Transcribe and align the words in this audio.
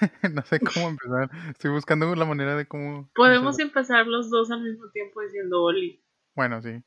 no 0.32 0.42
sé 0.42 0.60
cómo 0.60 0.88
empezar. 0.88 1.30
Estoy 1.50 1.70
buscando 1.70 2.14
la 2.14 2.24
manera 2.24 2.56
de 2.56 2.66
cómo. 2.66 3.08
Podemos 3.14 3.58
empezar 3.58 4.06
los 4.06 4.30
dos 4.30 4.50
al 4.50 4.62
mismo 4.62 4.90
tiempo 4.90 5.20
diciendo 5.22 5.62
Oli. 5.62 6.02
Bueno, 6.34 6.60
sí. 6.62 6.82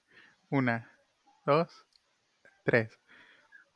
Una, 0.50 0.90
dos, 1.46 1.86
tres. 2.64 3.00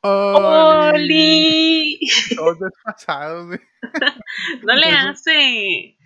¡Oli! 0.02 1.98
Todos 2.36 2.58
desfasados, 2.58 3.46
güey. 3.46 3.60
no 4.62 4.74
le 4.74 4.88
hace. 4.88 5.96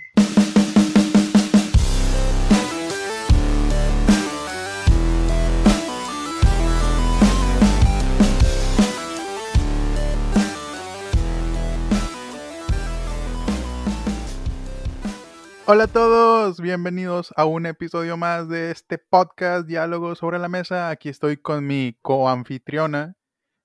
Hola 15.70 15.84
a 15.84 15.86
todos, 15.86 16.62
bienvenidos 16.62 17.34
a 17.36 17.45
un 17.45 17.66
episodio 17.66 18.16
más 18.16 18.48
de 18.48 18.70
este 18.70 18.96
podcast 18.96 19.68
Diálogo 19.68 20.14
sobre 20.14 20.38
la 20.38 20.48
Mesa. 20.48 20.88
Aquí 20.88 21.10
estoy 21.10 21.36
con 21.36 21.66
mi 21.66 21.94
coanfitriona, 22.00 23.16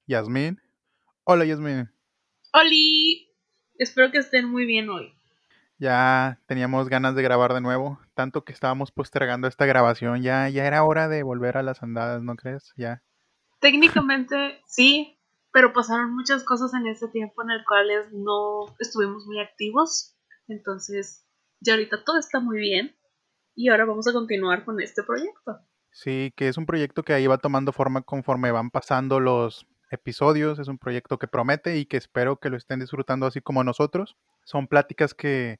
Yasmín. 0.05 0.61
Hola 1.23 1.45
Yasmín. 1.45 1.93
Oli, 2.51 3.31
espero 3.75 4.11
que 4.11 4.17
estén 4.17 4.49
muy 4.49 4.65
bien 4.65 4.89
hoy. 4.89 5.15
Ya 5.77 6.41
teníamos 6.45 6.89
ganas 6.89 7.15
de 7.15 7.23
grabar 7.23 7.53
de 7.53 7.61
nuevo, 7.61 8.01
tanto 8.15 8.43
que 8.43 8.51
estábamos 8.51 8.91
postergando 8.91 9.47
esta 9.47 9.65
grabación. 9.65 10.23
Ya, 10.23 10.49
ya 10.49 10.65
era 10.65 10.83
hora 10.83 11.07
de 11.07 11.23
volver 11.23 11.55
a 11.55 11.63
las 11.63 11.83
andadas, 11.83 12.21
¿no 12.21 12.35
crees? 12.35 12.73
Ya. 12.75 13.01
Técnicamente 13.61 14.59
sí, 14.67 15.17
pero 15.53 15.71
pasaron 15.71 16.13
muchas 16.13 16.43
cosas 16.43 16.73
en 16.73 16.85
ese 16.85 17.07
tiempo 17.07 17.43
en 17.43 17.51
el 17.51 17.63
cual 17.63 17.87
no 18.11 18.75
estuvimos 18.77 19.25
muy 19.25 19.39
activos. 19.39 20.17
Entonces 20.49 21.23
ya 21.63 21.73
ahorita 21.73 22.03
todo 22.03 22.19
está 22.19 22.39
muy 22.39 22.59
bien 22.59 22.95
y 23.55 23.69
ahora 23.69 23.85
vamos 23.85 24.07
a 24.07 24.13
continuar 24.13 24.65
con 24.65 24.81
este 24.81 25.03
proyecto. 25.03 25.59
Sí, 25.91 26.33
que 26.35 26.47
es 26.47 26.57
un 26.57 26.65
proyecto 26.65 27.03
que 27.03 27.13
ahí 27.13 27.27
va 27.27 27.37
tomando 27.37 27.71
forma 27.71 28.01
conforme 28.01 28.51
van 28.51 28.71
pasando 28.71 29.19
los 29.19 29.67
episodios, 29.91 30.57
es 30.57 30.67
un 30.67 30.79
proyecto 30.79 31.19
que 31.19 31.27
promete 31.27 31.77
y 31.77 31.85
que 31.85 31.97
espero 31.97 32.39
que 32.39 32.49
lo 32.49 32.57
estén 32.57 32.79
disfrutando 32.79 33.27
así 33.27 33.41
como 33.41 33.63
nosotros. 33.63 34.17
Son 34.43 34.67
pláticas 34.67 35.13
que 35.13 35.59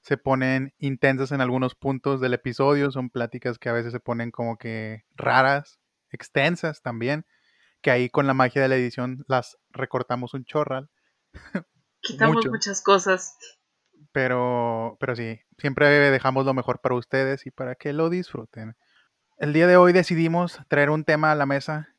se 0.00 0.16
ponen 0.16 0.74
intensas 0.78 1.32
en 1.32 1.40
algunos 1.40 1.74
puntos 1.74 2.20
del 2.20 2.34
episodio, 2.34 2.90
son 2.90 3.10
pláticas 3.10 3.58
que 3.58 3.68
a 3.68 3.72
veces 3.72 3.92
se 3.92 4.00
ponen 4.00 4.30
como 4.30 4.56
que 4.56 5.04
raras, 5.14 5.78
extensas 6.10 6.82
también, 6.82 7.24
que 7.82 7.90
ahí 7.90 8.08
con 8.08 8.26
la 8.26 8.34
magia 8.34 8.62
de 8.62 8.68
la 8.68 8.76
edición 8.76 9.24
las 9.28 9.58
recortamos 9.70 10.34
un 10.34 10.44
chorral. 10.44 10.90
Quitamos 12.00 12.46
muchas 12.46 12.82
cosas. 12.82 13.36
Pero, 14.18 14.96
pero 14.98 15.14
sí, 15.14 15.38
siempre 15.58 15.86
dejamos 16.10 16.44
lo 16.44 16.52
mejor 16.52 16.80
para 16.80 16.96
ustedes 16.96 17.46
y 17.46 17.52
para 17.52 17.76
que 17.76 17.92
lo 17.92 18.10
disfruten. 18.10 18.74
El 19.38 19.52
día 19.52 19.68
de 19.68 19.76
hoy 19.76 19.92
decidimos 19.92 20.58
traer 20.66 20.90
un 20.90 21.04
tema 21.04 21.30
a 21.30 21.36
la 21.36 21.46
mesa 21.46 21.94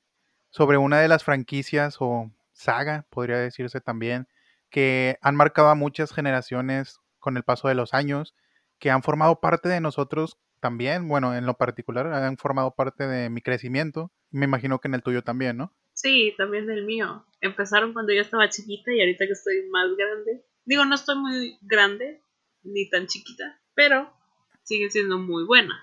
sobre 0.49 0.77
una 0.77 0.99
de 0.99 1.07
las 1.07 1.23
franquicias 1.23 1.95
o 2.01 2.29
saga, 2.51 3.05
podría 3.09 3.37
decirse 3.37 3.79
también, 3.79 4.27
que 4.69 5.17
han 5.21 5.37
marcado 5.37 5.69
a 5.69 5.75
muchas 5.75 6.11
generaciones 6.11 6.99
con 7.19 7.37
el 7.37 7.43
paso 7.43 7.69
de 7.69 7.75
los 7.75 7.93
años, 7.93 8.35
que 8.79 8.91
han 8.91 9.01
formado 9.01 9.39
parte 9.39 9.69
de 9.69 9.79
nosotros 9.79 10.37
también, 10.59 11.07
bueno, 11.07 11.33
en 11.33 11.45
lo 11.45 11.53
particular, 11.53 12.07
han 12.07 12.35
formado 12.35 12.75
parte 12.75 13.07
de 13.07 13.29
mi 13.29 13.39
crecimiento. 13.39 14.11
Me 14.29 14.43
imagino 14.43 14.79
que 14.79 14.89
en 14.89 14.95
el 14.95 15.03
tuyo 15.03 15.21
también, 15.21 15.55
¿no? 15.55 15.73
Sí, 15.93 16.35
también 16.37 16.67
del 16.67 16.83
mío. 16.85 17.25
Empezaron 17.39 17.93
cuando 17.93 18.11
yo 18.11 18.19
estaba 18.19 18.49
chiquita 18.49 18.91
y 18.91 18.99
ahorita 18.99 19.25
que 19.25 19.31
estoy 19.31 19.69
más 19.69 19.87
grande, 19.95 20.43
Digo, 20.69 20.85
no 20.85 20.93
estoy 20.93 21.17
muy 21.17 21.57
grande 21.63 22.21
ni 22.61 22.87
tan 22.91 23.07
chiquita, 23.07 23.59
pero 23.73 24.13
sigue 24.61 24.91
siendo 24.91 25.17
muy 25.17 25.43
buena. 25.43 25.73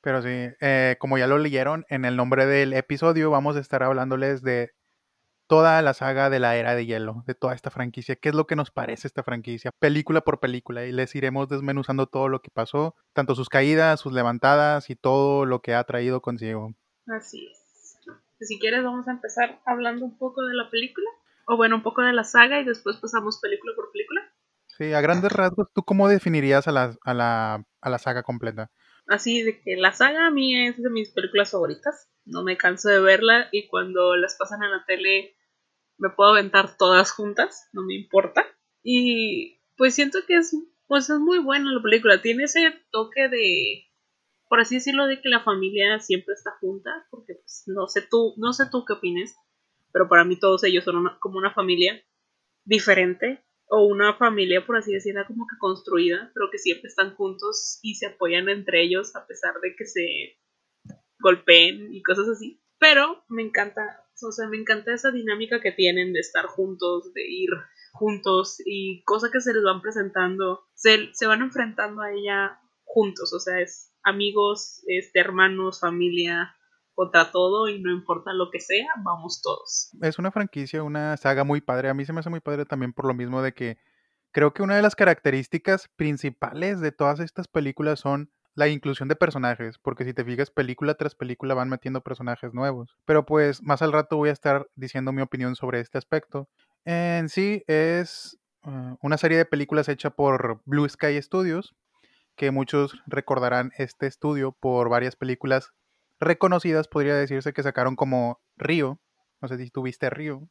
Pero 0.00 0.20
sí, 0.20 0.52
eh, 0.60 0.96
como 0.98 1.16
ya 1.16 1.28
lo 1.28 1.38
leyeron 1.38 1.86
en 1.88 2.04
el 2.04 2.16
nombre 2.16 2.44
del 2.44 2.72
episodio, 2.72 3.30
vamos 3.30 3.54
a 3.54 3.60
estar 3.60 3.84
hablándoles 3.84 4.42
de 4.42 4.72
toda 5.46 5.80
la 5.82 5.94
saga 5.94 6.28
de 6.28 6.40
la 6.40 6.56
era 6.56 6.74
de 6.74 6.86
hielo, 6.86 7.22
de 7.28 7.36
toda 7.36 7.54
esta 7.54 7.70
franquicia, 7.70 8.16
qué 8.16 8.30
es 8.30 8.34
lo 8.34 8.48
que 8.48 8.56
nos 8.56 8.72
parece 8.72 9.06
esta 9.06 9.22
franquicia, 9.22 9.70
película 9.78 10.22
por 10.22 10.40
película, 10.40 10.84
y 10.86 10.90
les 10.90 11.14
iremos 11.14 11.48
desmenuzando 11.48 12.08
todo 12.08 12.26
lo 12.26 12.42
que 12.42 12.50
pasó, 12.50 12.96
tanto 13.12 13.36
sus 13.36 13.48
caídas, 13.48 14.00
sus 14.00 14.12
levantadas 14.12 14.90
y 14.90 14.96
todo 14.96 15.44
lo 15.44 15.62
que 15.62 15.74
ha 15.74 15.84
traído 15.84 16.20
consigo. 16.20 16.74
Así 17.06 17.46
es. 17.46 17.96
Si 18.40 18.58
quieres, 18.58 18.82
vamos 18.82 19.06
a 19.06 19.12
empezar 19.12 19.60
hablando 19.66 20.04
un 20.04 20.18
poco 20.18 20.44
de 20.44 20.54
la 20.54 20.68
película 20.68 21.08
o 21.50 21.56
bueno, 21.56 21.74
un 21.74 21.82
poco 21.82 22.02
de 22.02 22.12
la 22.12 22.22
saga 22.22 22.60
y 22.60 22.64
después 22.64 22.98
pasamos 22.98 23.40
película 23.40 23.72
por 23.74 23.90
película. 23.90 24.22
Sí, 24.68 24.92
a 24.92 25.00
grandes 25.00 25.32
rasgos, 25.32 25.66
¿tú 25.74 25.82
cómo 25.82 26.08
definirías 26.08 26.68
a 26.68 26.72
la, 26.72 26.96
a 27.04 27.12
la, 27.12 27.64
a 27.80 27.90
la 27.90 27.98
saga 27.98 28.22
completa? 28.22 28.70
Así 29.08 29.42
de 29.42 29.60
que 29.60 29.76
la 29.76 29.90
saga 29.90 30.28
a 30.28 30.30
mí 30.30 30.68
es 30.68 30.80
de 30.80 30.90
mis 30.90 31.10
películas 31.10 31.50
favoritas. 31.50 32.08
No 32.24 32.44
me 32.44 32.56
canso 32.56 32.88
de 32.88 33.00
verla 33.00 33.48
y 33.50 33.66
cuando 33.66 34.14
las 34.16 34.36
pasan 34.36 34.62
en 34.62 34.70
la 34.70 34.84
tele 34.86 35.34
me 35.98 36.10
puedo 36.10 36.30
aventar 36.30 36.76
todas 36.76 37.10
juntas, 37.10 37.68
no 37.72 37.82
me 37.82 37.96
importa. 37.96 38.46
Y 38.84 39.60
pues 39.76 39.96
siento 39.96 40.20
que 40.28 40.36
es, 40.36 40.56
pues 40.86 41.10
es 41.10 41.18
muy 41.18 41.40
buena 41.40 41.72
la 41.72 41.82
película. 41.82 42.22
Tiene 42.22 42.44
ese 42.44 42.72
toque 42.92 43.28
de, 43.28 43.90
por 44.48 44.60
así 44.60 44.76
decirlo, 44.76 45.08
de 45.08 45.20
que 45.20 45.28
la 45.28 45.42
familia 45.42 45.98
siempre 45.98 46.34
está 46.34 46.52
junta, 46.60 47.08
porque 47.10 47.34
pues 47.34 47.64
no 47.66 47.88
sé 47.88 48.02
tú, 48.08 48.34
no 48.36 48.52
sé 48.52 48.66
tú 48.70 48.84
qué 48.84 48.92
opines, 48.92 49.34
pero 49.92 50.08
para 50.08 50.24
mí 50.24 50.36
todos 50.36 50.64
ellos 50.64 50.84
son 50.84 51.04
como 51.20 51.38
una 51.38 51.52
familia 51.52 52.02
diferente 52.64 53.44
o 53.68 53.86
una 53.86 54.14
familia, 54.14 54.66
por 54.66 54.76
así 54.76 54.92
decirlo, 54.92 55.24
como 55.26 55.46
que 55.46 55.56
construida, 55.58 56.30
pero 56.34 56.50
que 56.50 56.58
siempre 56.58 56.88
están 56.88 57.14
juntos 57.14 57.78
y 57.82 57.94
se 57.94 58.06
apoyan 58.06 58.48
entre 58.48 58.82
ellos 58.82 59.14
a 59.14 59.26
pesar 59.26 59.54
de 59.62 59.74
que 59.76 59.86
se 59.86 60.38
golpeen 61.20 61.94
y 61.94 62.02
cosas 62.02 62.28
así. 62.28 62.60
Pero 62.78 63.24
me 63.28 63.42
encanta, 63.42 63.82
o 64.26 64.32
sea, 64.32 64.48
me 64.48 64.56
encanta 64.56 64.92
esa 64.92 65.10
dinámica 65.10 65.60
que 65.60 65.70
tienen 65.70 66.12
de 66.12 66.20
estar 66.20 66.46
juntos, 66.46 67.12
de 67.14 67.22
ir 67.28 67.50
juntos 67.92 68.56
y 68.64 69.02
cosas 69.04 69.30
que 69.30 69.40
se 69.40 69.52
les 69.52 69.62
van 69.62 69.82
presentando, 69.82 70.64
se, 70.74 71.10
se 71.12 71.26
van 71.26 71.42
enfrentando 71.42 72.02
a 72.02 72.12
ella 72.12 72.58
juntos, 72.84 73.32
o 73.32 73.38
sea, 73.38 73.60
es 73.60 73.92
amigos, 74.02 74.82
este, 74.86 75.20
hermanos, 75.20 75.80
familia, 75.80 76.56
contra 76.94 77.30
todo 77.30 77.68
y 77.68 77.80
no 77.80 77.90
importa 77.90 78.32
lo 78.32 78.50
que 78.50 78.60
sea, 78.60 78.86
vamos 79.04 79.40
todos. 79.42 79.90
Es 80.02 80.18
una 80.18 80.30
franquicia, 80.30 80.82
una 80.82 81.16
saga 81.16 81.44
muy 81.44 81.60
padre. 81.60 81.88
A 81.88 81.94
mí 81.94 82.04
se 82.04 82.12
me 82.12 82.20
hace 82.20 82.30
muy 82.30 82.40
padre 82.40 82.64
también 82.64 82.92
por 82.92 83.06
lo 83.06 83.14
mismo 83.14 83.42
de 83.42 83.52
que 83.52 83.78
creo 84.32 84.52
que 84.52 84.62
una 84.62 84.76
de 84.76 84.82
las 84.82 84.94
características 84.94 85.88
principales 85.96 86.80
de 86.80 86.92
todas 86.92 87.20
estas 87.20 87.48
películas 87.48 88.00
son 88.00 88.30
la 88.54 88.68
inclusión 88.68 89.08
de 89.08 89.16
personajes, 89.16 89.78
porque 89.78 90.04
si 90.04 90.12
te 90.12 90.24
fijas, 90.24 90.50
película 90.50 90.94
tras 90.94 91.14
película 91.14 91.54
van 91.54 91.68
metiendo 91.68 92.02
personajes 92.02 92.52
nuevos. 92.52 92.96
Pero 93.04 93.24
pues 93.24 93.62
más 93.62 93.80
al 93.82 93.92
rato 93.92 94.16
voy 94.16 94.28
a 94.28 94.32
estar 94.32 94.68
diciendo 94.74 95.12
mi 95.12 95.22
opinión 95.22 95.56
sobre 95.56 95.80
este 95.80 95.98
aspecto. 95.98 96.48
En 96.84 97.28
sí 97.28 97.62
es 97.66 98.38
uh, 98.64 98.96
una 99.00 99.18
serie 99.18 99.38
de 99.38 99.44
películas 99.44 99.88
hecha 99.88 100.10
por 100.10 100.60
Blue 100.64 100.88
Sky 100.88 101.20
Studios, 101.22 101.74
que 102.36 102.50
muchos 102.50 103.00
recordarán 103.06 103.70
este 103.76 104.06
estudio 104.06 104.52
por 104.52 104.88
varias 104.88 105.16
películas 105.16 105.72
reconocidas, 106.20 106.86
podría 106.86 107.16
decirse 107.16 107.52
que 107.52 107.62
sacaron 107.62 107.96
como 107.96 108.40
Río. 108.56 109.00
No 109.40 109.48
sé 109.48 109.56
si 109.56 109.70
tuviste 109.70 110.10
Río. 110.10 110.48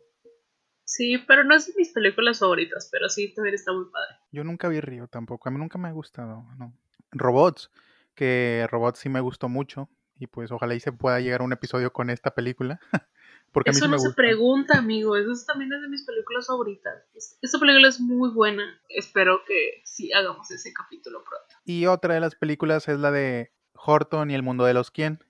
Sí, 0.83 1.19
pero 1.27 1.43
no 1.43 1.55
es 1.55 1.67
de 1.67 1.73
mis 1.77 1.93
películas 1.93 2.39
favoritas, 2.39 2.89
pero 2.91 3.09
sí 3.09 3.31
también 3.33 3.53
está 3.53 3.71
muy 3.71 3.85
padre. 3.91 4.15
Yo 4.31 4.43
nunca 4.43 4.67
vi 4.67 4.81
Río 4.81 5.07
tampoco, 5.07 5.47
a 5.47 5.51
mí 5.51 5.59
nunca 5.59 5.77
me 5.77 5.87
ha 5.87 5.91
gustado, 5.91 6.47
no. 6.57 6.73
Robots, 7.11 7.71
que 8.15 8.67
Robots 8.71 8.99
sí 8.99 9.09
me 9.09 9.21
gustó 9.21 9.49
mucho 9.49 9.87
y 10.17 10.27
pues 10.27 10.51
ojalá 10.51 10.75
y 10.75 10.79
se 10.79 10.91
pueda 10.91 11.19
llegar 11.19 11.41
a 11.41 11.43
un 11.43 11.53
episodio 11.53 11.93
con 11.93 12.09
esta 12.09 12.31
película. 12.31 12.79
Porque 13.51 13.71
eso 13.71 13.85
a 13.85 13.87
mí 13.87 13.93
no 13.93 13.99
se 13.99 14.13
pregunta, 14.13 14.77
amigo, 14.77 15.15
eso 15.15 15.31
también 15.47 15.73
es 15.73 15.81
de 15.81 15.87
mis 15.87 16.05
películas 16.05 16.45
favoritas. 16.45 16.93
Esta 17.41 17.59
película 17.59 17.87
es 17.87 17.99
muy 17.99 18.29
buena, 18.31 18.63
espero 18.89 19.41
que 19.47 19.81
sí 19.85 20.11
hagamos 20.13 20.51
ese 20.51 20.71
capítulo 20.71 21.23
pronto. 21.23 21.55
Y 21.65 21.87
otra 21.87 22.13
de 22.13 22.19
las 22.19 22.35
películas 22.35 22.87
es 22.87 22.99
la 22.99 23.11
de 23.11 23.51
Horton 23.73 24.29
y 24.29 24.35
el 24.35 24.43
mundo 24.43 24.65
de 24.65 24.75
los 24.75 24.91
quién, 24.91 25.23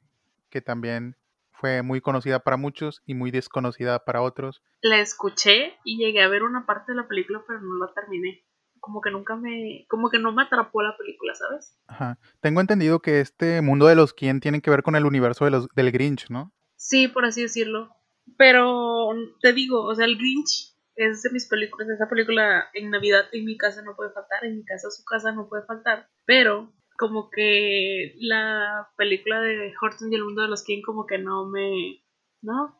que 0.50 0.62
también 0.62 1.16
fue 1.60 1.81
muy 1.81 2.01
conocida 2.01 2.40
para 2.40 2.57
muchos 2.57 3.01
y 3.06 3.13
muy 3.13 3.31
desconocida 3.31 4.06
para 4.06 4.22
otros. 4.22 4.63
La 4.81 5.00
escuché 5.00 5.78
y 5.84 5.98
llegué 5.98 6.22
a 6.22 6.30
ver 6.30 6.44
una 6.44 6.66
parte 6.66 6.94
de 6.94 6.98
la 6.98 7.07
película, 7.07 7.44
pero 7.48 7.62
no 7.62 7.86
la 7.86 7.94
terminé. 7.94 8.46
Como 8.80 9.01
que 9.01 9.12
nunca 9.12 9.36
me, 9.36 9.86
como 9.90 10.10
que 10.10 10.19
no 10.19 10.31
me 10.31 10.44
atrapó 10.44 10.81
la 10.81 10.96
película, 10.98 11.36
¿sabes? 11.36 11.78
Ajá. 11.88 12.18
Tengo 12.40 12.62
entendido 12.62 13.01
que 13.01 13.19
este 13.19 13.62
mundo 13.62 13.88
de 13.88 13.96
los 13.96 14.13
quién 14.13 14.40
tiene 14.40 14.62
que 14.62 14.69
ver 14.69 14.84
con 14.84 14.96
el 14.96 15.06
universo 15.06 15.44
de 15.44 15.51
los, 15.51 15.68
del 15.75 15.92
Grinch, 15.92 16.30
¿no? 16.30 16.54
Sí, 16.78 17.10
por 17.10 17.25
así 17.25 17.42
decirlo. 17.42 17.90
Pero 18.38 19.10
te 19.42 19.52
digo, 19.52 19.84
o 19.84 19.94
sea, 19.95 20.06
el 20.06 20.18
Grinch 20.18 20.75
es 20.95 21.24
de 21.24 21.30
mis 21.31 21.48
películas. 21.48 21.90
Esa 21.90 22.07
película 22.07 22.69
en 22.74 22.90
Navidad 22.90 23.25
en 23.34 23.44
mi 23.44 23.57
casa 23.57 23.81
no 23.81 23.98
puede 23.98 24.12
faltar, 24.12 24.45
en 24.45 24.56
mi 24.56 24.63
casa 24.63 24.90
su 24.92 25.04
casa 25.04 25.34
no 25.34 25.50
puede 25.50 25.66
faltar. 25.66 26.10
Pero 26.25 26.72
como 27.00 27.30
que 27.30 28.13
la 28.19 28.90
película 28.98 29.40
de 29.40 29.74
Horton 29.81 30.12
y 30.12 30.16
el 30.16 30.25
mundo 30.25 30.42
de 30.42 30.50
los 30.50 30.63
King 30.63 30.81
como 30.86 31.07
que 31.07 31.18
no 31.18 31.46
me 31.46 32.04
no 32.42 32.78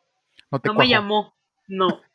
no, 0.51 0.74
me 0.74 0.89
llamó 0.89 1.33
no. 1.68 1.88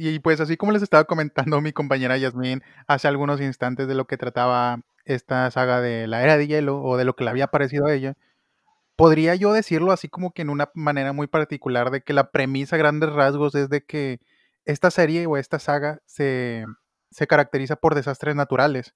Y 0.00 0.20
pues 0.20 0.40
así 0.40 0.56
como 0.56 0.70
les 0.70 0.82
estaba 0.82 1.02
comentando 1.02 1.60
mi 1.60 1.72
compañera 1.72 2.16
Yasmín 2.16 2.62
hace 2.86 3.08
algunos 3.08 3.40
instantes 3.40 3.88
de 3.88 3.96
lo 3.96 4.06
que 4.06 4.16
trataba 4.16 4.80
esta 5.04 5.50
saga 5.50 5.80
de 5.80 6.06
la 6.06 6.22
era 6.22 6.36
de 6.36 6.46
hielo 6.46 6.80
o 6.80 6.96
de 6.96 7.04
lo 7.04 7.16
que 7.16 7.24
le 7.24 7.30
había 7.30 7.48
parecido 7.48 7.86
a 7.86 7.94
ella, 7.94 8.14
podría 8.94 9.34
yo 9.34 9.52
decirlo 9.52 9.90
así 9.90 10.08
como 10.08 10.30
que 10.30 10.42
en 10.42 10.50
una 10.50 10.70
manera 10.74 11.12
muy 11.12 11.26
particular 11.26 11.90
de 11.90 12.02
que 12.02 12.12
la 12.12 12.30
premisa 12.30 12.76
a 12.76 12.78
grandes 12.78 13.10
rasgos 13.12 13.56
es 13.56 13.70
de 13.70 13.84
que 13.84 14.20
esta 14.64 14.92
serie 14.92 15.26
o 15.26 15.36
esta 15.36 15.58
saga 15.58 16.00
se, 16.06 16.64
se 17.10 17.26
caracteriza 17.26 17.74
por 17.74 17.96
desastres 17.96 18.36
naturales 18.36 18.94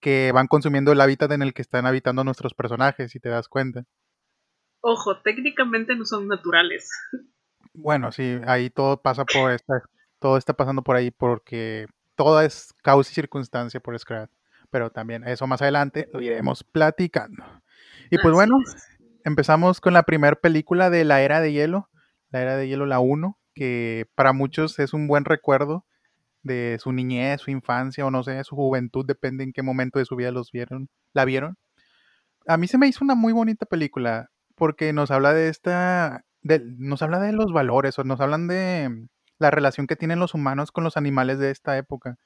que 0.00 0.32
van 0.32 0.46
consumiendo 0.46 0.92
el 0.92 1.00
hábitat 1.00 1.32
en 1.32 1.42
el 1.42 1.54
que 1.54 1.62
están 1.62 1.86
habitando 1.86 2.24
nuestros 2.24 2.54
personajes, 2.54 3.10
si 3.10 3.20
te 3.20 3.28
das 3.28 3.48
cuenta. 3.48 3.84
Ojo, 4.80 5.20
técnicamente 5.22 5.96
no 5.96 6.04
son 6.04 6.28
naturales. 6.28 6.90
Bueno, 7.72 8.12
sí, 8.12 8.40
ahí 8.46 8.70
todo 8.70 9.00
pasa 9.00 9.24
por 9.24 9.52
esta, 9.52 9.82
todo 10.18 10.36
está 10.36 10.54
pasando 10.54 10.82
por 10.82 10.96
ahí 10.96 11.10
porque 11.10 11.86
todo 12.16 12.40
es 12.40 12.74
causa 12.82 13.10
y 13.10 13.14
circunstancia 13.14 13.80
por 13.80 13.98
Scrat. 13.98 14.30
Pero 14.70 14.90
también 14.90 15.26
eso 15.26 15.46
más 15.46 15.62
adelante 15.62 16.08
lo 16.12 16.20
iremos 16.20 16.64
platicando. 16.64 17.44
Y 18.10 18.18
pues 18.18 18.34
bueno, 18.34 18.56
empezamos 19.24 19.80
con 19.80 19.94
la 19.94 20.02
primera 20.02 20.36
película 20.36 20.90
de 20.90 21.04
la 21.04 21.22
Era 21.22 21.40
de 21.40 21.52
Hielo, 21.52 21.88
la 22.30 22.42
Era 22.42 22.56
de 22.56 22.68
Hielo 22.68 22.84
la 22.84 22.98
1, 22.98 23.38
que 23.54 24.10
para 24.14 24.32
muchos 24.32 24.78
es 24.78 24.92
un 24.92 25.06
buen 25.06 25.24
recuerdo 25.24 25.86
de 26.42 26.78
su 26.80 26.92
niñez, 26.92 27.40
su 27.40 27.50
infancia 27.50 28.06
o 28.06 28.10
no 28.10 28.22
sé, 28.22 28.42
su 28.44 28.56
juventud, 28.56 29.06
depende 29.06 29.44
en 29.44 29.52
qué 29.52 29.62
momento 29.62 29.98
de 29.98 30.04
su 30.04 30.16
vida 30.16 30.30
los 30.32 30.52
vieron, 30.52 30.88
la 31.12 31.24
vieron. 31.24 31.56
A 32.46 32.56
mí 32.56 32.68
se 32.68 32.78
me 32.78 32.88
hizo 32.88 33.04
una 33.04 33.14
muy 33.14 33.32
bonita 33.32 33.66
película 33.66 34.30
porque 34.54 34.92
nos 34.92 35.10
habla 35.10 35.34
de 35.34 35.48
esta, 35.48 36.24
de, 36.42 36.60
nos 36.78 37.02
habla 37.02 37.20
de 37.20 37.32
los 37.32 37.52
valores 37.52 37.98
o 37.98 38.04
nos 38.04 38.20
hablan 38.20 38.48
de 38.48 39.08
la 39.38 39.50
relación 39.50 39.86
que 39.86 39.96
tienen 39.96 40.20
los 40.20 40.34
humanos 40.34 40.72
con 40.72 40.84
los 40.84 40.96
animales 40.96 41.38
de 41.38 41.50
esta 41.50 41.78
época, 41.78 42.16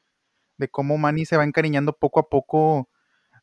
de 0.58 0.68
cómo 0.68 0.98
Manny 0.98 1.26
se 1.26 1.36
va 1.36 1.44
encariñando 1.44 1.94
poco 1.94 2.20
a 2.20 2.28
poco 2.28 2.88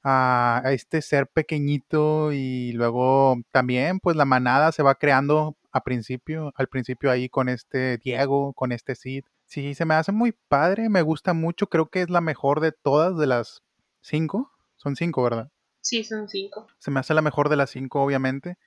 a, 0.04 0.62
este 0.66 1.02
ser 1.02 1.28
pequeñito 1.28 2.32
y 2.32 2.72
luego 2.74 3.38
también 3.52 4.00
pues 4.00 4.16
la 4.16 4.26
manada 4.26 4.72
se 4.72 4.84
va 4.84 4.96
creando 4.96 5.58
a 5.72 5.82
principio, 5.84 6.52
al 6.56 6.68
principio 6.68 7.12
ahí 7.12 7.30
con 7.30 7.50
este 7.50 7.98
Diego, 7.98 8.54
con 8.54 8.72
este 8.72 8.96
Sid. 8.96 9.24
Sí, 9.50 9.74
se 9.74 9.84
me 9.84 9.96
hace 9.96 10.12
muy 10.12 10.32
padre, 10.48 10.90
me 10.90 11.02
gusta 11.02 11.34
mucho, 11.34 11.70
creo 11.70 11.90
que 11.90 12.04
es 12.04 12.12
la 12.12 12.22
mejor 12.22 12.60
de 12.60 12.72
todas 12.72 13.18
de 13.18 13.26
las 13.26 13.64
cinco. 14.00 14.52
Son 14.76 14.96
cinco, 14.96 15.24
¿verdad? 15.24 15.52
Sí, 15.82 16.04
son 16.04 16.30
cinco. 16.30 16.68
Se 16.78 16.92
me 16.92 17.00
hace 17.00 17.16
la 17.16 17.24
mejor 17.24 17.50
de 17.50 17.56
las 17.56 17.72
cinco, 17.72 18.04
obviamente. 18.04 18.60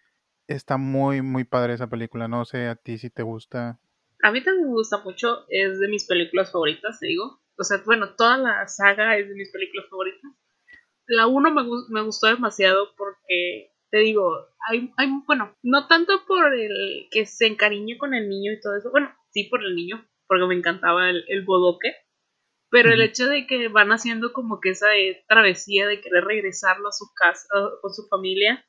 Está 0.49 0.79
muy, 0.79 1.23
muy 1.23 1.45
padre 1.45 1.75
esa 1.75 1.87
película. 1.87 2.27
No 2.27 2.45
sé 2.45 2.67
a 2.67 2.75
ti 2.75 2.99
si 2.99 3.11
te 3.11 3.23
gusta. 3.23 3.79
A 4.25 4.33
mí 4.33 4.43
también 4.43 4.67
me 4.67 4.73
gusta 4.73 4.99
mucho, 4.99 5.47
es 5.49 5.79
de 5.79 5.87
mis 5.87 6.05
películas 6.05 6.51
favoritas, 6.51 6.99
te 6.99 7.07
digo. 7.07 7.41
O 7.57 7.63
sea, 7.63 7.81
bueno, 7.87 8.17
toda 8.17 8.37
la 8.39 8.67
saga 8.67 9.17
es 9.17 9.29
de 9.29 9.37
mis 9.37 9.53
películas 9.53 9.87
favoritas. 9.89 10.33
La 11.07 11.29
1 11.29 11.51
me, 11.53 11.63
me, 11.91 12.03
gustó 12.03 12.27
demasiado 12.27 12.89
porque, 12.97 13.71
te 13.91 13.99
digo, 13.99 14.49
hay, 14.69 14.93
hay, 14.97 15.11
bueno, 15.29 15.55
no 15.63 15.87
tanto 15.87 16.25
por 16.27 16.53
el 16.53 17.07
que 17.13 17.25
se 17.25 17.47
encariñe 17.47 17.99
con 17.99 18.15
el 18.15 18.29
niño 18.29 18.51
y 18.53 18.61
todo 18.61 18.75
eso, 18.75 18.91
bueno, 18.91 19.15
sí 19.31 19.45
por 19.45 19.63
el 19.63 19.77
niño, 19.77 20.05
porque 20.33 20.47
me 20.47 20.55
encantaba 20.55 21.11
el, 21.11 21.27
el 21.29 21.45
bodoque, 21.45 21.95
pero 22.71 22.91
el 22.91 23.03
hecho 23.03 23.29
de 23.29 23.47
que 23.47 23.69
van 23.69 23.93
haciendo 23.93 24.33
como 24.33 24.59
que 24.59 24.71
esa 24.71 24.97
eh, 24.97 25.23
travesía 25.29 25.87
de 25.87 26.01
querer 26.01 26.25
regresarlo 26.25 26.89
a 26.89 26.93
su 26.93 27.13
casa, 27.15 27.47
con 27.83 27.93
su 27.93 28.09
familia, 28.09 28.65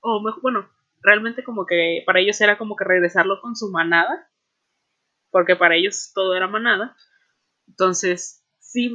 o 0.00 0.22
bueno, 0.40 0.70
realmente 1.02 1.44
como 1.44 1.66
que 1.66 2.02
para 2.06 2.20
ellos 2.20 2.40
era 2.40 2.56
como 2.56 2.76
que 2.76 2.84
regresarlo 2.84 3.42
con 3.42 3.54
su 3.54 3.70
manada, 3.70 4.26
porque 5.30 5.54
para 5.54 5.76
ellos 5.76 6.12
todo 6.14 6.34
era 6.34 6.48
manada. 6.48 6.96
Entonces, 7.68 8.42
sí, 8.58 8.90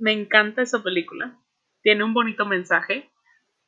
me 0.00 0.10
encanta 0.10 0.62
esa 0.62 0.82
película. 0.82 1.38
Tiene 1.82 2.02
un 2.02 2.12
bonito 2.12 2.44
mensaje 2.44 3.08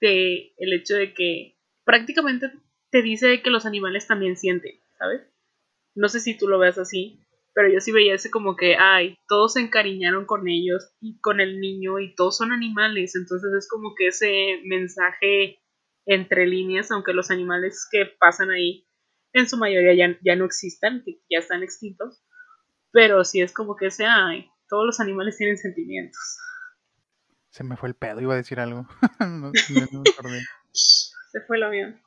de 0.00 0.52
el 0.58 0.72
hecho 0.72 0.96
de 0.96 1.14
que 1.14 1.60
prácticamente 1.84 2.50
te 2.90 3.02
dice 3.02 3.40
que 3.40 3.50
los 3.50 3.66
animales 3.66 4.08
también 4.08 4.36
sienten, 4.36 4.80
¿sabes? 4.98 5.22
No 5.94 6.08
sé 6.08 6.18
si 6.18 6.36
tú 6.36 6.48
lo 6.48 6.58
veas 6.58 6.78
así, 6.78 7.23
pero 7.54 7.72
yo 7.72 7.80
sí 7.80 7.92
veía 7.92 8.14
ese 8.14 8.30
como 8.30 8.56
que, 8.56 8.76
ay, 8.76 9.16
todos 9.28 9.54
se 9.54 9.60
encariñaron 9.60 10.26
con 10.26 10.48
ellos 10.48 10.92
y 11.00 11.20
con 11.20 11.40
el 11.40 11.60
niño 11.60 12.00
y 12.00 12.14
todos 12.14 12.36
son 12.36 12.52
animales, 12.52 13.14
entonces 13.14 13.52
es 13.56 13.68
como 13.68 13.94
que 13.94 14.08
ese 14.08 14.60
mensaje 14.64 15.60
entre 16.04 16.46
líneas, 16.46 16.90
aunque 16.90 17.14
los 17.14 17.30
animales 17.30 17.86
que 17.90 18.06
pasan 18.18 18.50
ahí 18.50 18.86
en 19.32 19.48
su 19.48 19.56
mayoría 19.56 19.94
ya, 19.94 20.18
ya 20.22 20.36
no 20.36 20.44
existan, 20.44 21.04
ya 21.30 21.38
están 21.38 21.62
extintos, 21.62 22.22
pero 22.90 23.24
sí 23.24 23.40
es 23.40 23.52
como 23.52 23.76
que 23.76 23.86
ese, 23.86 24.04
ay, 24.04 24.50
todos 24.68 24.84
los 24.84 25.00
animales 25.00 25.36
tienen 25.36 25.56
sentimientos. 25.56 26.20
Se 27.50 27.62
me 27.62 27.76
fue 27.76 27.88
el 27.88 27.94
pedo, 27.94 28.20
iba 28.20 28.34
a 28.34 28.38
decir 28.38 28.58
algo. 28.58 28.86
Se 30.72 31.40
fue 31.46 31.56
el 31.56 31.62
avión. 31.62 32.02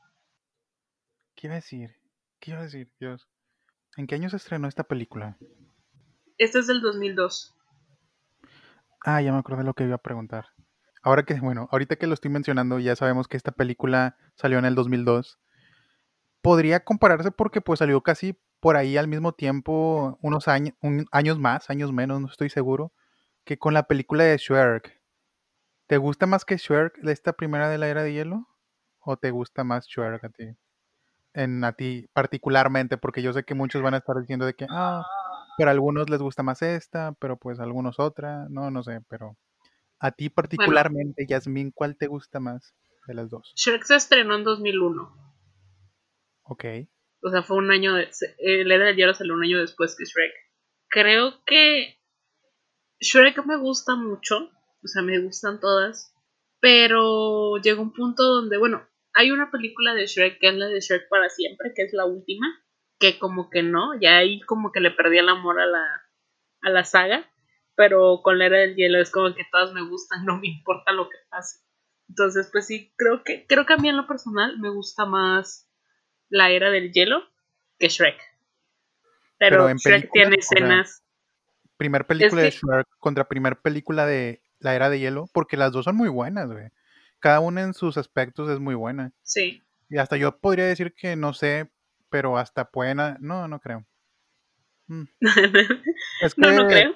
¿Qué 1.35 1.47
iba 1.47 1.53
a 1.53 1.57
decir? 1.59 1.95
¿Qué 2.39 2.51
iba 2.51 2.59
a 2.59 2.63
decir, 2.63 2.91
Dios? 2.99 3.29
¿En 3.97 4.05
qué 4.05 4.13
año 4.13 4.29
se 4.29 4.37
estrenó 4.37 4.67
esta 4.67 4.83
película? 4.83 5.37
Este 6.37 6.59
es 6.59 6.67
del 6.67 6.81
2002. 6.81 7.55
Ah, 9.03 9.21
ya 9.23 9.31
me 9.31 9.39
acordé 9.39 9.63
lo 9.63 9.73
que 9.73 9.85
iba 9.85 9.95
a 9.95 10.01
preguntar. 10.01 10.45
Ahora 11.01 11.23
que, 11.23 11.33
bueno, 11.39 11.67
ahorita 11.71 11.95
que 11.95 12.05
lo 12.05 12.13
estoy 12.13 12.29
mencionando, 12.29 12.77
ya 12.77 12.95
sabemos 12.95 13.27
que 13.27 13.37
esta 13.37 13.51
película 13.51 14.15
salió 14.35 14.59
en 14.59 14.65
el 14.65 14.75
2002. 14.75 15.39
Podría 16.43 16.83
compararse 16.83 17.31
porque 17.31 17.59
pues 17.59 17.79
salió 17.79 18.01
casi 18.01 18.39
por 18.59 18.77
ahí 18.77 18.97
al 18.97 19.07
mismo 19.07 19.33
tiempo, 19.33 20.19
unos 20.21 20.47
años, 20.47 20.75
años 21.11 21.39
más, 21.39 21.71
años 21.71 21.91
menos, 21.91 22.21
no 22.21 22.27
estoy 22.27 22.51
seguro, 22.51 22.93
que 23.45 23.57
con 23.57 23.73
la 23.73 23.87
película 23.87 24.25
de 24.25 24.37
Shrek. 24.37 25.01
¿Te 25.87 25.97
gusta 25.97 26.27
más 26.27 26.45
que 26.45 26.57
Shrek 26.57 26.99
de 26.99 27.13
esta 27.13 27.33
primera 27.33 27.67
de 27.67 27.79
la 27.79 27.87
era 27.87 28.03
de 28.03 28.13
hielo? 28.13 28.47
¿O 28.99 29.17
te 29.17 29.31
gusta 29.31 29.63
más 29.63 29.87
Shrek 29.87 30.23
a 30.23 30.29
ti? 30.29 30.55
En 31.37 31.63
a 31.63 31.73
ti 31.73 32.07
particularmente, 32.13 32.97
porque 32.97 33.21
yo 33.21 33.31
sé 33.31 33.43
que 33.43 33.53
muchos 33.53 33.83
van 33.83 33.93
a 33.93 33.97
estar 33.97 34.15
diciendo 34.19 34.45
de 34.45 34.55
que, 34.55 34.65
ah, 34.71 35.05
pero 35.55 35.69
a 35.69 35.73
algunos 35.73 36.09
les 36.09 36.19
gusta 36.19 36.41
más 36.41 36.63
esta, 36.63 37.13
pero 37.19 37.37
pues 37.37 37.59
a 37.59 37.63
algunos 37.63 37.99
otra, 37.99 38.47
no, 38.49 38.71
no 38.71 38.81
sé, 38.81 39.01
pero 39.07 39.37
a 39.99 40.11
ti 40.11 40.29
particularmente, 40.29 41.27
Yasmin, 41.27 41.71
¿cuál 41.71 41.95
te 41.95 42.07
gusta 42.07 42.39
más 42.39 42.73
de 43.07 43.13
las 43.13 43.29
dos? 43.29 43.53
Shrek 43.55 43.83
se 43.83 43.95
estrenó 43.97 44.35
en 44.35 44.43
2001. 44.45 45.27
Ok. 46.43 46.65
O 47.21 47.29
sea, 47.29 47.43
fue 47.43 47.57
un 47.57 47.71
año. 47.71 47.93
De, 47.93 48.09
el 48.39 48.71
Era 48.71 48.85
del 48.85 48.95
Hielo 48.95 49.13
salió 49.13 49.33
un 49.33 49.43
año 49.43 49.59
después 49.59 49.95
que 49.95 50.05
Shrek. 50.05 50.31
Creo 50.89 51.43
que. 51.45 51.99
Shrek 52.99 53.45
me 53.45 53.57
gusta 53.57 53.95
mucho. 53.95 54.49
O 54.83 54.87
sea, 54.87 55.01
me 55.01 55.19
gustan 55.19 55.59
todas. 55.59 56.13
Pero 56.59 57.57
llegó 57.57 57.81
un 57.81 57.93
punto 57.93 58.23
donde, 58.23 58.57
bueno, 58.57 58.87
hay 59.17 59.31
una 59.31 59.49
película 59.49 59.95
de 59.95 60.05
Shrek 60.05 60.39
que 60.39 60.49
es 60.49 60.53
la 60.53 60.67
de 60.67 60.79
Shrek 60.79 61.09
para 61.09 61.27
siempre, 61.27 61.73
que 61.75 61.81
es 61.81 61.91
la 61.91 62.05
última. 62.05 62.47
Que 62.99 63.17
como 63.17 63.49
que 63.49 63.63
no, 63.63 63.99
ya 63.99 64.17
ahí 64.17 64.39
como 64.41 64.71
que 64.71 64.79
le 64.79 64.91
perdí 64.91 65.17
el 65.17 65.29
amor 65.29 65.59
a 65.59 65.65
la, 65.65 65.85
a 66.61 66.69
la 66.69 66.83
saga. 66.83 67.27
Pero 67.75 68.21
con 68.23 68.37
la 68.37 68.45
Era 68.45 68.59
del 68.59 68.75
Hielo 68.75 68.99
es 68.99 69.11
como 69.11 69.33
que 69.33 69.43
todas 69.51 69.73
me 69.73 69.81
gustan, 69.81 70.23
no 70.25 70.39
me 70.39 70.47
importa 70.47 70.91
lo 70.91 71.09
que 71.09 71.17
pase. 71.29 71.59
Entonces, 72.09 72.49
pues 72.51 72.67
sí, 72.67 72.93
creo 72.95 73.23
que, 73.23 73.45
creo 73.47 73.65
que 73.65 73.73
a 73.73 73.77
mí 73.77 73.89
en 73.89 73.97
lo 73.97 74.07
personal 74.07 74.59
me 74.59 74.69
gusta 74.69 75.05
más 75.05 75.67
la 76.29 76.51
era 76.51 76.69
del 76.69 76.91
hielo 76.91 77.21
que 77.79 77.89
Shrek. 77.89 78.17
Pero, 79.39 79.67
Shrek 79.73 80.11
tiene 80.11 80.37
escenas. 80.37 81.03
Primer 81.75 82.05
película 82.05 82.43
de 82.43 82.51
Shrek 82.51 82.87
contra 82.99 83.27
primer 83.27 83.57
película 83.57 84.05
de 84.05 84.41
la 84.59 84.75
era 84.75 84.89
de 84.89 84.99
hielo, 84.99 85.27
porque 85.33 85.57
las 85.57 85.71
dos 85.71 85.85
son 85.85 85.95
muy 85.95 86.09
buenas, 86.09 86.47
güey. 86.47 86.69
Cada 87.27 87.41
una 87.41 87.61
en 87.61 87.73
sus 87.73 87.97
aspectos 87.97 88.49
es 88.49 88.57
muy 88.57 88.73
buena. 88.73 89.11
Sí. 89.21 89.61
Y 89.89 89.97
hasta 89.97 90.15
yo 90.15 90.39
podría 90.39 90.63
decir 90.63 90.93
que 90.95 91.17
no 91.17 91.33
sé, 91.33 91.69
pero 92.09 92.37
hasta 92.37 92.69
buena. 92.71 93.17
No, 93.19 93.49
no 93.49 93.59
creo. 93.59 93.85
Mm. 94.85 95.03
es 96.21 96.35
que 96.35 96.41
no, 96.41 96.53
no 96.53 96.67
creo. 96.69 96.93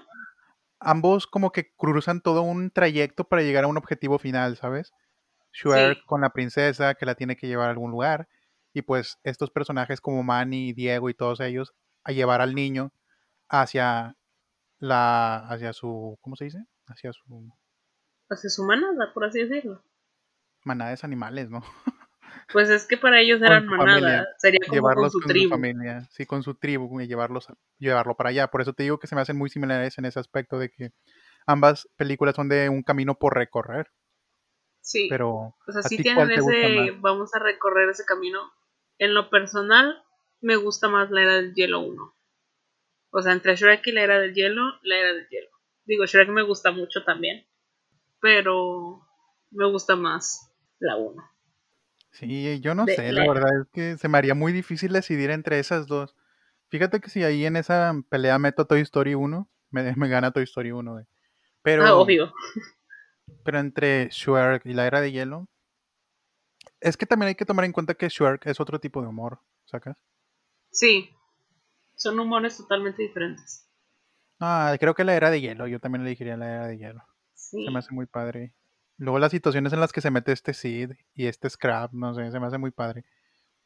Ambos 0.80 1.28
como 1.28 1.52
que 1.52 1.74
cruzan 1.76 2.22
todo 2.22 2.44
un 2.44 2.72
trayecto 2.72 3.26
para 3.26 3.42
llegar 3.42 3.66
a 3.66 3.68
un 3.68 3.76
objetivo 3.76 4.20
final, 4.20 4.56
¿sabes? 4.56 4.94
Shrek 5.52 6.06
con 6.06 6.22
la 6.22 6.30
princesa 6.30 6.96
que 6.96 7.06
la 7.06 7.16
tiene 7.16 7.36
que 7.36 7.48
llevar 7.50 7.68
a 7.68 7.72
algún 7.72 7.92
lugar 7.92 8.30
y 8.72 8.84
pues 8.84 9.20
estos 9.24 9.52
personajes 9.52 10.00
como 10.00 10.24
Manny, 10.24 10.72
Diego 10.72 11.10
y 11.10 11.14
todos 11.14 11.42
ellos 11.42 11.74
a 12.06 12.14
llevar 12.14 12.40
al 12.40 12.56
niño 12.56 12.94
hacia 13.50 14.16
la 14.80 15.40
hacia 15.50 15.74
su 15.74 16.18
¿cómo 16.22 16.38
se 16.38 16.46
dice? 16.46 16.64
hacia 16.86 17.12
su 17.12 17.52
hacia 18.30 18.50
su 18.50 18.64
manada, 18.64 19.12
por 19.14 19.26
así 19.26 19.44
decirlo. 19.44 19.84
Manades 20.64 21.04
animales, 21.04 21.50
¿no? 21.50 21.64
Pues 22.52 22.70
es 22.70 22.86
que 22.86 22.98
para 22.98 23.20
ellos 23.20 23.42
eran 23.42 23.66
manada, 23.66 24.28
sería 24.38 24.60
como 24.66 24.76
llevarlos 24.76 25.14
con 25.14 25.22
su 25.22 25.28
tribu. 25.28 25.50
familia, 25.50 26.08
sí, 26.12 26.26
con 26.26 26.44
su 26.44 26.56
tribu 26.56 27.00
y 27.02 27.08
llevarlos 27.08 27.48
llevarlo 27.78 28.16
para 28.16 28.30
allá. 28.30 28.48
Por 28.48 28.62
eso 28.62 28.74
te 28.74 28.84
digo 28.84 29.00
que 29.00 29.08
se 29.08 29.16
me 29.16 29.22
hacen 29.22 29.38
muy 29.38 29.50
similares 29.50 29.98
en 29.98 30.06
ese 30.06 30.20
aspecto 30.20 30.60
de 30.60 30.70
que 30.70 30.92
ambas 31.46 31.88
películas 31.96 32.36
son 32.36 32.50
de 32.50 32.70
un 32.70 32.84
camino 32.84 33.16
por 33.16 33.36
recorrer. 33.36 33.92
Sí. 34.82 35.08
Pero 35.10 35.56
o 35.68 35.72
sea, 35.72 35.84
sí 35.84 35.98
tienen 35.98 36.32
ese 36.32 36.92
vamos 37.00 37.34
a 37.36 37.40
recorrer 37.40 37.90
ese 37.90 38.06
camino, 38.06 38.40
en 38.98 39.14
lo 39.14 39.30
personal, 39.30 40.04
me 40.42 40.56
gusta 40.56 40.90
más 40.90 41.12
la 41.12 41.22
era 41.22 41.36
del 41.36 41.54
hielo 41.54 41.82
1. 41.82 42.16
O 43.14 43.22
sea, 43.22 43.34
entre 43.34 43.56
Shrek 43.56 43.86
y 43.88 43.92
la 43.92 44.04
era 44.04 44.20
del 44.20 44.34
hielo, 44.34 44.62
la 44.84 44.98
era 44.98 45.14
del 45.14 45.28
hielo. 45.28 45.50
Digo, 45.86 46.06
Shrek 46.06 46.30
me 46.30 46.44
gusta 46.44 46.72
mucho 46.72 47.04
también, 47.04 47.46
pero 48.20 49.08
me 49.52 49.70
gusta 49.70 49.96
más 49.96 50.51
la 50.82 50.98
1. 50.98 51.24
Sí, 52.12 52.60
yo 52.60 52.76
no 52.76 52.86
De- 52.86 52.96
sé, 52.96 53.12
la 53.14 53.22
la- 53.26 53.34
verdad 53.34 53.62
es 53.62 53.68
que 53.72 53.98
se 53.98 54.08
me 54.10 54.18
haría 54.18 54.36
muy 54.36 54.52
difícil 54.52 54.92
decidir 54.92 55.30
entre 55.32 55.60
esas 55.60 55.88
dos. 55.88 56.16
Fíjate 56.70 57.00
que 57.00 57.10
si 57.10 57.24
ahí 57.24 57.46
en 57.46 57.56
esa 57.56 57.94
pelea 58.10 58.38
meto 58.40 58.66
Toy 58.66 58.82
Story 58.82 59.16
1, 59.16 59.50
me, 59.70 59.84
me 59.98 60.10
gana 60.10 60.32
Toy 60.32 60.44
Story 60.44 60.72
1, 60.72 60.92
güey. 60.94 61.06
Pero, 61.62 61.84
Ah, 61.86 61.96
obvio. 61.96 62.34
pero 63.44 63.60
entre 63.60 64.10
Shrek 64.10 64.66
y 64.66 64.74
la 64.74 64.86
era 64.88 65.00
de 65.02 65.12
hielo, 65.12 65.48
es 66.80 66.98
que 66.98 67.06
también 67.06 67.30
hay 67.30 67.36
que 67.36 67.46
tomar 67.46 67.66
en 67.66 67.72
cuenta 67.72 67.94
que 67.94 68.10
Shrek 68.10 68.46
es 68.48 68.60
otro 68.60 68.80
tipo 68.80 69.02
de 69.02 69.08
humor, 69.08 69.40
¿sacas? 69.66 69.98
Sí, 70.72 71.10
son 71.96 72.20
humores 72.20 72.58
totalmente 72.58 73.02
diferentes. 73.04 73.68
Ah, 74.40 74.76
creo 74.80 74.96
que 74.96 75.04
la 75.04 75.14
era 75.16 75.30
de 75.30 75.40
hielo, 75.42 75.68
yo 75.68 75.80
también 75.80 76.02
elegiría 76.02 76.36
la 76.38 76.50
era 76.50 76.68
de 76.68 76.78
hielo. 76.78 77.04
Sí. 77.36 77.64
Se 77.64 77.72
me 77.72 77.80
hace 77.80 77.94
muy 77.94 78.06
padre. 78.08 78.54
Luego 79.02 79.18
las 79.18 79.32
situaciones 79.32 79.74
en 79.74 79.80
las 79.80 79.92
que 79.92 80.00
se 80.02 80.12
mete 80.12 80.32
este 80.32 80.54
Sid 80.54 80.92
y 81.16 81.26
este 81.26 81.50
Scrap, 81.50 81.92
no 81.94 82.14
sé, 82.14 82.30
se 82.30 82.40
me 82.40 82.46
hace 82.46 82.60
muy 82.60 82.70
padre. 82.70 83.04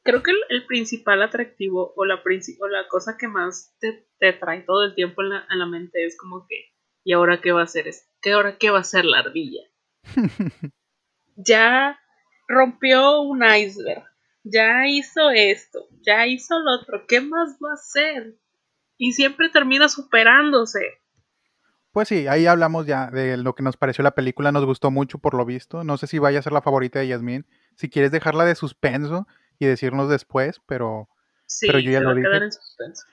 Creo 0.01 0.23
que 0.23 0.31
el, 0.31 0.37
el 0.47 0.65
principal 0.65 1.21
atractivo 1.21 1.91
o 1.97 2.05
la, 2.05 2.23
princi- 2.23 2.57
o 2.61 2.67
la 2.69 2.87
cosa 2.87 3.17
que 3.17 3.27
más 3.27 3.75
te, 3.79 4.07
te 4.17 4.31
trae 4.31 4.61
todo 4.61 4.85
el 4.85 4.95
tiempo 4.95 5.21
en 5.23 5.29
la, 5.31 5.45
en 5.51 5.59
la 5.59 5.65
mente 5.65 6.05
es 6.05 6.17
como 6.17 6.47
que, 6.47 6.71
¿y 7.03 7.11
ahora 7.11 7.41
qué 7.41 7.51
va 7.51 7.61
a 7.61 7.63
hacer? 7.65 7.87
es- 7.89 8.07
¿Qué 8.21 8.31
ahora 8.31 8.57
qué 8.57 8.69
va 8.69 8.77
a 8.77 8.81
hacer 8.81 9.03
la 9.03 9.19
ardilla? 9.19 9.61
ya 11.35 11.99
rompió 12.47 13.19
un 13.21 13.43
iceberg, 13.43 14.03
ya 14.43 14.87
hizo 14.87 15.31
esto, 15.31 15.87
ya 16.01 16.27
hizo 16.27 16.57
lo 16.59 16.79
otro, 16.79 17.05
¿qué 17.07 17.19
más 17.19 17.57
va 17.61 17.71
a 17.71 17.73
hacer? 17.73 18.35
Y 18.97 19.11
siempre 19.11 19.49
termina 19.49 19.89
superándose. 19.89 20.79
Pues 21.95 22.09
sí, 22.09 22.27
ahí 22.27 22.45
hablamos 22.45 22.85
ya 22.87 23.09
de 23.09 23.37
lo 23.37 23.55
que 23.55 23.63
nos 23.63 23.77
pareció 23.77 24.03
la 24.03 24.11
película, 24.15 24.51
nos 24.51 24.65
gustó 24.65 24.91
mucho 24.91 25.17
por 25.17 25.33
lo 25.33 25.45
visto. 25.45 25.85
No 25.85 25.95
sé 25.95 26.07
si 26.07 26.19
vaya 26.19 26.39
a 26.39 26.41
ser 26.41 26.51
la 26.51 26.61
favorita 26.61 26.99
de 26.99 27.07
Yasmín. 27.07 27.45
Si 27.77 27.89
quieres 27.89 28.11
dejarla 28.11 28.43
de 28.43 28.53
suspenso 28.55 29.29
y 29.59 29.65
decirnos 29.65 30.09
después, 30.09 30.59
pero 30.65 31.07
Sí, 31.47 31.67
Pero 31.67 31.79
yo 31.79 31.91
ya 31.91 31.99
se 31.99 32.03
lo 32.03 32.09
va 32.09 32.11
a 32.11 32.15
dije. 32.15 32.27
quedar 32.27 32.43
en 32.43 32.51
suspenso. 32.51 33.05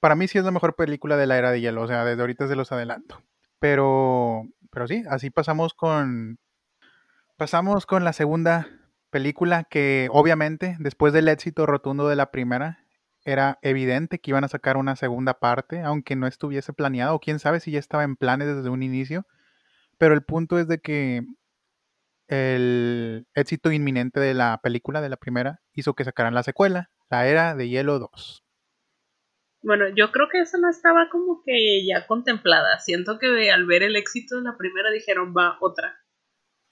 para 0.00 0.14
mí 0.14 0.26
sí 0.26 0.38
es 0.38 0.44
la 0.46 0.52
mejor 0.52 0.74
película 0.74 1.18
de 1.18 1.26
la 1.26 1.36
era 1.36 1.50
de 1.50 1.60
hielo, 1.60 1.82
o 1.82 1.86
sea, 1.86 2.02
desde 2.06 2.22
ahorita 2.22 2.48
se 2.48 2.56
los 2.56 2.72
adelanto. 2.72 3.20
Pero, 3.58 4.44
pero 4.70 4.88
sí, 4.88 5.04
así 5.10 5.28
pasamos 5.28 5.74
con, 5.74 6.38
pasamos 7.36 7.84
con 7.84 8.04
la 8.04 8.14
segunda 8.14 8.68
película 9.10 9.64
que 9.64 10.08
obviamente 10.12 10.76
después 10.78 11.12
del 11.12 11.28
éxito 11.28 11.66
rotundo 11.66 12.08
de 12.08 12.16
la 12.16 12.30
primera 12.30 12.83
era 13.24 13.58
evidente 13.62 14.18
que 14.18 14.30
iban 14.30 14.44
a 14.44 14.48
sacar 14.48 14.76
una 14.76 14.96
segunda 14.96 15.34
parte, 15.34 15.80
aunque 15.80 16.16
no 16.16 16.26
estuviese 16.26 16.72
planeado, 16.72 17.14
o 17.14 17.20
quién 17.20 17.38
sabe 17.38 17.60
si 17.60 17.70
ya 17.70 17.78
estaba 17.78 18.04
en 18.04 18.16
planes 18.16 18.54
desde 18.54 18.68
un 18.68 18.82
inicio. 18.82 19.26
Pero 19.98 20.14
el 20.14 20.22
punto 20.22 20.58
es 20.58 20.68
de 20.68 20.78
que 20.78 21.22
el 22.28 23.26
éxito 23.34 23.72
inminente 23.72 24.20
de 24.20 24.34
la 24.34 24.60
película, 24.62 25.00
de 25.00 25.08
la 25.08 25.16
primera, 25.16 25.60
hizo 25.72 25.94
que 25.94 26.04
sacaran 26.04 26.34
la 26.34 26.42
secuela, 26.42 26.90
La 27.10 27.26
Era 27.26 27.54
de 27.54 27.68
Hielo 27.68 27.98
2. 27.98 28.44
Bueno, 29.62 29.88
yo 29.96 30.12
creo 30.12 30.28
que 30.30 30.40
esa 30.40 30.58
no 30.58 30.68
estaba 30.68 31.08
como 31.10 31.42
que 31.42 31.86
ya 31.86 32.06
contemplada. 32.06 32.78
Siento 32.80 33.18
que 33.18 33.50
al 33.50 33.64
ver 33.64 33.82
el 33.82 33.96
éxito 33.96 34.36
de 34.36 34.42
la 34.42 34.58
primera 34.58 34.90
dijeron 34.90 35.34
va 35.34 35.56
otra. 35.60 36.03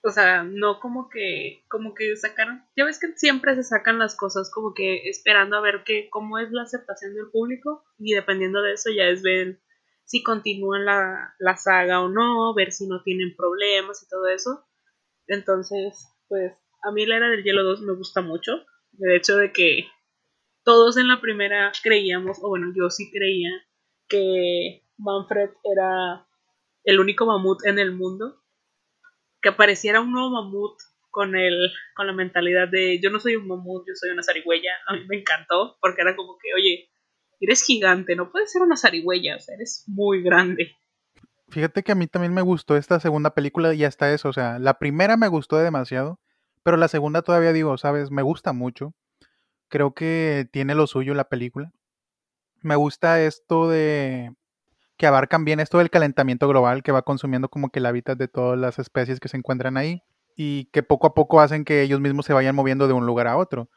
O 0.05 0.11
sea, 0.11 0.43
no 0.43 0.81
como 0.81 1.09
que, 1.09 1.65
como 1.69 1.95
que 1.95 2.17
sacaron. 2.17 2.65
Ya 2.77 2.85
ves 2.85 2.99
que 2.99 3.17
siempre 3.17 3.55
se 3.55 3.63
sacan 3.63 3.99
las 3.99 4.17
cosas 4.17 4.51
como 4.53 4.75
que 4.75 5.09
esperando 5.09 5.57
a 5.57 5.61
ver 5.61 5.85
que, 5.85 6.09
cómo 6.11 6.39
es 6.39 6.51
la 6.51 6.63
aceptación 6.63 7.15
del 7.15 7.31
público 7.31 7.85
y 7.99 8.15
dependiendo 8.15 8.63
de 8.63 8.73
eso 8.73 8.91
ya 8.91 9.05
es 9.05 9.23
ver 9.23 9.61
si 10.05 10.23
continúan 10.23 10.85
la, 10.85 11.35
la 11.39 11.57
saga 11.57 12.01
o 12.01 12.09
no, 12.09 12.53
ver 12.55 12.73
si 12.73 12.87
no 12.89 13.03
tienen 13.03 13.37
problemas 13.37 14.03
y 14.03 14.09
todo 14.09 14.27
eso. 14.29 14.65
Entonces, 15.29 16.09
pues 16.29 16.53
a 16.83 16.91
mí 16.91 17.07
la 17.07 17.17
era 17.17 17.29
del 17.29 17.45
hielo 17.45 17.63
2 17.63 17.83
me 17.83 17.95
gusta 17.95 18.21
mucho. 18.21 18.65
El 18.99 19.13
hecho 19.13 19.37
de 19.37 19.53
que 19.53 19.87
todos 20.65 20.97
en 20.97 21.09
la 21.09 21.21
primera 21.21 21.73
creíamos, 21.83 22.39
o 22.43 22.49
bueno, 22.49 22.73
yo 22.75 22.91
sí 22.91 23.11
creía, 23.11 23.51
que 24.09 24.85
Manfred 24.99 25.51
era 25.65 26.27
el 26.85 27.01
único 27.01 27.27
mamut 27.27 27.65
en 27.65 27.79
el 27.79 27.93
mundo. 27.93 28.42
Que 29.43 29.51
apareciera 29.51 30.01
un 30.01 30.13
nuevo 30.13 30.31
mamut 30.31 30.79
con 31.11 31.37
el, 31.37 31.71
con 31.95 32.07
la 32.07 32.13
mentalidad 32.13 32.69
de 32.69 33.01
yo 33.03 33.11
no 33.11 33.21
soy 33.21 33.37
un 33.37 33.47
mamut, 33.47 33.85
yo 33.87 33.95
soy 33.95 34.11
una 34.11 34.23
zarigüeya. 34.23 34.73
A 34.87 34.95
mí 34.95 35.05
me 35.09 35.19
encantó, 35.19 35.77
porque 35.81 36.03
era 36.03 36.17
como 36.17 36.39
que, 36.39 36.55
oye, 36.55 36.91
eres 37.41 37.65
gigante, 37.65 38.17
no 38.17 38.31
puedes 38.31 38.51
ser 38.53 38.63
una 38.63 38.77
zarigüeya, 38.77 39.37
o 39.37 39.41
sea, 39.41 39.55
eres 39.57 39.85
muy 39.89 40.23
grande. 40.23 40.77
Fíjate 41.49 41.83
que 41.83 41.93
a 41.93 41.95
mí 41.95 42.07
también 42.07 42.33
me 42.33 42.41
gustó 42.41 42.77
esta 42.77 42.99
segunda 42.99 43.35
película 43.35 43.75
y 43.75 43.85
hasta 43.85 44.13
eso, 44.15 44.31
o 44.31 44.33
sea, 44.33 44.59
la 44.59 44.79
primera 44.79 45.19
me 45.19 45.29
gustó 45.29 45.59
demasiado, 45.59 46.19
pero 46.63 46.79
la 46.79 46.89
segunda 46.89 47.21
todavía 47.23 47.53
digo, 47.53 47.77
sabes, 47.77 48.11
me 48.11 48.23
gusta 48.23 48.53
mucho. 48.53 48.95
Creo 49.69 49.93
que 49.93 50.47
tiene 50.51 50.75
lo 50.75 50.87
suyo 50.87 51.15
la 51.15 51.29
película. 51.29 51.73
Me 52.63 52.77
gusta 52.77 53.21
esto 53.23 53.69
de 53.69 54.33
que 55.03 55.09
abarcan 55.09 55.45
bien 55.45 55.59
esto 55.59 55.79
del 55.79 55.91
calentamiento 55.91 56.47
global 56.47 56.85
que 56.85 56.93
va 56.93 57.03
consumiendo 57.03 57.49
como 57.49 57.71
que 57.71 57.81
el 57.81 57.87
hábitat 57.87 58.17
de 58.17 58.29
todas 58.29 58.57
las 58.57 58.79
especies 58.79 59.19
que 59.19 59.27
se 59.27 59.37
encuentran 59.37 59.77
ahí 59.77 60.05
y 60.37 60.67
que 60.67 60.85
poco 60.85 61.09
a 61.09 61.13
poco 61.13 61.41
hacen 61.41 61.65
que 61.65 61.83
ellos 61.83 61.99
mismos 61.99 62.25
se 62.25 62.33
vayan 62.33 62.55
moviendo 62.55 62.87
de 62.87 62.93
un 62.93 63.05
lugar 63.05 63.27
a 63.27 63.37
otro. 63.37 63.69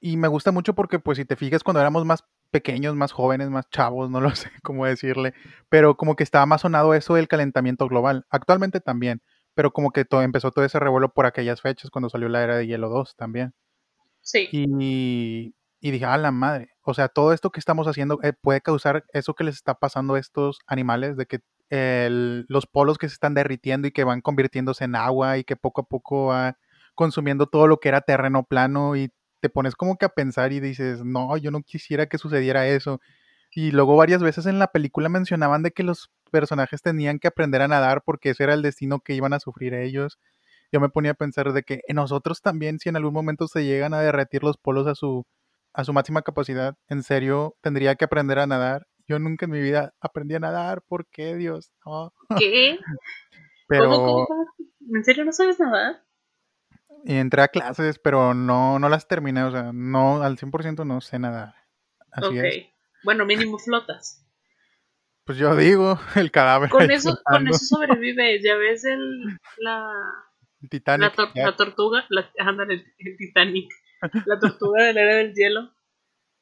Y 0.00 0.16
me 0.16 0.26
gusta 0.26 0.52
mucho 0.52 0.74
porque 0.74 0.98
pues 0.98 1.18
si 1.18 1.26
te 1.26 1.36
fijas 1.36 1.62
cuando 1.62 1.82
éramos 1.82 2.06
más 2.06 2.24
pequeños, 2.50 2.96
más 2.96 3.12
jóvenes, 3.12 3.50
más 3.50 3.68
chavos, 3.68 4.08
no 4.08 4.22
lo 4.22 4.30
sé 4.34 4.50
cómo 4.62 4.86
decirle, 4.86 5.34
pero 5.68 5.98
como 5.98 6.16
que 6.16 6.22
estaba 6.22 6.46
más 6.46 6.62
sonado 6.62 6.94
eso 6.94 7.12
del 7.12 7.28
calentamiento 7.28 7.86
global. 7.86 8.24
Actualmente 8.30 8.80
también, 8.80 9.20
pero 9.52 9.70
como 9.70 9.90
que 9.90 10.06
todo, 10.06 10.22
empezó 10.22 10.50
todo 10.50 10.64
ese 10.64 10.80
revuelo 10.80 11.10
por 11.10 11.26
aquellas 11.26 11.60
fechas 11.60 11.90
cuando 11.90 12.08
salió 12.08 12.30
la 12.30 12.42
era 12.42 12.56
de 12.56 12.66
hielo 12.66 12.88
2 12.88 13.16
también. 13.16 13.52
Sí, 14.22 14.48
Y, 14.50 15.54
y 15.84 15.90
dije, 15.92 16.06
a 16.06 16.16
la 16.18 16.32
madre, 16.32 16.70
o 16.82 16.94
sea, 16.94 17.08
todo 17.08 17.32
esto 17.34 17.50
que 17.50 17.60
estamos 17.60 17.86
haciendo 17.88 18.18
eh, 18.22 18.32
puede 18.32 18.62
causar 18.62 19.04
eso 19.12 19.34
que 19.34 19.44
les 19.44 19.56
está 19.56 19.74
pasando 19.74 20.14
a 20.14 20.18
estos 20.20 20.60
animales, 20.66 21.16
de 21.18 21.26
que 21.26 21.40
el- 21.70 22.46
los 22.48 22.66
polos 22.66 22.98
que 22.98 23.08
se 23.08 23.14
están 23.14 23.34
derritiendo 23.34 23.88
y 23.88 23.92
que 23.92 24.04
van 24.04 24.20
convirtiéndose 24.22 24.84
en 24.84 24.96
agua 24.96 25.38
y 25.38 25.44
que 25.44 25.56
poco 25.56 25.82
a 25.82 25.84
poco 25.88 26.26
va 26.28 26.56
consumiendo 26.94 27.46
todo 27.48 27.66
lo 27.68 27.80
que 27.80 27.88
era 27.90 28.00
terreno 28.02 28.44
plano 28.44 28.96
y 28.96 29.10
te 29.40 29.50
pones 29.50 29.74
como 29.76 29.96
que 29.98 30.06
a 30.06 30.08
pensar 30.10 30.52
y 30.52 30.60
dices, 30.60 31.04
no, 31.04 31.36
yo 31.36 31.50
no 31.50 31.60
quisiera 31.62 32.06
que 32.06 32.18
sucediera 32.18 32.66
eso. 32.68 33.00
Y 33.52 33.70
luego 33.72 33.96
varias 33.96 34.22
veces 34.22 34.46
en 34.46 34.58
la 34.58 34.68
película 34.68 35.08
mencionaban 35.08 35.62
de 35.62 35.70
que 35.72 35.82
los 35.84 36.10
personajes 36.30 36.82
tenían 36.82 37.18
que 37.20 37.28
aprender 37.28 37.62
a 37.62 37.68
nadar 37.68 38.02
porque 38.04 38.30
ese 38.30 38.44
era 38.44 38.54
el 38.54 38.62
destino 38.62 39.00
que 39.00 39.14
iban 39.14 39.32
a 39.32 39.40
sufrir 39.40 39.74
ellos. 39.74 40.18
Yo 40.72 40.80
me 40.80 40.88
ponía 40.88 41.12
a 41.12 41.14
pensar 41.14 41.52
de 41.52 41.62
que 41.62 41.82
nosotros 41.94 42.42
también, 42.42 42.78
si 42.78 42.88
en 42.88 42.96
algún 42.96 43.14
momento 43.14 43.46
se 43.48 43.64
llegan 43.64 43.94
a 43.94 44.00
derretir 44.00 44.42
los 44.42 44.56
polos 44.58 44.86
a 44.86 44.94
su, 44.94 45.24
a 45.74 45.84
su 45.84 45.92
máxima 45.92 46.22
capacidad, 46.22 46.76
en 46.88 47.02
serio, 47.02 47.56
tendría 47.60 47.96
que 47.96 48.04
aprender 48.06 48.38
a 48.38 48.46
nadar. 48.46 48.86
Yo 49.06 49.18
nunca 49.18 49.44
en 49.44 49.50
mi 49.50 49.60
vida 49.60 49.92
aprendí 50.00 50.34
a 50.34 50.40
nadar, 50.40 50.80
¿por 50.82 51.06
qué, 51.08 51.34
Dios? 51.34 51.70
No. 51.84 52.12
¿qué? 52.38 52.78
Pero 53.68 53.90
¿Cómo? 53.90 54.26
¿En 54.94 55.04
serio 55.04 55.24
no 55.24 55.32
sabes 55.32 55.58
nadar? 55.60 56.02
y 57.06 57.16
entré 57.16 57.42
a 57.42 57.48
clases, 57.48 57.98
pero 57.98 58.32
no, 58.32 58.78
no 58.78 58.88
las 58.88 59.06
terminé, 59.06 59.42
o 59.44 59.50
sea, 59.50 59.72
no, 59.74 60.22
al 60.22 60.38
100% 60.38 60.86
no 60.86 61.00
sé 61.02 61.18
nadar. 61.18 61.54
Así 62.10 62.38
ok. 62.38 62.44
es. 62.44 62.66
Bueno, 63.02 63.26
mínimo 63.26 63.58
flotas. 63.58 64.24
Pues 65.24 65.36
yo 65.38 65.54
digo, 65.54 65.98
el 66.16 66.30
cadáver. 66.30 66.70
Con 66.70 66.90
eso, 66.90 67.18
con 67.24 67.46
eso 67.48 67.58
sobrevives. 67.58 68.42
Ya 68.42 68.56
ves 68.56 68.84
el, 68.84 69.38
la, 69.58 69.92
el 70.62 70.68
Titanic. 70.70 71.02
la, 71.02 71.24
tor- 71.24 71.32
ya. 71.34 71.46
la 71.46 71.56
tortuga, 71.56 72.04
la, 72.08 72.30
ándale, 72.38 72.74
el, 72.74 72.94
el 72.98 73.16
Titanic, 73.18 73.70
la 74.26 74.38
tortuga 74.38 74.84
de 74.84 74.92
la 74.92 75.00
era 75.02 75.14
del 75.16 75.34
hielo, 75.34 75.70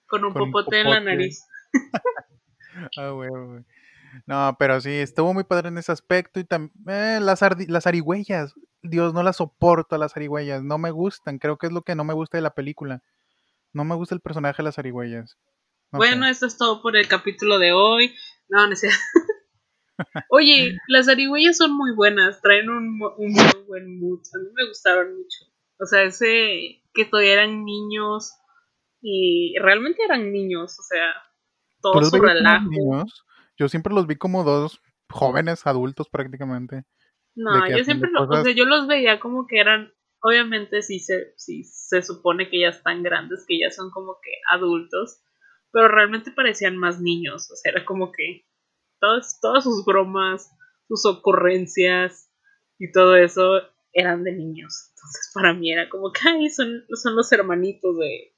con 0.06 0.24
un 0.24 0.32
Con 0.32 0.42
un 0.42 0.52
popote 0.52 0.80
en 0.80 0.90
la 0.90 1.00
nariz. 1.00 1.44
Ah, 2.96 3.10
güey, 3.10 3.28
güey. 3.28 3.64
No, 4.26 4.56
pero 4.58 4.80
sí, 4.80 4.90
estuvo 4.90 5.34
muy 5.34 5.44
padre 5.44 5.68
en 5.68 5.76
ese 5.78 5.92
aspecto 5.92 6.40
y 6.40 6.44
también 6.44 7.24
las, 7.26 7.42
ardi- 7.42 7.68
las 7.68 7.84
zarigüeyas. 7.84 8.54
Dios, 8.82 9.12
no 9.14 9.22
las 9.22 9.36
soporto 9.36 9.94
a 9.94 9.98
las 9.98 10.14
zarigüeyas, 10.14 10.62
no 10.62 10.78
me 10.78 10.90
gustan, 10.90 11.38
creo 11.38 11.56
que 11.58 11.66
es 11.66 11.72
lo 11.72 11.82
que 11.82 11.94
no 11.94 12.04
me 12.04 12.14
gusta 12.14 12.38
de 12.38 12.42
la 12.42 12.54
película. 12.54 13.02
No 13.74 13.84
me 13.84 13.94
gusta 13.94 14.14
el 14.14 14.20
personaje 14.22 14.56
de 14.58 14.64
las 14.64 14.76
zarigüeyas. 14.76 15.38
No 15.92 15.98
bueno, 15.98 16.24
sé. 16.24 16.30
esto 16.30 16.46
es 16.46 16.56
todo 16.56 16.80
por 16.82 16.96
el 16.96 17.08
capítulo 17.08 17.58
de 17.58 17.72
hoy. 17.72 18.14
No, 18.48 18.66
no 18.66 18.74
cierto. 18.74 18.98
Oye, 20.30 20.76
las 20.88 21.06
zarigüeyas 21.06 21.56
son 21.58 21.72
muy 21.76 21.94
buenas, 21.94 22.40
traen 22.40 22.70
un, 22.70 23.00
un 23.18 23.32
muy 23.32 23.64
buen 23.68 24.00
mood. 24.00 24.20
A 24.34 24.38
mí 24.38 24.48
me 24.54 24.66
gustaron 24.68 25.14
mucho. 25.14 25.44
O 25.78 25.86
sea, 25.86 26.02
ese 26.02 26.82
que 26.94 27.04
todavía 27.04 27.34
eran 27.34 27.64
niños 27.64 28.32
y 29.00 29.54
realmente 29.58 30.04
eran 30.04 30.32
niños, 30.32 30.78
o 30.78 30.82
sea, 30.82 31.12
¿Tú 31.76 31.90
todo 31.92 32.00
los 32.00 32.10
su 32.10 32.18
relajo. 32.20 32.68
niños? 32.70 33.24
Yo 33.58 33.68
siempre 33.68 33.92
los 33.94 34.06
vi 34.06 34.16
como 34.16 34.44
dos 34.44 34.80
jóvenes 35.10 35.66
adultos 35.66 36.08
prácticamente. 36.08 36.84
No, 37.34 37.68
yo 37.68 37.82
siempre, 37.84 38.10
lo- 38.10 38.24
o 38.24 38.42
sea, 38.42 38.52
yo 38.52 38.64
los 38.64 38.86
veía 38.86 39.18
como 39.18 39.46
que 39.46 39.58
eran, 39.58 39.92
obviamente 40.20 40.82
sí 40.82 41.00
se, 41.00 41.32
sí 41.36 41.64
se 41.64 42.02
supone 42.02 42.48
que 42.48 42.60
ya 42.60 42.68
están 42.68 43.02
grandes, 43.02 43.44
que 43.48 43.58
ya 43.58 43.70
son 43.70 43.90
como 43.90 44.18
que 44.22 44.30
adultos, 44.50 45.22
pero 45.72 45.88
realmente 45.88 46.30
parecían 46.30 46.76
más 46.76 47.00
niños, 47.00 47.50
o 47.50 47.56
sea, 47.56 47.72
era 47.72 47.84
como 47.84 48.12
que 48.12 48.46
todas, 49.00 49.40
todas 49.40 49.64
sus 49.64 49.84
bromas, 49.84 50.50
sus 50.88 51.06
ocurrencias 51.06 52.30
y 52.78 52.92
todo 52.92 53.16
eso 53.16 53.62
eran 53.92 54.24
de 54.24 54.32
niños. 54.32 54.90
Entonces 54.90 55.30
para 55.34 55.52
mí 55.52 55.72
era 55.72 55.88
como 55.88 56.12
que, 56.12 56.20
ay, 56.28 56.50
son, 56.50 56.84
son 56.94 57.16
los 57.16 57.30
hermanitos 57.32 57.96
de, 57.98 58.34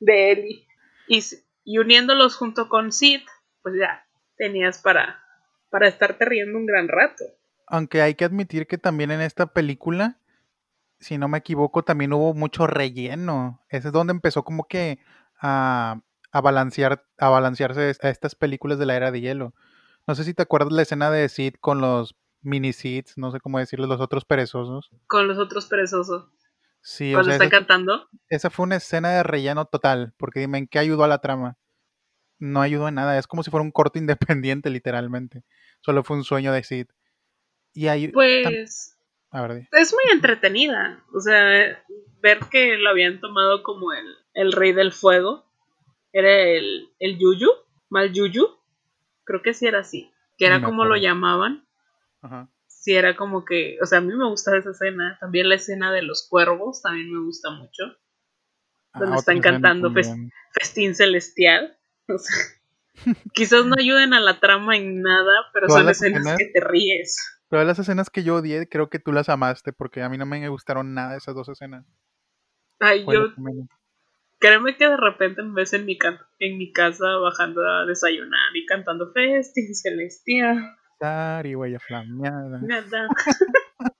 de 0.00 0.32
Ellie. 0.32 0.66
Y, 1.08 1.22
y 1.64 1.78
uniéndolos 1.78 2.36
junto 2.36 2.68
con 2.68 2.92
Sid, 2.92 3.20
pues 3.62 3.74
ya 3.78 4.06
tenías 4.36 4.80
para, 4.80 5.22
para 5.70 5.88
estarte 5.88 6.24
riendo 6.24 6.58
un 6.58 6.66
gran 6.66 6.88
rato. 6.88 7.24
Aunque 7.66 8.02
hay 8.02 8.14
que 8.14 8.24
admitir 8.24 8.66
que 8.66 8.78
también 8.78 9.10
en 9.10 9.20
esta 9.20 9.46
película, 9.46 10.18
si 11.00 11.18
no 11.18 11.28
me 11.28 11.38
equivoco, 11.38 11.82
también 11.82 12.12
hubo 12.12 12.34
mucho 12.34 12.66
relleno. 12.66 13.60
Ese 13.68 13.88
es 13.88 13.92
donde 13.92 14.12
empezó 14.12 14.44
como 14.44 14.68
que 14.68 14.98
a, 15.40 16.00
a 16.30 16.40
balancear, 16.40 17.04
a 17.18 17.28
balancearse 17.28 17.96
a 18.00 18.08
estas 18.10 18.34
películas 18.34 18.78
de 18.78 18.86
la 18.86 18.96
era 18.96 19.10
de 19.10 19.20
hielo. 19.20 19.54
No 20.06 20.14
sé 20.14 20.24
si 20.24 20.34
te 20.34 20.42
acuerdas 20.42 20.72
la 20.72 20.82
escena 20.82 21.10
de 21.10 21.28
Sid 21.28 21.54
con 21.60 21.80
los 21.80 22.14
mini 22.44 22.72
Sids, 22.72 23.16
no 23.16 23.30
sé 23.30 23.40
cómo 23.40 23.58
decirles, 23.58 23.88
los 23.88 24.00
otros 24.00 24.24
perezosos. 24.24 24.90
Con 25.06 25.26
los 25.26 25.38
otros 25.38 25.66
perezosos. 25.66 26.28
Sí, 26.80 27.12
Cuando 27.12 27.20
o 27.20 27.24
sea, 27.24 27.34
está 27.34 27.44
esa, 27.44 27.50
cantando. 27.50 28.08
esa 28.28 28.50
fue 28.50 28.64
una 28.64 28.76
escena 28.76 29.10
de 29.10 29.22
relleno 29.22 29.64
total, 29.64 30.12
porque 30.18 30.40
dime, 30.40 30.58
¿en 30.58 30.66
qué 30.68 30.78
ayudó 30.78 31.04
a 31.04 31.08
la 31.08 31.18
trama? 31.18 31.56
No 32.38 32.60
ayudó 32.60 32.88
en 32.88 32.96
nada, 32.96 33.18
es 33.18 33.26
como 33.26 33.42
si 33.42 33.50
fuera 33.50 33.64
un 33.64 33.72
corto 33.72 33.98
independiente, 34.38 34.68
literalmente. 34.68 35.44
Solo 35.80 36.04
fue 36.04 36.16
un 36.16 36.24
sueño 36.24 36.52
de 36.52 36.62
Sid. 36.62 36.86
Y 37.72 37.88
ahí... 37.88 38.08
Pues 38.08 38.98
A 39.30 39.46
ver, 39.46 39.66
es 39.72 39.92
muy 39.92 40.12
entretenida. 40.12 41.02
O 41.12 41.20
sea, 41.20 41.82
ver 42.20 42.38
que 42.50 42.76
lo 42.76 42.90
habían 42.90 43.20
tomado 43.20 43.62
como 43.62 43.92
el, 43.92 44.06
el 44.34 44.52
rey 44.52 44.72
del 44.72 44.92
fuego. 44.92 45.46
Era 46.12 46.30
el, 46.30 46.90
el 47.00 47.18
Yuyu, 47.18 47.50
mal 47.88 48.12
Yuyu. 48.12 48.46
Creo 49.24 49.42
que 49.42 49.54
sí 49.54 49.66
era 49.66 49.80
así. 49.80 50.12
Que 50.36 50.46
era 50.46 50.62
como 50.62 50.84
lo 50.84 50.96
llamaban. 50.96 51.63
Ajá. 52.24 52.48
Sí, 52.66 52.94
era 52.94 53.14
como 53.16 53.44
que. 53.44 53.76
O 53.82 53.86
sea, 53.86 53.98
a 53.98 54.00
mí 54.00 54.14
me 54.14 54.26
gusta 54.26 54.56
esa 54.56 54.70
escena. 54.70 55.18
También 55.20 55.48
la 55.48 55.56
escena 55.56 55.92
de 55.92 56.02
los 56.02 56.26
cuervos 56.28 56.80
también 56.82 57.12
me 57.12 57.22
gusta 57.24 57.50
mucho. 57.50 57.84
Donde 58.94 59.16
Ah, 59.16 59.18
están 59.18 59.38
otra 59.38 59.50
escena 59.50 59.60
cantando. 59.60 59.92
Festín 60.52 60.94
Celestial. 60.94 61.76
O 62.06 62.18
sea, 62.18 62.36
quizás 63.32 63.64
no 63.64 63.76
ayuden 63.78 64.12
a 64.12 64.20
la 64.20 64.38
trama 64.38 64.76
en 64.76 65.00
nada, 65.00 65.32
pero 65.54 65.68
son 65.70 65.86
las 65.86 65.96
escenas 66.02 66.20
escenas- 66.20 66.36
que 66.38 66.46
te 66.52 66.60
ríes. 66.60 67.16
Todas 67.48 67.66
las 67.66 67.78
escenas 67.78 68.10
que 68.10 68.22
yo 68.22 68.36
odié, 68.36 68.68
creo 68.68 68.90
que 68.90 68.98
tú 68.98 69.10
las 69.10 69.30
amaste, 69.30 69.72
porque 69.72 70.02
a 70.02 70.08
mí 70.10 70.18
no 70.18 70.26
me 70.26 70.46
gustaron 70.48 70.92
nada 70.92 71.16
esas 71.16 71.34
dos 71.34 71.48
escenas. 71.48 71.86
Ay, 72.78 73.04
Fue 73.04 73.14
yo. 73.14 73.26
Créeme 74.38 74.76
que 74.76 74.86
de 74.86 74.96
repente 74.98 75.42
me 75.42 75.54
ves 75.54 75.72
en 75.72 75.86
mi, 75.86 75.98
en 76.40 76.58
mi 76.58 76.72
casa 76.72 77.06
bajando 77.16 77.66
a 77.66 77.86
desayunar 77.86 78.54
y 78.54 78.66
cantando 78.66 79.10
Festín 79.12 79.74
Celestial. 79.74 80.76
Sari, 81.04 81.54
huella 81.54 81.78
flameada. 81.78 82.60
Nada. 82.62 83.08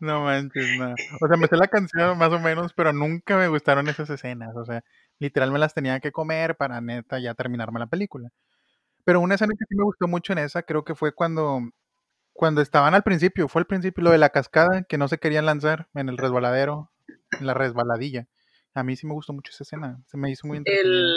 No 0.00 0.24
manches, 0.24 0.78
no. 0.78 0.94
O 1.22 1.26
sea, 1.26 1.38
me 1.38 1.46
sé 1.46 1.56
la 1.56 1.68
canción 1.68 2.18
más 2.18 2.30
o 2.30 2.38
menos, 2.38 2.74
pero 2.74 2.92
nunca 2.92 3.38
me 3.38 3.48
gustaron 3.48 3.88
esas 3.88 4.10
escenas. 4.10 4.54
O 4.54 4.66
sea, 4.66 4.84
literal 5.20 5.50
me 5.50 5.58
las 5.58 5.72
tenía 5.72 6.00
que 6.00 6.12
comer 6.12 6.54
para 6.54 6.82
neta 6.82 7.18
ya 7.18 7.32
terminarme 7.32 7.80
la 7.80 7.86
película. 7.86 8.28
Pero 9.04 9.20
una 9.20 9.36
escena 9.36 9.54
que 9.58 9.64
sí 9.66 9.74
me 9.74 9.84
gustó 9.84 10.06
mucho 10.06 10.34
en 10.34 10.40
esa, 10.40 10.64
creo 10.64 10.84
que 10.84 10.94
fue 10.94 11.14
cuando, 11.14 11.62
cuando 12.34 12.60
estaban 12.60 12.92
al 12.94 13.02
principio, 13.02 13.48
fue 13.48 13.60
al 13.60 13.66
principio 13.66 14.04
lo 14.04 14.10
de 14.10 14.18
la 14.18 14.28
cascada, 14.28 14.82
que 14.82 14.98
no 14.98 15.08
se 15.08 15.16
querían 15.16 15.46
lanzar 15.46 15.88
en 15.94 16.10
el 16.10 16.18
resbaladero, 16.18 16.90
en 17.40 17.46
la 17.46 17.54
resbaladilla. 17.54 18.26
A 18.74 18.82
mí 18.82 18.96
sí 18.96 19.06
me 19.06 19.14
gustó 19.14 19.32
mucho 19.32 19.50
esa 19.50 19.64
escena, 19.64 19.98
se 20.08 20.18
me 20.18 20.30
hizo 20.30 20.46
muy. 20.46 20.60
El. 20.66 21.10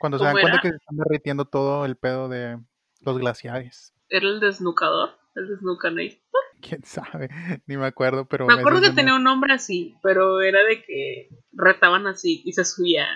Cuando 0.00 0.18
se 0.18 0.24
dan 0.24 0.32
¿cómo 0.32 0.42
cuenta 0.42 0.60
que 0.62 0.70
se 0.70 0.76
están 0.76 0.96
derritiendo 0.96 1.44
todo 1.44 1.84
el 1.84 1.94
pedo 1.94 2.28
de 2.28 2.58
los 3.00 3.18
glaciares. 3.18 3.94
Era 4.08 4.26
el 4.28 4.40
desnucador. 4.40 5.18
El 5.34 5.48
desnucanate. 5.48 6.22
Quién 6.60 6.84
sabe, 6.84 7.28
ni 7.66 7.76
me 7.76 7.86
acuerdo, 7.86 8.26
pero 8.26 8.46
Me 8.46 8.54
acuerdo 8.54 8.80
que 8.80 8.90
tenía 8.90 9.14
un 9.14 9.24
nombre 9.24 9.54
así, 9.54 9.96
pero 10.02 10.40
era 10.40 10.62
de 10.64 10.82
que 10.82 11.28
retaban 11.52 12.06
así 12.06 12.42
y 12.44 12.52
se 12.52 12.64
subía 12.64 13.06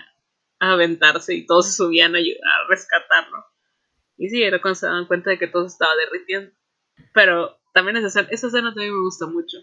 a 0.60 0.72
aventarse 0.72 1.34
y 1.34 1.46
todos 1.46 1.66
se 1.66 1.72
subían 1.72 2.14
a 2.14 2.18
ayudar 2.18 2.40
a 2.42 2.68
rescatarlo. 2.68 3.44
Y 4.16 4.28
sí, 4.28 4.42
era 4.42 4.60
cuando 4.62 4.76
se 4.76 4.86
daban 4.86 5.06
cuenta 5.06 5.30
de 5.30 5.38
que 5.38 5.48
todo 5.48 5.68
se 5.68 5.74
estaba 5.74 5.94
derritiendo. 5.96 6.52
Pero 7.12 7.58
también 7.72 7.96
esa 7.96 8.06
escena, 8.06 8.28
esa 8.30 8.46
escena 8.46 8.68
también 8.72 8.94
me 8.94 9.02
gusta 9.02 9.26
mucho. 9.26 9.58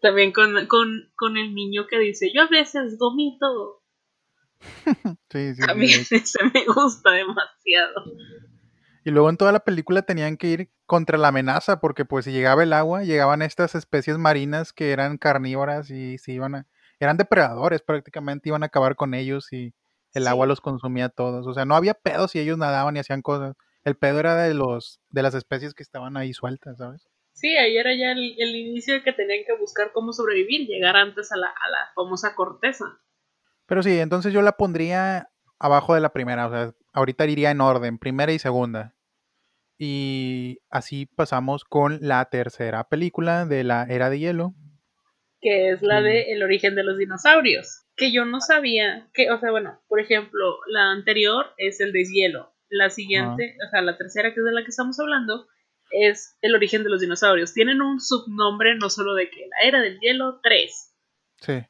También 0.00 0.32
con, 0.32 0.66
con, 0.66 1.12
con 1.14 1.36
el 1.36 1.54
niño 1.54 1.86
que 1.86 1.98
dice, 1.98 2.32
yo 2.34 2.42
a 2.42 2.48
veces 2.48 2.98
vomito. 2.98 3.82
Sí, 5.30 5.54
sí, 5.54 5.62
A 5.62 5.74
sí, 5.74 6.14
ese 6.14 6.38
me 6.54 6.64
gusta 6.66 7.10
demasiado. 7.12 8.04
Y 9.04 9.10
luego 9.10 9.30
en 9.30 9.36
toda 9.36 9.52
la 9.52 9.60
película 9.60 10.02
tenían 10.02 10.36
que 10.36 10.46
ir 10.48 10.70
contra 10.86 11.18
la 11.18 11.28
amenaza, 11.28 11.80
porque 11.80 12.04
pues 12.04 12.24
si 12.24 12.32
llegaba 12.32 12.62
el 12.62 12.72
agua, 12.72 13.02
llegaban 13.02 13.42
estas 13.42 13.74
especies 13.74 14.18
marinas 14.18 14.72
que 14.72 14.92
eran 14.92 15.18
carnívoras 15.18 15.90
y 15.90 16.18
se 16.18 16.32
iban 16.32 16.54
a, 16.54 16.66
eran 17.00 17.16
depredadores 17.16 17.82
prácticamente, 17.82 18.48
iban 18.48 18.62
a 18.62 18.66
acabar 18.66 18.94
con 18.94 19.14
ellos 19.14 19.52
y 19.52 19.74
el 20.14 20.24
Sí. 20.24 20.28
agua 20.28 20.46
los 20.46 20.60
consumía 20.60 21.06
a 21.06 21.08
todos. 21.08 21.46
O 21.46 21.54
sea, 21.54 21.64
no 21.64 21.74
había 21.74 21.94
pedo 21.94 22.28
si 22.28 22.38
ellos 22.38 22.58
nadaban 22.58 22.96
y 22.96 23.00
hacían 23.00 23.22
cosas. 23.22 23.56
El 23.82 23.96
pedo 23.96 24.20
era 24.20 24.36
de 24.36 24.54
los, 24.54 25.00
de 25.10 25.22
las 25.22 25.34
especies 25.34 25.74
que 25.74 25.82
estaban 25.82 26.16
ahí 26.16 26.32
sueltas, 26.32 26.78
¿sabes? 26.78 27.08
Sí, 27.32 27.56
ahí 27.56 27.76
era 27.76 27.94
ya 27.96 28.12
el, 28.12 28.36
el 28.38 28.54
inicio 28.54 28.94
de 28.94 29.02
que 29.02 29.12
tenían 29.12 29.40
que 29.46 29.56
buscar 29.58 29.90
cómo 29.92 30.12
sobrevivir, 30.12 30.68
llegar 30.68 30.96
antes 30.96 31.32
a 31.32 31.36
la, 31.36 31.46
a 31.48 31.70
la 31.70 31.78
famosa 31.94 32.34
corteza. 32.34 32.84
Pero 33.66 33.82
sí, 33.82 33.98
entonces 33.98 34.32
yo 34.32 34.42
la 34.42 34.52
pondría 34.52 35.30
abajo 35.58 35.94
de 35.94 36.00
la 36.00 36.12
primera, 36.12 36.46
o 36.46 36.50
sea, 36.50 36.74
ahorita 36.92 37.26
iría 37.26 37.50
en 37.50 37.60
orden, 37.60 37.98
primera 37.98 38.32
y 38.32 38.38
segunda. 38.38 38.94
Y 39.78 40.60
así 40.70 41.06
pasamos 41.06 41.64
con 41.64 41.98
la 42.02 42.24
tercera 42.26 42.88
película 42.88 43.46
de 43.46 43.64
la 43.64 43.84
Era 43.88 44.10
de 44.10 44.18
Hielo, 44.18 44.54
que 45.40 45.70
es 45.70 45.82
la 45.82 46.00
de 46.00 46.32
El 46.32 46.42
origen 46.42 46.76
de 46.76 46.84
los 46.84 46.96
dinosaurios, 46.96 47.84
que 47.96 48.12
yo 48.12 48.24
no 48.24 48.40
sabía, 48.40 49.08
que, 49.12 49.30
o 49.30 49.40
sea, 49.40 49.50
bueno, 49.50 49.80
por 49.88 49.98
ejemplo, 49.98 50.58
la 50.68 50.92
anterior 50.92 51.46
es 51.56 51.80
el 51.80 51.92
deshielo, 51.92 52.54
la 52.68 52.90
siguiente, 52.90 53.56
o 53.66 53.70
sea, 53.70 53.82
la 53.82 53.98
tercera 53.98 54.32
que 54.32 54.40
es 54.40 54.44
de 54.44 54.52
la 54.52 54.62
que 54.62 54.70
estamos 54.70 55.00
hablando, 55.00 55.48
es 55.90 56.38
El 56.40 56.54
origen 56.54 56.84
de 56.84 56.90
los 56.90 57.00
dinosaurios. 57.00 57.52
Tienen 57.52 57.82
un 57.82 58.00
subnombre 58.00 58.76
no 58.76 58.88
solo 58.88 59.14
de 59.14 59.28
que 59.28 59.46
la 59.48 59.68
era 59.68 59.80
del 59.80 59.98
hielo 60.00 60.40
3. 60.42 60.94
Sí, 61.40 61.62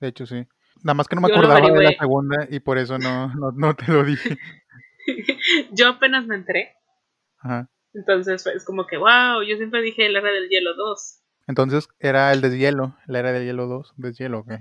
de 0.00 0.08
hecho 0.08 0.26
sí. 0.26 0.46
Nada 0.86 0.94
más 0.94 1.08
que 1.08 1.16
no 1.16 1.22
me 1.22 1.34
acordaba 1.34 1.68
de 1.68 1.82
la 1.82 1.98
segunda 1.98 2.46
y 2.48 2.60
por 2.60 2.78
eso 2.78 2.96
no, 2.96 3.26
no, 3.34 3.50
no 3.50 3.74
te 3.74 3.90
lo 3.90 4.04
dije. 4.04 4.38
yo 5.72 5.88
apenas 5.88 6.24
me 6.28 6.36
enteré, 6.36 6.76
Ajá. 7.38 7.68
entonces 7.92 8.46
es 8.46 8.64
como 8.64 8.86
que, 8.86 8.96
wow, 8.96 9.42
yo 9.42 9.56
siempre 9.56 9.82
dije 9.82 10.08
la 10.08 10.20
era 10.20 10.30
del 10.30 10.48
hielo 10.48 10.76
2. 10.76 11.22
Entonces 11.48 11.88
era 11.98 12.32
el 12.32 12.40
deshielo, 12.40 12.96
la 13.08 13.18
era 13.18 13.32
del 13.32 13.46
hielo 13.46 13.66
2, 13.66 13.94
deshielo, 13.96 14.38
ok. 14.38 14.52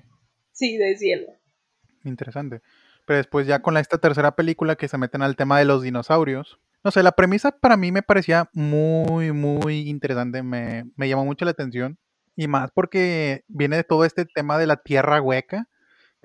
Sí, 0.51 0.77
deshielo. 0.77 1.27
Interesante. 2.03 2.63
Pero 3.05 3.17
después 3.17 3.45
ya 3.45 3.61
con 3.61 3.77
esta 3.77 3.99
tercera 3.99 4.35
película 4.35 4.77
que 4.77 4.87
se 4.87 4.97
meten 4.97 5.21
al 5.21 5.35
tema 5.35 5.59
de 5.59 5.65
los 5.65 5.83
dinosaurios. 5.83 6.59
No 6.83 6.89
sé, 6.89 7.03
la 7.03 7.11
premisa 7.11 7.51
para 7.51 7.77
mí 7.77 7.91
me 7.91 8.01
parecía 8.01 8.49
muy, 8.51 9.31
muy 9.31 9.89
interesante, 9.89 10.41
me, 10.41 10.85
me 10.95 11.07
llamó 11.07 11.23
mucho 11.23 11.45
la 11.45 11.51
atención. 11.51 11.99
Y 12.35 12.47
más 12.47 12.71
porque 12.73 13.43
viene 13.47 13.75
de 13.75 13.83
todo 13.83 14.05
este 14.05 14.25
tema 14.25 14.57
de 14.57 14.65
la 14.65 14.77
tierra 14.77 15.21
hueca, 15.21 15.67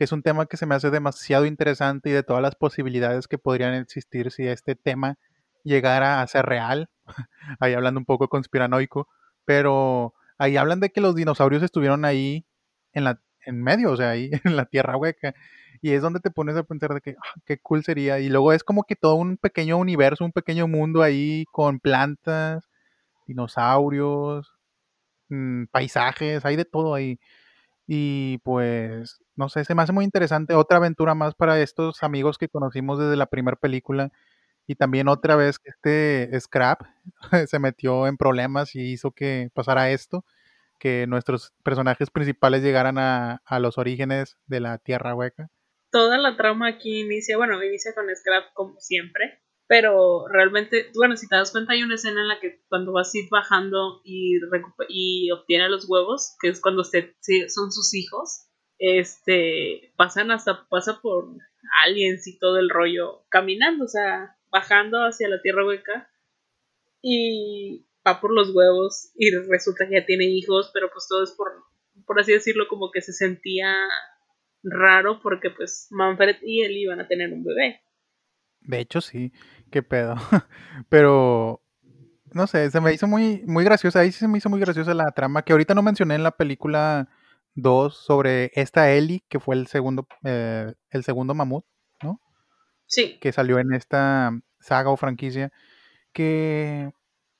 que 0.00 0.04
es 0.04 0.12
un 0.12 0.22
tema 0.22 0.46
que 0.46 0.56
se 0.56 0.64
me 0.64 0.74
hace 0.74 0.88
demasiado 0.88 1.44
interesante 1.44 2.08
y 2.08 2.12
de 2.14 2.22
todas 2.22 2.40
las 2.40 2.54
posibilidades 2.54 3.28
que 3.28 3.36
podrían 3.36 3.74
existir 3.74 4.30
si 4.30 4.46
este 4.46 4.74
tema 4.74 5.18
llegara 5.62 6.22
a 6.22 6.26
ser 6.26 6.46
real. 6.46 6.88
Ahí 7.60 7.74
hablando 7.74 8.00
un 8.00 8.06
poco 8.06 8.28
conspiranoico, 8.28 9.08
pero 9.44 10.14
ahí 10.38 10.56
hablan 10.56 10.80
de 10.80 10.88
que 10.88 11.02
los 11.02 11.14
dinosaurios 11.14 11.62
estuvieron 11.62 12.06
ahí 12.06 12.46
en 12.94 13.04
la 13.04 13.20
en 13.44 13.62
medio, 13.62 13.92
o 13.92 13.96
sea, 13.98 14.08
ahí 14.08 14.30
en 14.44 14.56
la 14.56 14.64
tierra 14.64 14.96
hueca. 14.96 15.34
Y 15.82 15.90
es 15.90 16.00
donde 16.00 16.20
te 16.20 16.30
pones 16.30 16.56
a 16.56 16.62
pensar 16.62 16.94
de 16.94 17.02
que 17.02 17.16
ah, 17.18 17.40
qué 17.44 17.58
cool 17.58 17.84
sería. 17.84 18.20
Y 18.20 18.30
luego 18.30 18.54
es 18.54 18.64
como 18.64 18.84
que 18.84 18.96
todo 18.96 19.16
un 19.16 19.36
pequeño 19.36 19.76
universo, 19.76 20.24
un 20.24 20.32
pequeño 20.32 20.66
mundo 20.66 21.02
ahí 21.02 21.44
con 21.52 21.78
plantas, 21.78 22.64
dinosaurios, 23.26 24.50
mm, 25.28 25.64
paisajes, 25.70 26.46
hay 26.46 26.56
de 26.56 26.64
todo 26.64 26.94
ahí. 26.94 27.20
Y 27.92 28.38
pues, 28.44 29.20
no 29.34 29.48
sé, 29.48 29.64
se 29.64 29.74
me 29.74 29.82
hace 29.82 29.92
muy 29.92 30.04
interesante. 30.04 30.54
Otra 30.54 30.76
aventura 30.76 31.16
más 31.16 31.34
para 31.34 31.60
estos 31.60 32.04
amigos 32.04 32.38
que 32.38 32.48
conocimos 32.48 33.00
desde 33.00 33.16
la 33.16 33.26
primera 33.26 33.56
película. 33.56 34.12
Y 34.68 34.76
también 34.76 35.08
otra 35.08 35.34
vez 35.34 35.58
que 35.58 35.70
este 35.70 36.40
Scrap 36.40 36.82
se 37.48 37.58
metió 37.58 38.06
en 38.06 38.16
problemas 38.16 38.76
y 38.76 38.92
hizo 38.92 39.10
que 39.10 39.50
pasara 39.54 39.90
esto, 39.90 40.24
que 40.78 41.08
nuestros 41.08 41.52
personajes 41.64 42.10
principales 42.10 42.62
llegaran 42.62 42.96
a, 42.96 43.42
a 43.44 43.58
los 43.58 43.76
orígenes 43.76 44.38
de 44.46 44.60
la 44.60 44.78
Tierra 44.78 45.16
Hueca. 45.16 45.50
toda 45.90 46.16
la 46.16 46.36
trama 46.36 46.68
aquí 46.68 47.00
inicia, 47.00 47.36
bueno, 47.36 47.60
inicia 47.60 47.92
con 47.92 48.06
Scrap 48.14 48.52
como 48.54 48.78
siempre, 48.78 49.42
pero 49.70 50.26
realmente, 50.26 50.90
bueno, 50.96 51.16
si 51.16 51.28
te 51.28 51.36
das 51.36 51.52
cuenta 51.52 51.74
hay 51.74 51.84
una 51.84 51.94
escena 51.94 52.22
en 52.22 52.26
la 52.26 52.40
que 52.40 52.60
cuando 52.68 52.90
vas 52.90 53.14
a 53.14 53.18
ir 53.18 53.28
bajando 53.30 54.00
y, 54.02 54.40
obtiene 55.30 55.68
los 55.68 55.88
huevos, 55.88 56.34
que 56.40 56.48
es 56.48 56.60
cuando 56.60 56.82
se, 56.82 57.14
son 57.48 57.70
sus 57.70 57.94
hijos, 57.94 58.48
este, 58.78 59.92
pasan 59.94 60.32
hasta, 60.32 60.66
pasa 60.68 61.00
por 61.00 61.36
aliens 61.84 62.26
y 62.26 62.36
todo 62.36 62.58
el 62.58 62.68
rollo 62.68 63.22
caminando, 63.28 63.84
o 63.84 63.88
sea, 63.88 64.36
bajando 64.50 65.04
hacia 65.04 65.28
la 65.28 65.40
tierra 65.40 65.64
hueca 65.64 66.10
y 67.00 67.86
va 68.04 68.20
por 68.20 68.34
los 68.34 68.52
huevos 68.52 69.12
y 69.14 69.30
resulta 69.30 69.86
que 69.88 70.00
ya 70.00 70.04
tiene 70.04 70.24
hijos, 70.24 70.72
pero 70.74 70.90
pues 70.92 71.06
todo 71.08 71.22
es 71.22 71.30
por, 71.30 71.52
por 72.06 72.18
así 72.18 72.32
decirlo, 72.32 72.66
como 72.66 72.90
que 72.90 73.02
se 73.02 73.12
sentía 73.12 73.72
raro 74.64 75.20
porque 75.22 75.50
pues 75.50 75.86
Manfred 75.90 76.38
y 76.42 76.62
él 76.62 76.76
iban 76.76 76.98
a 76.98 77.06
tener 77.06 77.32
un 77.32 77.44
bebé. 77.44 77.82
De 78.60 78.80
hecho, 78.80 79.00
sí, 79.00 79.32
qué 79.70 79.82
pedo. 79.82 80.14
Pero, 80.88 81.62
no 82.32 82.46
sé, 82.46 82.70
se 82.70 82.80
me 82.80 82.92
hizo 82.92 83.06
muy, 83.06 83.42
muy 83.46 83.64
graciosa. 83.64 84.00
Ahí 84.00 84.12
sí 84.12 84.20
se 84.20 84.28
me 84.28 84.38
hizo 84.38 84.50
muy 84.50 84.60
graciosa 84.60 84.94
la 84.94 85.10
trama 85.12 85.42
que 85.42 85.52
ahorita 85.52 85.74
no 85.74 85.82
mencioné 85.82 86.14
en 86.14 86.22
la 86.22 86.32
película 86.32 87.08
2 87.54 87.96
sobre 87.96 88.50
esta 88.54 88.90
Ellie, 88.90 89.24
que 89.28 89.40
fue 89.40 89.56
el 89.56 89.66
segundo, 89.66 90.06
eh, 90.24 90.72
el 90.90 91.04
segundo 91.04 91.34
mamut, 91.34 91.64
¿no? 92.02 92.20
Sí. 92.86 93.18
Que 93.20 93.32
salió 93.32 93.58
en 93.58 93.72
esta 93.72 94.32
saga 94.60 94.90
o 94.90 94.96
franquicia. 94.96 95.52
Que 96.12 96.92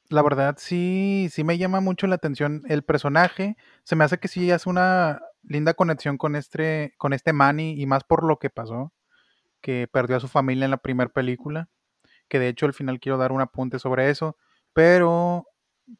la 0.08 0.22
verdad 0.22 0.56
sí, 0.58 1.28
sí 1.32 1.44
me 1.44 1.58
llama 1.58 1.80
mucho 1.80 2.06
la 2.06 2.16
atención 2.16 2.62
el 2.68 2.82
personaje. 2.82 3.56
Se 3.84 3.96
me 3.96 4.04
hace 4.04 4.18
que 4.18 4.28
sí 4.28 4.50
hace 4.50 4.68
una 4.68 5.22
linda 5.42 5.74
conexión 5.74 6.18
con 6.18 6.36
este, 6.36 6.94
con 6.98 7.12
este 7.12 7.32
Manny 7.32 7.80
y 7.80 7.86
más 7.86 8.04
por 8.04 8.24
lo 8.24 8.38
que 8.38 8.50
pasó, 8.50 8.92
que 9.60 9.88
perdió 9.90 10.16
a 10.16 10.20
su 10.20 10.28
familia 10.28 10.64
en 10.64 10.70
la 10.72 10.78
primera 10.78 11.10
película, 11.10 11.68
que 12.30 12.38
de 12.38 12.48
hecho 12.48 12.64
al 12.64 12.72
final 12.72 13.00
quiero 13.00 13.18
dar 13.18 13.32
un 13.32 13.42
apunte 13.42 13.78
sobre 13.78 14.08
eso, 14.08 14.38
pero, 14.72 15.44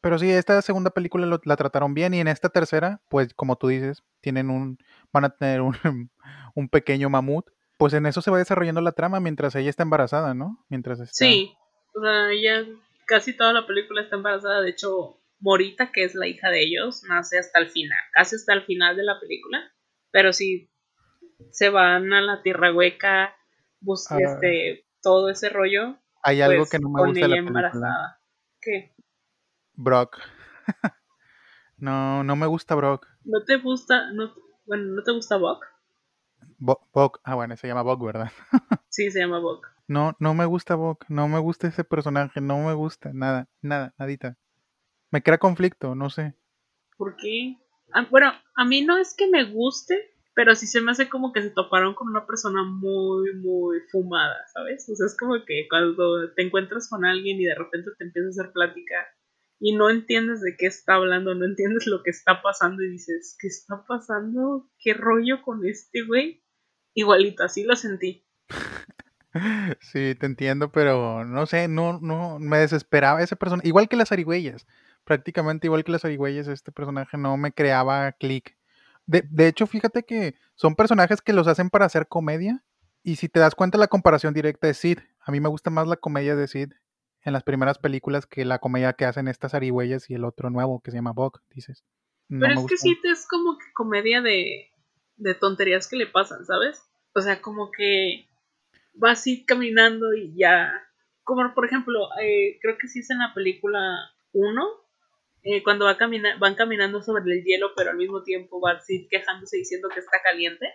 pero 0.01 0.17
sí, 0.17 0.31
esta 0.31 0.59
segunda 0.63 0.89
película 0.89 1.39
la 1.43 1.55
trataron 1.55 1.93
bien 1.93 2.15
y 2.15 2.19
en 2.19 2.27
esta 2.27 2.49
tercera, 2.49 3.01
pues 3.09 3.33
como 3.35 3.57
tú 3.57 3.67
dices, 3.67 4.03
tienen 4.21 4.49
un, 4.49 4.79
van 5.13 5.25
a 5.25 5.29
tener 5.29 5.61
un, 5.61 5.75
un 6.55 6.69
pequeño 6.69 7.09
mamut, 7.09 7.47
pues 7.77 7.93
en 7.93 8.07
eso 8.07 8.21
se 8.21 8.31
va 8.31 8.39
desarrollando 8.39 8.81
la 8.81 8.93
trama 8.93 9.19
mientras 9.19 9.53
ella 9.55 9.69
está 9.69 9.83
embarazada, 9.83 10.33
¿no? 10.33 10.65
Mientras 10.69 10.99
está... 10.99 11.13
Sí, 11.13 11.53
o 11.93 12.01
sea, 12.01 12.31
ella 12.31 12.65
casi 13.05 13.35
toda 13.35 13.53
la 13.53 13.67
película 13.67 14.01
está 14.01 14.15
embarazada, 14.15 14.61
de 14.61 14.69
hecho 14.69 15.21
Morita, 15.39 15.91
que 15.91 16.03
es 16.03 16.15
la 16.15 16.27
hija 16.27 16.49
de 16.49 16.63
ellos, 16.63 17.03
nace 17.09 17.39
hasta 17.39 17.59
el 17.59 17.69
final, 17.69 17.97
casi 18.13 18.35
hasta 18.35 18.53
el 18.53 18.63
final 18.63 18.95
de 18.95 19.03
la 19.03 19.19
película. 19.19 19.71
Pero 20.11 20.33
si 20.33 20.69
se 21.51 21.69
van 21.69 22.13
a 22.13 22.21
la 22.21 22.41
tierra 22.43 22.73
hueca, 22.73 23.35
buscan 23.79 24.19
ah. 24.19 24.33
este, 24.33 24.85
todo 25.01 25.29
ese 25.29 25.49
rollo. 25.49 25.97
Hay 26.23 26.41
algo 26.41 26.61
pues, 26.61 26.69
que 26.69 26.79
no 26.79 26.89
me 26.89 27.05
gusta 27.05 27.21
de 27.21 27.27
la 27.27 27.37
embarazada. 27.37 28.19
¿Qué? 28.61 28.93
Brock. 29.73 30.17
no, 31.77 32.23
no 32.23 32.35
me 32.35 32.45
gusta 32.45 32.75
Brock. 32.75 33.07
¿No 33.23 33.43
te 33.43 33.57
gusta, 33.57 34.11
no, 34.11 34.33
bueno, 34.65 34.83
¿no 34.95 35.03
te 35.03 35.11
gusta 35.11 35.37
Brock? 35.37 35.65
Bok, 36.57 37.21
ah 37.23 37.35
bueno, 37.35 37.57
se 37.57 37.67
llama 37.67 37.81
Bok, 37.81 38.05
¿verdad? 38.05 38.31
sí, 38.89 39.09
se 39.09 39.19
llama 39.19 39.39
Bok. 39.39 39.67
No, 39.87 40.15
no 40.19 40.33
me 40.33 40.45
gusta 40.45 40.75
Bok, 40.75 41.05
no 41.09 41.27
me 41.27 41.39
gusta 41.39 41.67
ese 41.67 41.83
personaje, 41.83 42.39
no 42.39 42.59
me 42.59 42.73
gusta, 42.73 43.11
nada, 43.13 43.49
nada, 43.61 43.93
nadita. 43.97 44.37
Me 45.09 45.23
crea 45.23 45.39
conflicto, 45.39 45.95
no 45.95 46.09
sé. 46.09 46.35
¿Por 46.97 47.17
qué? 47.17 47.57
Ah, 47.93 48.07
bueno, 48.09 48.31
a 48.55 48.65
mí 48.65 48.83
no 48.85 48.97
es 48.97 49.15
que 49.15 49.27
me 49.27 49.43
guste, 49.51 50.10
pero 50.33 50.55
sí 50.55 50.67
se 50.67 50.81
me 50.81 50.91
hace 50.91 51.09
como 51.09 51.33
que 51.33 51.41
se 51.41 51.49
toparon 51.49 51.93
con 51.93 52.09
una 52.09 52.25
persona 52.25 52.63
muy, 52.63 53.35
muy 53.35 53.79
fumada, 53.91 54.37
¿sabes? 54.53 54.87
O 54.89 54.95
sea, 54.95 55.07
es 55.07 55.17
como 55.17 55.43
que 55.45 55.67
cuando 55.69 56.31
te 56.33 56.43
encuentras 56.43 56.89
con 56.89 57.05
alguien 57.05 57.39
y 57.39 57.45
de 57.45 57.55
repente 57.55 57.91
te 57.97 58.05
empieza 58.05 58.27
a 58.27 58.29
hacer 58.29 58.53
plática 58.53 58.95
y 59.59 59.75
no 59.75 59.89
entiendes 59.89 60.41
de 60.41 60.55
qué 60.57 60.67
está 60.67 60.95
hablando, 60.95 61.35
no 61.35 61.45
entiendes 61.45 61.85
lo 61.87 62.01
que 62.03 62.09
está 62.09 62.41
pasando 62.41 62.81
y 62.81 62.89
dices, 62.89 63.37
¿qué 63.39 63.47
está 63.47 63.83
pasando? 63.87 64.69
¿Qué 64.79 64.93
rollo 64.93 65.41
con 65.43 65.65
este 65.65 66.03
güey? 66.03 66.43
Igualito, 66.93 67.43
así 67.43 67.63
lo 67.63 67.75
sentí. 67.75 68.25
Sí, 69.79 70.13
te 70.15 70.25
entiendo, 70.25 70.73
pero 70.73 71.23
no 71.23 71.45
sé, 71.45 71.69
no, 71.69 72.01
no, 72.01 72.37
me 72.37 72.57
desesperaba 72.57 73.23
esa 73.23 73.37
persona, 73.37 73.61
igual 73.63 73.87
que 73.87 73.95
las 73.95 74.11
arigüeyas 74.11 74.67
prácticamente 75.03 75.67
igual 75.67 75.83
que 75.83 75.91
las 75.91 76.05
arigüeyas, 76.05 76.47
este 76.47 76.71
personaje 76.71 77.17
no 77.17 77.37
me 77.37 77.51
creaba 77.51 78.11
clic. 78.13 78.55
De, 79.05 79.23
de, 79.29 79.47
hecho, 79.47 79.67
fíjate 79.67 80.03
que 80.03 80.35
son 80.55 80.75
personajes 80.75 81.21
que 81.21 81.33
los 81.33 81.47
hacen 81.47 81.69
para 81.69 81.85
hacer 81.85 82.07
comedia. 82.07 82.63
Y 83.03 83.15
si 83.15 83.29
te 83.29 83.39
das 83.39 83.55
cuenta, 83.55 83.77
la 83.77 83.87
comparación 83.87 84.33
directa 84.33 84.69
es 84.69 84.77
Sid. 84.77 84.99
A 85.21 85.31
mí 85.31 85.39
me 85.39 85.49
gusta 85.49 85.69
más 85.69 85.87
la 85.87 85.97
comedia 85.97 86.35
de 86.35 86.47
Sid 86.47 86.71
en 87.23 87.33
las 87.33 87.43
primeras 87.43 87.77
películas 87.77 88.25
que 88.25 88.45
la 88.45 88.59
comedia 88.59 88.93
que 88.93 89.05
hacen 89.05 89.27
estas 89.27 89.53
arigüeyas 89.53 90.09
y 90.09 90.15
el 90.15 90.23
otro 90.23 90.49
nuevo 90.49 90.81
que 90.81 90.91
se 90.91 90.97
llama 90.97 91.13
Bog, 91.13 91.41
dices. 91.53 91.83
Pero 92.27 92.53
es 92.53 92.65
que 92.65 92.77
Sid 92.77 92.97
es 93.03 93.27
como 93.27 93.57
que 93.57 93.65
comedia 93.73 94.21
de, 94.21 94.71
de 95.17 95.35
tonterías 95.35 95.87
que 95.87 95.97
le 95.97 96.07
pasan, 96.07 96.45
¿sabes? 96.45 96.81
O 97.13 97.21
sea, 97.21 97.41
como 97.41 97.71
que 97.71 98.29
va 99.01 99.15
Sid 99.15 99.43
caminando 99.45 100.13
y 100.13 100.33
ya. 100.35 100.71
Como 101.23 101.53
por 101.53 101.65
ejemplo, 101.65 102.07
eh, 102.21 102.57
creo 102.61 102.77
que 102.77 102.87
sí 102.87 102.99
es 102.99 103.09
en 103.09 103.19
la 103.19 103.33
película 103.33 103.79
1 104.33 104.81
eh, 105.43 105.63
cuando 105.63 105.85
va 105.85 105.97
camina 105.97 106.37
van 106.39 106.55
caminando 106.55 107.01
sobre 107.01 107.23
el 107.23 107.43
hielo, 107.43 107.71
pero 107.75 107.91
al 107.91 107.97
mismo 107.97 108.21
tiempo 108.23 108.61
va 108.61 108.73
así 108.73 109.07
quejándose 109.09 109.57
diciendo 109.57 109.89
que 109.89 109.99
está 109.99 110.21
caliente. 110.23 110.67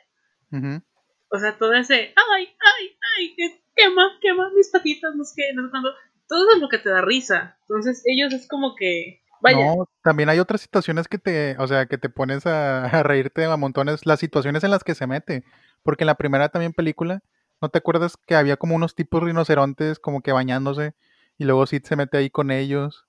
O 1.29 1.39
sea, 1.39 1.57
todo 1.59 1.75
ese, 1.75 2.15
ay, 2.17 2.49
ay, 2.61 2.99
ay, 3.19 3.61
quema, 3.75 4.19
quema 4.21 4.51
mis 4.55 4.71
patitas, 4.71 5.15
no 5.15 5.25
sé 5.25 5.35
qué, 5.37 5.55
no 5.55 5.65
sé 5.65 5.71
cuándo. 5.71 5.91
Todo 6.29 6.53
es 6.55 6.61
lo 6.61 6.69
que 6.69 6.79
te 6.79 6.89
da 6.89 7.03
risa. 7.03 7.59
Entonces, 7.63 8.03
ellos 8.07 8.33
es 8.33 8.49
como 8.49 8.75
que. 8.75 9.23
Vaya. 9.41 9.59
No, 9.59 9.89
también 10.03 10.29
hay 10.29 10.39
otras 10.39 10.61
situaciones 10.63 11.09
que 11.09 11.19
te, 11.19 11.57
o 11.59 11.67
sea, 11.67 11.87
que 11.87 11.99
te 11.99 12.09
pones 12.09 12.47
a, 12.47 12.87
a 12.87 13.03
reírte 13.03 13.45
a 13.45 13.57
montones, 13.57 14.07
las 14.07 14.19
situaciones 14.19 14.65
en 14.65 14.71
las 14.71 14.83
que 14.83 14.95
se 14.95 15.07
mete. 15.07 15.45
Porque 15.83 16.05
en 16.05 16.07
la 16.07 16.17
primera 16.17 16.49
también 16.49 16.73
película, 16.73 17.23
¿no 17.61 17.69
te 17.69 17.79
acuerdas 17.79 18.17
que 18.17 18.35
había 18.35 18.57
como 18.57 18.75
unos 18.75 18.95
tipos 18.95 19.23
rinocerontes 19.23 20.01
como 20.01 20.23
que 20.23 20.33
bañándose? 20.33 20.95
Y 21.39 21.45
luego 21.45 21.67
Sid 21.67 21.85
se 21.85 21.97
mete 21.97 22.17
ahí 22.17 22.31
con 22.31 22.51
ellos 22.51 23.06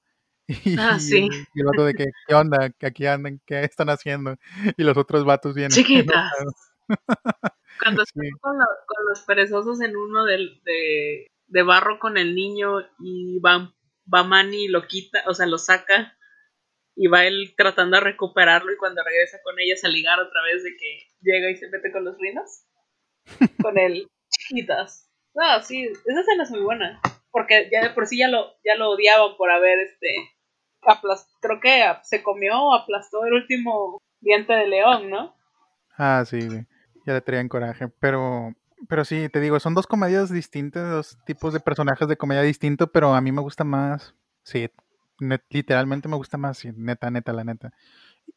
ah, 0.80 1.00
sí. 1.00 1.30
Y 1.54 1.60
el 1.60 1.66
vato 1.66 1.86
de 1.86 1.94
que, 1.94 2.06
¿qué 2.28 2.36
onda? 2.36 2.70
¿Qué 2.70 2.88
aquí 2.88 3.06
andan? 3.06 3.42
¿Qué 3.46 3.62
están 3.62 3.90
haciendo? 3.90 4.38
Y 4.78 4.84
los 4.84 4.98
otros 4.98 5.26
vatos 5.26 5.56
vienen. 5.56 5.72
Chiquitas. 5.72 6.32
Cuando 7.82 8.06
sí. 8.06 8.32
con, 8.42 8.58
con, 8.58 9.06
los 9.08 9.22
perezosos 9.22 9.82
en 9.82 9.96
uno 9.96 10.26
de, 10.26 10.38
de, 10.64 11.28
de, 11.48 11.64
barro 11.64 12.00
con 12.00 12.18
el 12.18 12.34
niño 12.34 12.80
y 13.00 13.40
va, 13.40 13.72
va 14.12 14.24
Manny 14.24 14.66
y 14.66 14.68
lo 14.68 14.88
quita, 14.88 15.22
o 15.28 15.34
sea, 15.34 15.46
lo 15.46 15.60
saca 15.60 16.18
y 16.96 17.08
va 17.08 17.26
él 17.26 17.54
tratando 17.56 17.98
de 17.98 18.04
recuperarlo 18.04 18.74
y 18.74 18.78
cuando 18.78 19.04
regresa 19.04 19.40
con 19.44 19.60
ellas 19.60 19.84
a 19.84 19.90
ligar 19.90 20.20
otra 20.20 20.42
vez 20.44 20.64
de 20.64 20.76
que 20.76 21.08
llega 21.22 21.52
y 21.52 21.56
se 21.56 21.70
mete 21.70 21.92
con 21.92 22.04
los 22.04 22.18
rinos. 22.18 22.64
con 23.62 23.78
el 23.78 24.08
chiquitas. 24.30 25.08
No, 25.36 25.62
sí, 25.62 25.84
esa 25.84 26.22
escena 26.22 26.44
es 26.44 26.50
muy 26.50 26.62
buena. 26.62 27.00
Porque 27.30 27.70
ya 27.72 27.84
de 27.84 27.90
por 27.92 28.08
sí 28.08 28.18
ya 28.18 28.30
lo, 28.30 28.56
ya 28.66 28.76
lo 28.76 28.90
odiaban 28.90 29.38
por 29.38 29.52
haber 29.52 29.80
este 29.80 30.16
creo 31.42 31.60
que 31.60 31.84
se 32.04 32.24
comió 32.24 32.62
o 32.62 32.74
aplastó 32.74 33.26
el 33.26 33.34
último 33.34 34.02
diente 34.20 34.54
de 34.54 34.68
león, 34.68 35.10
¿no? 35.10 35.36
Ah, 35.98 36.24
sí, 36.26 36.40
ya 37.06 37.14
le 37.14 37.22
traían 37.22 37.50
coraje, 37.50 37.88
pero 38.00 38.54
pero 38.88 39.06
sí, 39.06 39.30
te 39.30 39.40
digo, 39.40 39.60
son 39.60 39.74
dos 39.74 39.88
comedias 39.88 40.32
distintas, 40.32 40.90
dos 40.90 41.18
tipos 41.26 41.54
de 41.54 41.60
personajes 41.60 42.08
de 42.08 42.18
comedia 42.18 42.42
distintos, 42.42 42.90
pero 42.94 43.14
a 43.14 43.22
mí 43.22 43.32
me 43.32 43.42
gusta 43.42 43.64
más, 43.64 44.14
sí, 44.44 44.70
literalmente 45.50 46.08
me 46.08 46.16
gusta 46.16 46.38
más, 46.38 46.60
sí, 46.60 46.70
neta, 46.76 47.10
neta, 47.10 47.34
la 47.34 47.44
neta. 47.44 47.74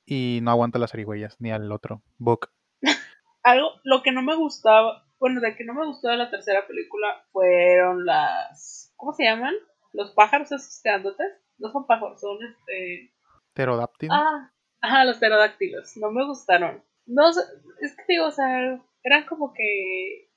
Y 0.07 0.40
no 0.42 0.50
aguanto 0.50 0.79
las 0.79 0.94
arigüeyas, 0.94 1.37
ni 1.40 1.50
al 1.50 1.70
otro, 1.70 2.03
Book. 2.18 2.50
Algo, 3.42 3.72
lo 3.85 4.03
que 4.03 4.12
no 4.12 4.22
me 4.22 4.35
gustaba, 4.35 5.05
bueno, 5.18 5.40
de 5.40 5.57
que 5.57 5.64
no 5.64 5.74
me 5.74 5.87
gustó 5.87 6.09
de 6.09 6.16
la 6.16 6.31
tercera 6.31 6.66
película 6.66 7.22
fueron 7.33 8.07
las, 8.07 8.92
¿cómo 8.96 9.12
se 9.12 9.24
llaman? 9.24 9.55
Los 9.92 10.12
pájaros 10.12 10.53
esos 10.53 10.81
grandotes 10.83 11.33
no 11.61 11.70
son 11.70 11.87
pájaros, 11.87 12.20
son 12.20 12.38
este... 12.42 13.12
Pterodáctilos. 13.53 14.16
Ah, 14.18 14.51
ajá, 14.81 15.05
los 15.05 15.18
pterodáctilos. 15.18 15.96
No 15.96 16.11
me 16.11 16.27
gustaron. 16.27 16.83
No, 17.07 17.29
es 17.29 17.96
que 17.96 18.05
digo, 18.09 18.27
o 18.27 18.31
sea, 18.31 18.81
eran 19.03 19.27
como 19.27 19.53
que 19.53 20.31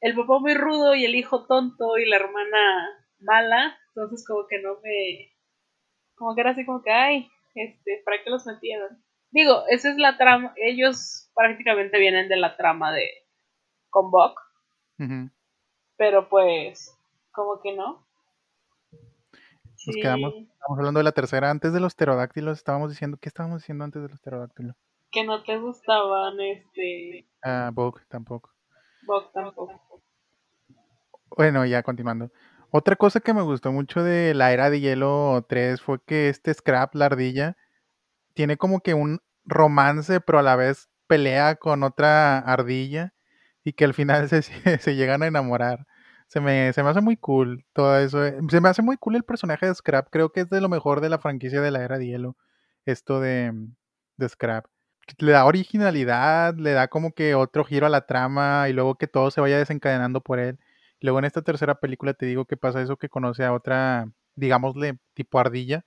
el 0.00 0.14
papá 0.14 0.38
muy 0.38 0.54
rudo 0.54 0.94
y 0.94 1.04
el 1.04 1.14
hijo 1.14 1.46
tonto 1.46 1.98
y 1.98 2.08
la 2.08 2.16
hermana 2.16 2.88
mala. 3.20 3.78
Entonces 3.88 4.26
como 4.26 4.46
que 4.46 4.60
no 4.60 4.78
me... 4.82 5.32
Como 6.16 6.34
que 6.34 6.40
era 6.42 6.50
así 6.50 6.64
como 6.64 6.82
que, 6.82 6.90
ay, 6.90 7.28
este, 7.54 8.02
¿para 8.04 8.22
qué 8.22 8.30
los 8.30 8.46
metieron? 8.46 9.02
Digo, 9.30 9.64
esa 9.68 9.90
es 9.90 9.96
la 9.96 10.16
trama. 10.16 10.54
Ellos 10.56 11.30
prácticamente 11.34 11.98
vienen 11.98 12.28
de 12.28 12.36
la 12.36 12.56
trama 12.56 12.92
de 12.92 13.08
con 13.90 14.10
Buck. 14.10 14.40
Pero 15.96 16.28
pues, 16.28 16.96
como 17.32 17.60
que 17.60 17.74
no. 17.74 18.06
Nos 19.86 19.96
quedamos, 19.96 20.34
estamos 20.34 20.78
hablando 20.78 20.98
de 20.98 21.04
la 21.04 21.12
tercera. 21.12 21.50
Antes 21.50 21.72
de 21.72 21.80
los 21.80 21.94
pterodáctilos, 21.94 22.58
estábamos 22.58 22.90
diciendo, 22.90 23.18
¿qué 23.20 23.28
estábamos 23.28 23.60
diciendo 23.60 23.84
antes 23.84 24.02
de 24.02 24.08
los 24.08 24.20
pterodáctilos? 24.20 24.76
Que 25.10 25.24
no 25.24 25.42
te 25.42 25.56
gustaban, 25.58 26.40
este... 26.40 27.26
Ah, 27.42 27.70
Bog 27.72 28.00
tampoco. 28.08 28.50
Bog 29.06 29.30
tampoco. 29.32 30.02
Bueno, 31.36 31.64
ya 31.66 31.82
continuando. 31.82 32.30
Otra 32.70 32.96
cosa 32.96 33.20
que 33.20 33.34
me 33.34 33.42
gustó 33.42 33.72
mucho 33.72 34.02
de 34.02 34.34
la 34.34 34.52
era 34.52 34.70
de 34.70 34.80
hielo 34.80 35.44
3 35.48 35.80
fue 35.80 36.02
que 36.04 36.28
este 36.28 36.52
Scrap, 36.52 36.94
la 36.94 37.06
ardilla, 37.06 37.56
tiene 38.34 38.56
como 38.56 38.80
que 38.80 38.94
un 38.94 39.20
romance, 39.44 40.20
pero 40.20 40.38
a 40.38 40.42
la 40.42 40.56
vez 40.56 40.88
pelea 41.06 41.56
con 41.56 41.82
otra 41.82 42.38
ardilla. 42.38 43.12
y 43.64 43.72
que 43.74 43.84
al 43.84 43.94
final 43.94 44.28
se, 44.28 44.42
se 44.42 44.94
llegan 44.96 45.22
a 45.22 45.26
enamorar. 45.26 45.86
Se 46.28 46.40
me, 46.40 46.72
se 46.72 46.82
me 46.82 46.88
hace 46.90 47.00
muy 47.00 47.16
cool 47.16 47.64
todo 47.72 47.98
eso. 47.98 48.24
eh, 48.24 48.38
Se 48.48 48.60
me 48.60 48.68
hace 48.68 48.82
muy 48.82 48.96
cool 48.96 49.16
el 49.16 49.22
personaje 49.24 49.66
de 49.66 49.74
Scrap. 49.74 50.08
Creo 50.10 50.32
que 50.32 50.40
es 50.40 50.50
de 50.50 50.60
lo 50.60 50.68
mejor 50.68 51.00
de 51.00 51.08
la 51.08 51.18
franquicia 51.18 51.60
de 51.60 51.70
la 51.70 51.84
era 51.84 51.98
de 51.98 52.06
hielo. 52.06 52.36
Esto 52.86 53.20
de, 53.20 53.52
de 54.16 54.28
Scrap. 54.28 54.66
Le 55.18 55.32
da 55.32 55.44
originalidad, 55.44 56.54
le 56.56 56.72
da 56.72 56.88
como 56.88 57.12
que 57.12 57.34
otro 57.34 57.64
giro 57.64 57.86
a 57.86 57.90
la 57.90 58.06
trama 58.06 58.68
y 58.68 58.72
luego 58.72 58.96
que 58.96 59.06
todo 59.06 59.30
se 59.30 59.40
vaya 59.40 59.58
desencadenando 59.58 60.20
por 60.22 60.38
él. 60.40 60.58
Luego 61.00 61.18
en 61.18 61.26
esta 61.26 61.42
tercera 61.42 61.74
película 61.76 62.14
te 62.14 62.26
digo 62.26 62.46
que 62.46 62.56
pasa 62.56 62.80
eso 62.82 62.96
que 62.96 63.10
conoce 63.10 63.44
a 63.44 63.52
otra, 63.52 64.08
digámosle, 64.34 64.98
tipo 65.14 65.38
ardilla 65.38 65.84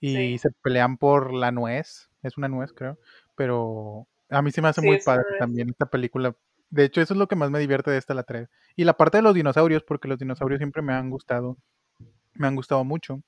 y 0.00 0.14
Sí. 0.14 0.38
se 0.38 0.50
pelean 0.62 0.96
por 0.98 1.32
la 1.32 1.52
nuez. 1.52 2.10
Es 2.22 2.36
una 2.38 2.48
nuez, 2.48 2.72
creo. 2.72 2.98
Pero 3.36 4.06
a 4.28 4.42
mí 4.42 4.50
se 4.50 4.62
me 4.62 4.68
hace 4.68 4.80
Sí, 4.82 4.86
muy 4.86 4.98
padre 4.98 5.24
también 5.38 5.70
esta 5.70 5.86
película. 5.86 6.34
De 6.70 6.84
hecho, 6.84 7.00
eso 7.00 7.14
es 7.14 7.18
lo 7.18 7.28
que 7.28 7.36
más 7.36 7.50
me 7.50 7.58
divierte 7.58 7.90
de 7.90 7.98
esta, 7.98 8.14
la 8.14 8.22
3. 8.24 8.48
Y 8.76 8.84
la 8.84 8.94
parte 8.94 9.18
de 9.18 9.22
los 9.22 9.34
dinosaurios, 9.34 9.82
porque 9.82 10.08
los 10.08 10.18
dinosaurios 10.18 10.58
siempre 10.58 10.82
me 10.82 10.92
han 10.92 11.10
gustado. 11.10 11.56
Me 12.34 12.46
han 12.46 12.56
gustado 12.56 12.84
mucho. 12.84 13.22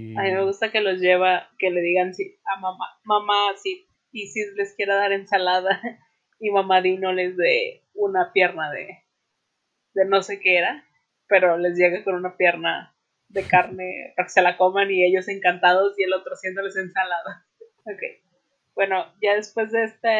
A 0.00 0.22
mí 0.22 0.32
me 0.32 0.44
gusta 0.44 0.70
que 0.70 0.80
los 0.80 0.98
lleva, 0.98 1.50
que 1.58 1.70
le 1.70 1.82
digan 1.82 2.14
si, 2.14 2.38
a 2.44 2.58
mamá, 2.58 2.86
mamá, 3.04 3.54
si, 3.56 3.86
y 4.12 4.28
si 4.28 4.40
les 4.56 4.74
quiera 4.74 4.96
dar 4.96 5.12
ensalada, 5.12 5.80
y 6.40 6.50
mamá 6.50 6.80
Dino 6.80 7.12
les 7.12 7.36
dé 7.36 7.84
una 7.92 8.32
pierna 8.32 8.70
de, 8.70 9.04
de 9.94 10.04
no 10.06 10.22
sé 10.22 10.40
qué 10.40 10.56
era, 10.56 10.84
pero 11.26 11.58
les 11.58 11.76
llega 11.76 12.02
con 12.02 12.14
una 12.14 12.36
pierna 12.36 12.96
de 13.28 13.44
carne 13.44 14.12
para 14.16 14.26
que 14.26 14.32
se 14.32 14.42
la 14.42 14.56
coman 14.56 14.90
y 14.90 15.04
ellos 15.04 15.28
encantados 15.28 15.98
y 15.98 16.04
el 16.04 16.14
otro 16.14 16.32
haciéndoles 16.32 16.76
ensalada. 16.76 17.46
Ok. 17.86 18.02
Bueno, 18.74 19.06
ya 19.22 19.34
después 19.34 19.72
de 19.72 19.84
esta 19.84 20.10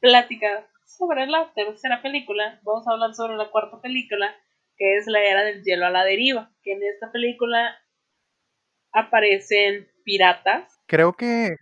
plática 0.00 0.68
sobre 0.84 1.26
la 1.26 1.52
tercera 1.54 2.02
película, 2.02 2.60
vamos 2.62 2.86
a 2.86 2.92
hablar 2.92 3.14
sobre 3.14 3.36
la 3.36 3.50
cuarta 3.50 3.80
película, 3.80 4.34
que 4.76 4.96
es 4.96 5.06
la 5.06 5.20
era 5.22 5.42
del 5.42 5.62
hielo 5.62 5.86
a 5.86 5.90
la 5.90 6.04
deriva, 6.04 6.52
que 6.62 6.72
en 6.72 6.82
esta 6.82 7.10
película 7.12 7.76
aparecen 8.92 9.88
piratas. 10.04 10.80
Creo 10.86 11.14
que 11.14 11.56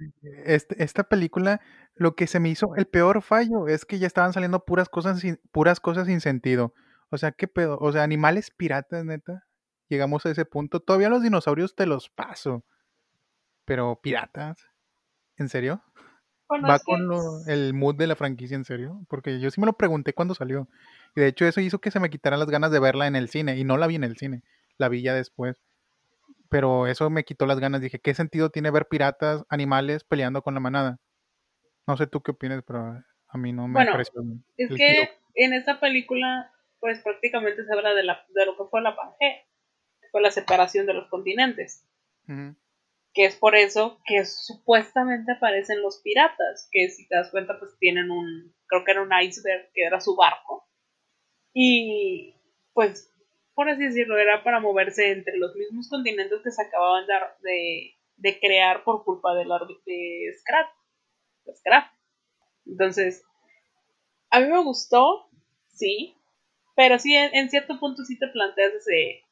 este- 0.44 0.82
esta 0.82 1.04
película, 1.04 1.60
lo 1.94 2.14
que 2.14 2.26
se 2.26 2.40
me 2.40 2.48
hizo 2.48 2.74
el 2.76 2.86
peor 2.86 3.22
fallo 3.22 3.68
es 3.68 3.84
que 3.84 3.98
ya 3.98 4.06
estaban 4.06 4.32
saliendo 4.32 4.64
puras 4.64 4.88
cosas 4.88 5.20
sin, 5.20 5.38
puras 5.52 5.80
cosas 5.80 6.06
sin 6.06 6.20
sentido. 6.20 6.74
O 7.10 7.18
sea, 7.18 7.32
¿qué 7.32 7.46
pedo? 7.46 7.78
O 7.80 7.92
sea, 7.92 8.02
animales 8.02 8.50
piratas, 8.50 9.04
neta. 9.04 9.44
Llegamos 9.88 10.24
a 10.24 10.30
ese 10.30 10.44
punto. 10.44 10.80
Todavía 10.80 11.10
los 11.10 11.22
dinosaurios 11.22 11.74
te 11.74 11.86
los 11.86 12.08
paso. 12.08 12.64
Pero 13.64 14.00
piratas. 14.02 14.66
¿En 15.36 15.48
serio? 15.48 15.82
Bueno, 16.52 16.68
¿Va 16.68 16.78
con 16.80 17.08
lo- 17.08 17.46
el 17.46 17.72
mood 17.72 17.94
de 17.96 18.06
la 18.06 18.14
franquicia 18.14 18.54
en 18.56 18.66
serio? 18.66 19.00
Porque 19.08 19.40
yo 19.40 19.50
sí 19.50 19.58
me 19.58 19.64
lo 19.66 19.72
pregunté 19.72 20.12
cuando 20.12 20.34
salió. 20.34 20.68
Y 21.16 21.22
de 21.22 21.28
hecho 21.28 21.46
eso 21.46 21.62
hizo 21.62 21.78
que 21.80 21.90
se 21.90 21.98
me 21.98 22.10
quitaran 22.10 22.38
las 22.38 22.50
ganas 22.50 22.70
de 22.70 22.78
verla 22.78 23.06
en 23.06 23.16
el 23.16 23.30
cine. 23.30 23.56
Y 23.56 23.64
no 23.64 23.78
la 23.78 23.86
vi 23.86 23.94
en 23.94 24.04
el 24.04 24.18
cine. 24.18 24.42
La 24.76 24.90
vi 24.90 25.00
ya 25.00 25.14
después. 25.14 25.62
Pero 26.50 26.86
eso 26.86 27.08
me 27.08 27.24
quitó 27.24 27.46
las 27.46 27.58
ganas. 27.58 27.80
Dije, 27.80 28.00
¿qué 28.00 28.12
sentido 28.12 28.50
tiene 28.50 28.70
ver 28.70 28.86
piratas, 28.86 29.44
animales 29.48 30.04
peleando 30.04 30.42
con 30.42 30.52
la 30.52 30.60
manada? 30.60 30.98
No 31.86 31.96
sé 31.96 32.06
tú 32.06 32.20
qué 32.22 32.32
opinas, 32.32 32.62
pero 32.66 33.02
a 33.28 33.38
mí 33.38 33.52
no 33.54 33.66
me 33.66 33.72
Bueno, 33.76 33.92
pareció 33.92 34.22
es 34.58 34.68
que 34.68 34.76
giro. 34.76 35.08
en 35.36 35.54
esta 35.54 35.80
película, 35.80 36.52
pues 36.80 37.00
prácticamente 37.00 37.64
se 37.64 37.72
habla 37.72 37.94
de, 37.94 38.02
la, 38.04 38.26
de 38.28 38.44
lo 38.44 38.58
que 38.58 38.64
fue 38.70 38.82
la 38.82 38.94
Pangea, 38.94 39.36
fue 40.10 40.20
la 40.20 40.30
separación 40.30 40.84
de 40.84 40.92
los 40.92 41.08
continentes. 41.08 41.88
Ujú. 42.28 42.54
Que 43.14 43.26
es 43.26 43.36
por 43.36 43.54
eso 43.54 44.00
que 44.06 44.24
supuestamente 44.24 45.32
aparecen 45.32 45.82
los 45.82 46.00
piratas, 46.02 46.68
que 46.70 46.88
si 46.88 47.06
te 47.08 47.16
das 47.16 47.30
cuenta, 47.30 47.58
pues 47.58 47.76
tienen 47.78 48.10
un, 48.10 48.54
creo 48.66 48.84
que 48.84 48.90
era 48.92 49.02
un 49.02 49.12
iceberg, 49.22 49.70
que 49.74 49.84
era 49.84 50.00
su 50.00 50.16
barco. 50.16 50.66
Y 51.52 52.34
pues, 52.72 53.12
por 53.54 53.68
así 53.68 53.84
decirlo, 53.84 54.18
era 54.18 54.42
para 54.42 54.60
moverse 54.60 55.10
entre 55.10 55.36
los 55.36 55.54
mismos 55.54 55.88
continentes 55.88 56.40
que 56.42 56.50
se 56.50 56.62
acababan 56.62 57.06
de, 57.42 57.94
de, 58.16 58.40
crear 58.40 58.82
por 58.84 59.04
culpa 59.04 59.34
de, 59.34 59.44
la, 59.44 59.58
de 59.84 60.34
Scrap. 60.40 60.70
Scrap. 61.54 61.92
Entonces, 62.64 63.24
a 64.30 64.40
mí 64.40 64.46
me 64.48 64.62
gustó, 64.62 65.28
sí, 65.68 66.16
pero 66.74 66.98
sí, 66.98 67.14
en, 67.14 67.34
en 67.34 67.50
cierto 67.50 67.78
punto 67.78 68.04
sí 68.04 68.18
te 68.18 68.28
planteas 68.28 68.72
ese, 68.72 69.22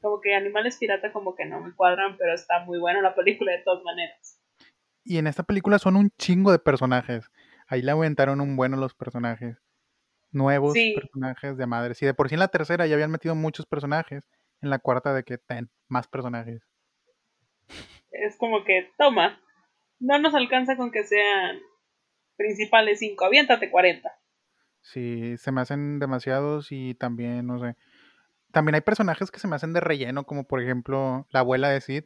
como 0.00 0.20
que 0.20 0.34
animales 0.34 0.76
pirata 0.78 1.12
como 1.12 1.34
que 1.34 1.44
no 1.44 1.60
me 1.60 1.74
cuadran, 1.74 2.16
pero 2.16 2.34
está 2.34 2.64
muy 2.64 2.78
buena 2.78 3.00
la 3.02 3.14
película 3.14 3.52
de 3.52 3.62
todas 3.62 3.82
maneras. 3.84 4.40
Y 5.04 5.18
en 5.18 5.26
esta 5.26 5.42
película 5.42 5.78
son 5.78 5.96
un 5.96 6.10
chingo 6.18 6.52
de 6.52 6.58
personajes. 6.58 7.30
Ahí 7.66 7.82
le 7.82 7.92
aventaron 7.92 8.40
un 8.40 8.56
bueno 8.56 8.76
los 8.76 8.94
personajes. 8.94 9.56
Nuevos 10.30 10.74
Sí. 10.74 10.94
personajes 10.94 11.56
de 11.56 11.66
madre. 11.66 11.94
Si 11.94 12.04
de 12.04 12.14
por 12.14 12.28
sí 12.28 12.34
en 12.34 12.40
la 12.40 12.48
tercera 12.48 12.86
ya 12.86 12.94
habían 12.94 13.10
metido 13.10 13.34
muchos 13.34 13.66
personajes, 13.66 14.28
en 14.60 14.70
la 14.70 14.78
cuarta 14.78 15.14
de 15.14 15.22
que 15.22 15.38
ten 15.38 15.70
más 15.88 16.08
personajes. 16.08 16.62
Es 18.10 18.36
como 18.36 18.64
que, 18.64 18.90
toma, 18.98 19.40
no 20.00 20.18
nos 20.18 20.34
alcanza 20.34 20.76
con 20.76 20.90
que 20.90 21.04
sean 21.04 21.58
principales 22.36 22.98
5, 22.98 23.24
aviéntate 23.24 23.70
40. 23.70 24.12
Sí, 24.80 25.36
se 25.36 25.52
me 25.52 25.60
hacen 25.60 25.98
demasiados 25.98 26.68
y 26.70 26.94
también, 26.94 27.46
no 27.46 27.58
sé. 27.58 27.76
También 28.52 28.74
hay 28.74 28.80
personajes 28.80 29.30
que 29.30 29.40
se 29.40 29.48
me 29.48 29.56
hacen 29.56 29.72
de 29.72 29.80
relleno, 29.80 30.24
como 30.24 30.44
por 30.44 30.62
ejemplo 30.62 31.26
la 31.30 31.40
abuela 31.40 31.68
de 31.68 31.80
Sid. 31.80 32.04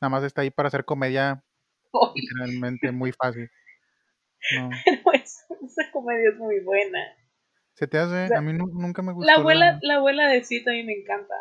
Nada 0.00 0.10
más 0.10 0.24
está 0.24 0.42
ahí 0.42 0.50
para 0.50 0.68
hacer 0.68 0.84
comedia 0.84 1.42
Uy, 1.92 2.22
literalmente 2.22 2.92
muy 2.92 3.12
fácil. 3.12 3.50
No. 4.56 4.70
pues, 5.04 5.44
esa 5.62 5.90
comedia 5.92 6.30
es 6.30 6.36
muy 6.36 6.60
buena. 6.60 6.98
Se 7.74 7.86
te 7.86 7.98
hace, 7.98 8.28
sea, 8.28 8.38
a 8.38 8.40
mí 8.42 8.52
nu- 8.52 8.70
nunca 8.72 9.02
me 9.02 9.12
gustó. 9.12 9.30
La 9.30 9.38
abuela, 9.38 9.78
la 9.82 9.96
abuela 9.96 10.28
de 10.28 10.44
Sid 10.44 10.66
a 10.68 10.72
mí 10.72 10.82
me 10.84 10.92
encanta. 10.92 11.34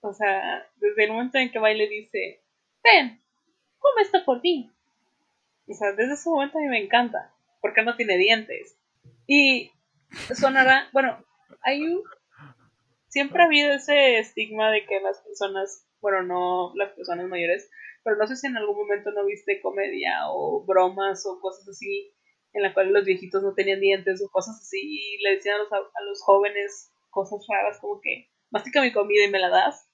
O 0.00 0.12
sea, 0.12 0.66
desde 0.76 1.04
el 1.04 1.12
momento 1.12 1.38
en 1.38 1.50
que 1.50 1.58
va 1.58 1.72
y 1.72 1.78
le 1.78 1.88
dice, 1.88 2.42
ten, 2.82 3.22
come 3.78 4.02
esto 4.02 4.24
por 4.24 4.42
mí. 4.42 4.70
O 5.66 5.74
sea, 5.74 5.92
desde 5.92 6.14
ese 6.14 6.28
momento 6.30 6.58
a 6.58 6.62
mí 6.62 6.68
me 6.68 6.82
encanta. 6.82 7.32
Porque 7.60 7.82
no 7.82 7.96
tiene 7.96 8.16
dientes. 8.16 8.76
Y 9.26 9.70
sonará, 10.34 10.88
bueno, 10.92 11.24
hay 11.62 11.82
un... 11.82 12.02
Siempre 13.10 13.42
ha 13.42 13.46
habido 13.46 13.74
ese 13.74 14.20
estigma 14.20 14.70
de 14.70 14.86
que 14.86 15.00
las 15.00 15.20
personas, 15.20 15.84
bueno, 16.00 16.22
no 16.22 16.72
las 16.76 16.92
personas 16.92 17.26
mayores, 17.28 17.68
pero 18.04 18.16
no 18.16 18.26
sé 18.28 18.36
si 18.36 18.46
en 18.46 18.56
algún 18.56 18.76
momento 18.76 19.10
no 19.10 19.26
viste 19.26 19.60
comedia 19.60 20.30
o 20.30 20.64
bromas 20.64 21.26
o 21.26 21.40
cosas 21.40 21.68
así 21.68 22.14
en 22.52 22.62
la 22.62 22.72
cual 22.72 22.92
los 22.92 23.04
viejitos 23.04 23.42
no 23.42 23.52
tenían 23.54 23.80
dientes 23.80 24.22
o 24.22 24.30
cosas 24.30 24.60
así 24.60 24.78
y 24.80 25.22
le 25.22 25.34
decían 25.34 25.56
a 25.56 25.58
los, 25.58 25.72
a 25.72 26.02
los 26.04 26.22
jóvenes 26.22 26.92
cosas 27.10 27.44
raras 27.48 27.78
como 27.80 28.00
que 28.00 28.30
mastica 28.50 28.80
mi 28.80 28.92
comida 28.92 29.24
y 29.24 29.30
me 29.30 29.40
la 29.40 29.48
das. 29.48 29.90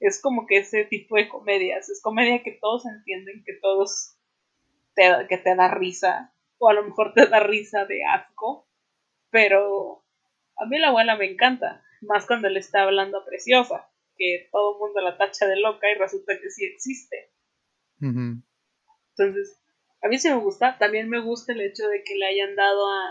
Es 0.00 0.20
como 0.20 0.46
que 0.46 0.58
ese 0.58 0.84
tipo 0.86 1.14
de 1.16 1.28
comedias, 1.28 1.88
es 1.88 2.02
comedia 2.02 2.42
que 2.42 2.58
todos 2.60 2.84
entienden, 2.84 3.44
que 3.46 3.54
todos 3.62 4.18
te, 4.94 5.04
que 5.28 5.38
te 5.38 5.54
da 5.54 5.68
risa 5.68 6.34
o 6.58 6.68
a 6.68 6.74
lo 6.74 6.82
mejor 6.82 7.14
te 7.14 7.28
da 7.28 7.38
risa 7.38 7.84
de 7.84 8.04
asco, 8.04 8.68
pero 9.30 10.04
a 10.56 10.66
mí 10.66 10.78
la 10.78 10.88
abuela 10.88 11.16
me 11.16 11.30
encanta, 11.30 11.84
más 12.02 12.26
cuando 12.26 12.48
le 12.48 12.60
está 12.60 12.82
hablando 12.82 13.18
a 13.18 13.24
Preciosa, 13.24 13.88
que 14.16 14.48
todo 14.50 14.74
el 14.74 14.78
mundo 14.78 15.00
la 15.00 15.16
tacha 15.16 15.46
de 15.46 15.60
loca 15.60 15.90
y 15.90 15.94
resulta 15.94 16.38
que 16.40 16.50
sí 16.50 16.64
existe. 16.64 17.30
Entonces, 18.00 19.60
a 20.02 20.08
mí 20.08 20.18
sí 20.18 20.28
me 20.28 20.36
gusta. 20.36 20.78
También 20.78 21.08
me 21.08 21.20
gusta 21.20 21.52
el 21.52 21.60
hecho 21.60 21.86
de 21.88 22.02
que 22.04 22.14
le 22.14 22.26
hayan 22.26 22.54
dado 22.54 22.86
a, 22.90 23.08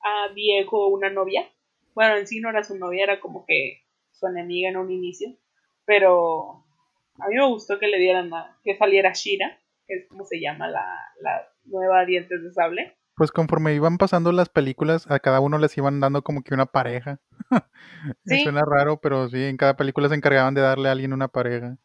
a 0.00 0.32
Diego 0.34 0.88
una 0.88 1.10
novia. 1.10 1.48
Bueno, 1.94 2.16
en 2.16 2.26
sí 2.26 2.40
no 2.40 2.50
era 2.50 2.64
su 2.64 2.76
novia, 2.76 3.04
era 3.04 3.20
como 3.20 3.44
que 3.46 3.84
su 4.10 4.26
enemiga 4.26 4.70
en 4.70 4.76
un 4.76 4.90
inicio. 4.90 5.28
Pero 5.84 6.64
a 7.18 7.28
mí 7.28 7.36
me 7.36 7.46
gustó 7.46 7.78
que 7.78 7.88
le 7.88 7.98
dieran 7.98 8.32
a, 8.34 8.58
que 8.64 8.76
saliera 8.76 9.12
Shira, 9.12 9.60
que 9.86 9.94
es 9.94 10.08
como 10.08 10.24
se 10.24 10.40
llama 10.40 10.68
la, 10.68 10.84
la 11.20 11.48
nueva 11.64 12.04
Dientes 12.04 12.42
de 12.42 12.52
Sable. 12.52 12.96
Pues 13.16 13.30
conforme 13.30 13.74
iban 13.74 13.96
pasando 13.96 14.32
las 14.32 14.48
películas, 14.48 15.08
a 15.08 15.20
cada 15.20 15.40
uno 15.40 15.58
les 15.58 15.76
iban 15.78 16.00
dando 16.00 16.22
como 16.22 16.42
que 16.42 16.54
una 16.54 16.66
pareja. 16.66 17.20
Sí. 18.26 18.42
Suena 18.42 18.62
raro, 18.66 19.00
pero 19.00 19.28
sí, 19.28 19.42
en 19.42 19.56
cada 19.56 19.76
película 19.76 20.08
se 20.10 20.14
encargaban 20.14 20.52
de 20.52 20.60
darle 20.60 20.88
a 20.88 20.92
alguien 20.92 21.14
una 21.14 21.28
pareja. 21.28 21.78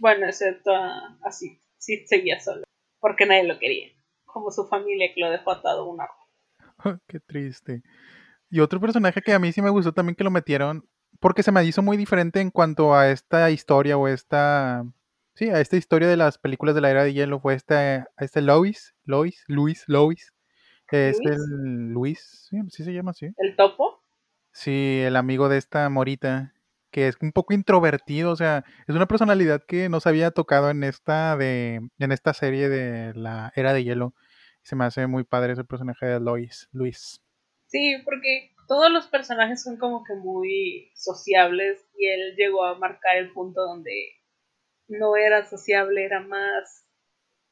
Bueno, 0.00 0.26
excepto 0.26 0.74
a, 0.74 1.18
a 1.22 1.32
Sid. 1.32 1.58
Sid 1.76 2.06
seguía 2.06 2.40
solo, 2.40 2.64
porque 2.98 3.26
nadie 3.26 3.44
lo 3.44 3.58
quería. 3.58 3.88
Como 4.24 4.50
su 4.50 4.66
familia 4.66 5.10
que 5.14 5.20
lo 5.20 5.30
dejó 5.30 5.50
atado 5.50 5.82
a 5.82 5.92
un 5.92 6.00
árbol. 6.00 6.24
Qué 7.06 7.20
triste. 7.20 7.82
Y 8.50 8.60
otro 8.60 8.80
personaje 8.80 9.20
que 9.20 9.32
a 9.32 9.38
mí 9.38 9.52
sí 9.52 9.60
me 9.60 9.70
gustó 9.70 9.92
también 9.92 10.16
que 10.16 10.24
lo 10.24 10.30
metieron, 10.30 10.88
porque 11.20 11.42
se 11.42 11.52
me 11.52 11.64
hizo 11.64 11.82
muy 11.82 11.96
diferente 11.96 12.40
en 12.40 12.50
cuanto 12.50 12.94
a 12.94 13.10
esta 13.10 13.50
historia 13.50 13.96
o 13.96 14.08
esta... 14.08 14.84
Sí, 15.34 15.50
a 15.50 15.60
esta 15.60 15.76
historia 15.76 16.06
de 16.06 16.16
las 16.16 16.38
películas 16.38 16.76
de 16.76 16.80
la 16.80 16.90
era 16.90 17.02
de 17.02 17.12
hielo, 17.12 17.40
fue 17.40 17.54
este, 17.54 18.04
este 18.18 18.40
Lois, 18.40 18.94
Lois, 19.04 19.44
Luis, 19.48 19.84
Lois. 19.88 20.32
Es 20.90 21.18
¿Luis? 21.18 21.36
el 21.36 21.92
Luis, 21.92 22.46
sí, 22.48 22.58
sí 22.68 22.84
se 22.84 22.92
llama 22.92 23.10
así. 23.10 23.26
El 23.38 23.56
topo. 23.56 24.03
Sí, 24.54 25.00
el 25.02 25.16
amigo 25.16 25.48
de 25.48 25.58
esta 25.58 25.88
morita, 25.90 26.54
que 26.92 27.08
es 27.08 27.16
un 27.20 27.32
poco 27.32 27.54
introvertido, 27.54 28.30
o 28.30 28.36
sea, 28.36 28.64
es 28.86 28.94
una 28.94 29.08
personalidad 29.08 29.64
que 29.66 29.88
no 29.88 29.98
se 29.98 30.08
había 30.08 30.30
tocado 30.30 30.70
en 30.70 30.84
esta 30.84 31.36
de, 31.36 31.80
en 31.98 32.12
esta 32.12 32.32
serie 32.34 32.68
de 32.68 33.12
la 33.14 33.52
Era 33.56 33.72
de 33.72 33.82
Hielo. 33.82 34.14
Se 34.62 34.76
me 34.76 34.84
hace 34.84 35.08
muy 35.08 35.24
padre 35.24 35.54
ese 35.54 35.64
personaje 35.64 36.06
de 36.06 36.20
Lois, 36.20 36.68
Luis. 36.70 37.20
Sí, 37.66 37.96
porque 38.04 38.54
todos 38.68 38.92
los 38.92 39.08
personajes 39.08 39.60
son 39.60 39.76
como 39.76 40.04
que 40.04 40.14
muy 40.14 40.92
sociables 40.94 41.84
y 41.98 42.06
él 42.06 42.36
llegó 42.36 42.64
a 42.64 42.78
marcar 42.78 43.16
el 43.16 43.32
punto 43.32 43.60
donde 43.60 44.20
no 44.86 45.16
era 45.16 45.44
sociable, 45.44 46.04
era 46.04 46.20
más 46.20 46.86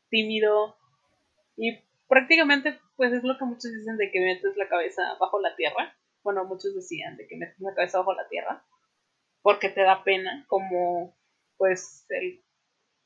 tímido 0.08 0.76
y 1.56 1.80
prácticamente 2.06 2.78
pues 2.94 3.12
es 3.12 3.24
lo 3.24 3.36
que 3.36 3.44
muchos 3.44 3.72
dicen 3.72 3.96
de 3.96 4.12
que 4.12 4.20
metes 4.20 4.56
la 4.56 4.68
cabeza 4.68 5.02
bajo 5.18 5.40
la 5.40 5.56
tierra. 5.56 5.96
Bueno, 6.22 6.44
muchos 6.44 6.74
decían 6.74 7.16
de 7.16 7.26
que 7.26 7.36
metes 7.36 7.60
la 7.60 7.74
cabeza 7.74 7.98
bajo 7.98 8.14
la 8.14 8.28
tierra 8.28 8.64
porque 9.42 9.68
te 9.68 9.82
da 9.82 10.04
pena 10.04 10.44
como 10.48 11.16
pues 11.56 12.06
el, 12.08 12.42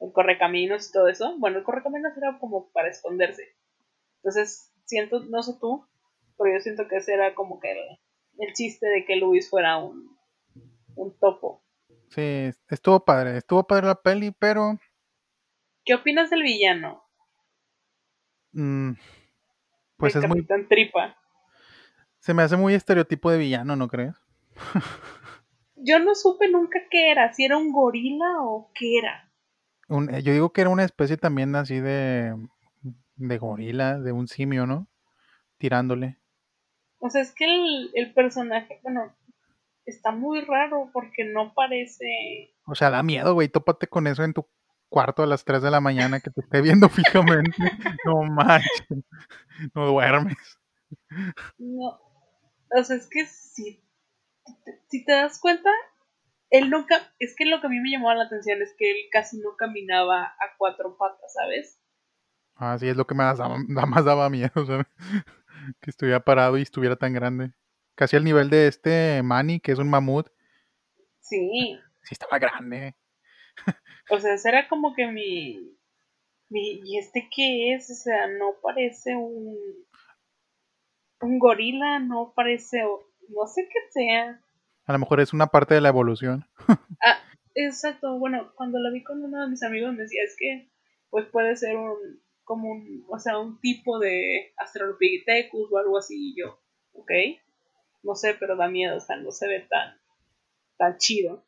el 0.00 0.12
correcaminos 0.12 0.88
y 0.88 0.92
todo 0.92 1.09
eso. 1.09 1.37
Bueno, 1.38 1.59
el 1.59 1.64
correcaminos 1.64 2.16
era 2.16 2.38
como 2.38 2.70
para 2.72 2.88
esconderse. 2.88 3.57
Entonces, 4.16 4.72
siento, 4.85 5.20
no 5.24 5.42
sé 5.42 5.55
tú, 5.61 5.87
pero 6.38 6.55
yo 6.55 6.61
siento 6.61 6.87
que 6.88 6.96
ese 6.96 7.14
era 7.14 7.35
como 7.35 7.59
que 7.59 7.72
el, 7.72 8.52
chiste 8.52 8.87
de 8.87 9.05
que 9.05 9.16
Luis 9.16 9.48
fuera 9.48 9.79
un, 9.79 10.16
un 10.94 11.18
topo. 11.18 11.62
Sí, 12.11 12.50
estuvo 12.68 13.05
padre, 13.05 13.38
estuvo 13.38 13.66
padre 13.66 13.87
la 13.87 13.94
peli, 14.00 14.31
pero... 14.31 14.79
¿Qué 15.85 15.94
opinas 15.94 16.31
del 16.31 16.42
villano? 16.42 17.05
Mm, 18.52 18.92
pues 19.96 20.16
es 20.16 20.29
muy... 20.29 20.46
Tripa. 20.68 21.16
Se 22.27 22.35
me 22.35 22.43
hace 22.43 22.57
muy 22.57 22.75
estereotipo 22.75 23.31
de 23.31 23.39
villano, 23.39 23.77
¿no 23.77 23.87
crees? 23.87 24.17
yo 25.77 26.01
no 26.01 26.17
supe 26.17 26.51
nunca 26.51 26.81
qué 26.91 27.12
era, 27.12 27.33
si 27.33 27.45
era 27.45 27.57
un 27.57 27.71
gorila 27.71 28.41
o 28.41 28.73
qué 28.75 28.99
era. 28.99 29.31
Eh, 30.11 30.23
yo 30.25 30.33
digo 30.33 30.53
que 30.53 30.62
era 30.62 30.71
una 30.71 30.83
especie 30.83 31.17
también 31.17 31.55
así 31.55 31.79
de, 31.79 32.35
de 33.15 33.39
gorila, 33.39 34.01
de 34.01 34.11
un 34.11 34.27
simio, 34.27 34.67
¿no? 34.67 34.89
Tirándole. 35.59 36.19
O 36.99 37.11
sea, 37.11 37.23
es 37.23 37.33
que 37.33 37.45
el, 37.45 37.93
el 37.95 38.12
personaje, 38.12 38.81
bueno, 38.83 39.15
está 39.85 40.11
muy 40.11 40.41
raro 40.41 40.91
porque 40.93 41.31
no 41.33 41.55
parece... 41.55 42.53
O 42.67 42.75
sea, 42.75 42.91
da 42.91 43.05
miedo, 43.05 43.35
güey, 43.35 43.49
tópate 43.49 43.87
con 43.87 44.09
eso 44.09 44.25
en 44.25 44.33
tu 44.33 44.49
cuarto 44.89 45.23
a 45.23 45.27
las 45.27 45.45
3 45.45 45.62
de 45.62 45.71
la 45.71 45.81
mañana 45.81 46.19
que 46.19 46.31
te 46.31 46.41
esté 46.41 46.61
viendo 46.61 46.89
fijamente. 46.89 47.57
no 48.05 48.25
manches, 48.25 48.89
no 49.75 49.87
duermes. 49.87 50.59
No, 51.59 52.06
o 52.70 52.85
sea, 52.85 52.96
es 52.96 53.09
que 53.09 53.26
si, 53.26 53.83
si 54.88 55.05
te 55.05 55.12
das 55.12 55.38
cuenta, 55.40 55.70
él 56.50 56.70
nunca, 56.70 56.96
es 57.18 57.35
que 57.37 57.46
lo 57.46 57.61
que 57.61 57.66
a 57.66 57.70
mí 57.70 57.81
me 57.81 57.90
llamó 57.90 58.12
la 58.14 58.24
atención 58.24 58.62
es 58.62 58.74
que 58.79 58.90
él 58.90 58.96
casi 59.11 59.38
no 59.38 59.57
caminaba 59.57 60.24
a 60.24 60.57
cuatro 60.59 60.96
patas, 60.96 61.33
¿sabes? 61.33 61.81
Ah, 62.55 62.76
sí, 62.79 62.88
es 62.88 62.96
lo 62.96 63.07
que 63.07 63.14
más 63.14 63.38
daba, 63.38 63.59
más 63.68 64.05
daba 64.05 64.31
miedo, 64.31 64.50
¿sabes? 64.66 64.87
que 65.81 65.90
estuviera 65.90 66.20
parado 66.20 66.59
y 66.59 66.62
estuviera 66.62 66.96
tan 66.96 67.12
grande. 67.12 67.52
Casi 67.94 68.16
al 68.16 68.24
nivel 68.24 68.50
de 68.50 68.68
este 68.68 69.22
Manny, 69.22 69.61
que 69.61 69.72
es 69.72 69.79
un 69.79 69.88
mamut. 69.88 70.29
Sí. 71.20 71.79
Sí, 72.02 72.12
estaba 72.12 72.38
grande. 72.38 72.94
o 74.11 74.20
sea, 74.20 74.35
ese 74.35 74.48
era 74.48 74.68
como 74.68 74.94
que 74.94 75.07
mi, 75.07 75.76
mi. 76.50 76.81
¿Y 76.85 76.98
este 76.98 77.29
qué 77.35 77.74
es? 77.74 77.90
O 77.90 77.94
sea, 77.94 78.29
no 78.29 78.55
parece 78.62 79.16
un. 79.16 79.57
Un 81.20 81.38
gorila, 81.38 81.98
no 81.98 82.33
parece. 82.35 82.83
No 83.29 83.46
sé 83.46 83.68
qué 83.68 83.79
sea. 83.90 84.40
A 84.87 84.92
lo 84.92 84.98
mejor 84.98 85.20
es 85.20 85.33
una 85.33 85.48
parte 85.48 85.74
de 85.74 85.81
la 85.81 85.88
evolución. 85.88 86.46
ah, 87.05 87.18
exacto. 87.55 88.18
Bueno, 88.18 88.52
cuando 88.55 88.79
la 88.79 88.90
vi 88.90 89.02
con 89.02 89.22
uno 89.22 89.42
de 89.42 89.50
mis 89.50 89.62
amigos 89.62 89.92
me 89.94 90.02
decía, 90.02 90.22
es 90.24 90.37
que. 90.38 90.68
Pues 91.09 91.26
puede 91.26 91.57
ser 91.57 91.76
un 91.76 92.20
como 92.46 92.70
un, 92.70 93.05
o 93.09 93.18
sea, 93.18 93.38
un 93.38 93.61
tipo 93.61 93.98
de 93.98 94.55
Australopithecus 94.57 95.70
o 95.70 95.79
algo 95.79 95.98
así, 95.98 96.31
y 96.31 96.40
yo, 96.40 96.61
ok, 96.92 97.11
no 98.05 98.14
sé, 98.14 98.35
pero 98.38 98.57
da 98.57 98.68
miedo, 98.68 98.96
o 98.96 99.00
sea, 99.00 99.16
no 99.16 99.33
se 99.33 99.48
ve 99.48 99.66
tan, 99.68 99.98
tan 100.79 100.96
chido. 100.96 101.44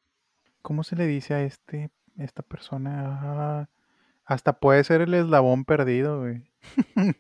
¿Cómo 0.61 0.83
se 0.83 0.96
le 0.96 1.07
dice 1.07 1.35
a 1.35 1.42
este, 1.42 1.90
esta 2.18 2.42
persona? 2.42 3.20
Ah, 3.22 3.68
hasta 4.24 4.59
puede 4.59 4.83
ser 4.83 5.00
el 5.00 5.14
eslabón 5.14 5.64
perdido, 5.64 6.18
güey. 6.18 6.42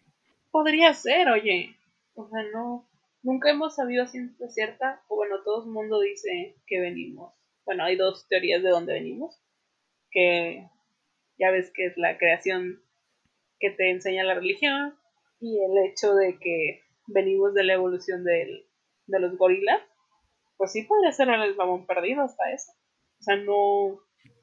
Podría 0.50 0.92
ser, 0.92 1.28
oye, 1.28 1.77
o 2.18 2.28
sea, 2.28 2.42
no, 2.52 2.88
nunca 3.22 3.50
hemos 3.50 3.76
sabido 3.76 4.02
a 4.02 4.08
ciencia 4.08 4.48
cierta, 4.48 5.02
o 5.08 5.16
bueno, 5.16 5.36
todo 5.44 5.64
el 5.64 5.70
mundo 5.70 6.00
dice 6.00 6.56
que 6.66 6.80
venimos, 6.80 7.32
bueno, 7.64 7.84
hay 7.84 7.96
dos 7.96 8.26
teorías 8.28 8.62
de 8.62 8.70
dónde 8.70 8.94
venimos, 8.94 9.40
que 10.10 10.68
ya 11.38 11.50
ves 11.50 11.70
que 11.72 11.86
es 11.86 11.96
la 11.96 12.18
creación 12.18 12.82
que 13.60 13.70
te 13.70 13.90
enseña 13.90 14.24
la 14.24 14.34
religión 14.34 14.96
y 15.40 15.60
el 15.62 15.86
hecho 15.86 16.14
de 16.14 16.38
que 16.38 16.82
venimos 17.06 17.54
de 17.54 17.64
la 17.64 17.74
evolución 17.74 18.24
de 18.24 18.66
los 19.06 19.36
gorilas, 19.36 19.80
pues 20.56 20.72
sí 20.72 20.82
podría 20.82 21.12
ser 21.12 21.28
el 21.28 21.42
eslabón 21.50 21.86
perdido 21.86 22.22
hasta 22.22 22.50
eso. 22.50 22.72
O 23.20 23.22
sea, 23.22 23.36
no... 23.36 24.00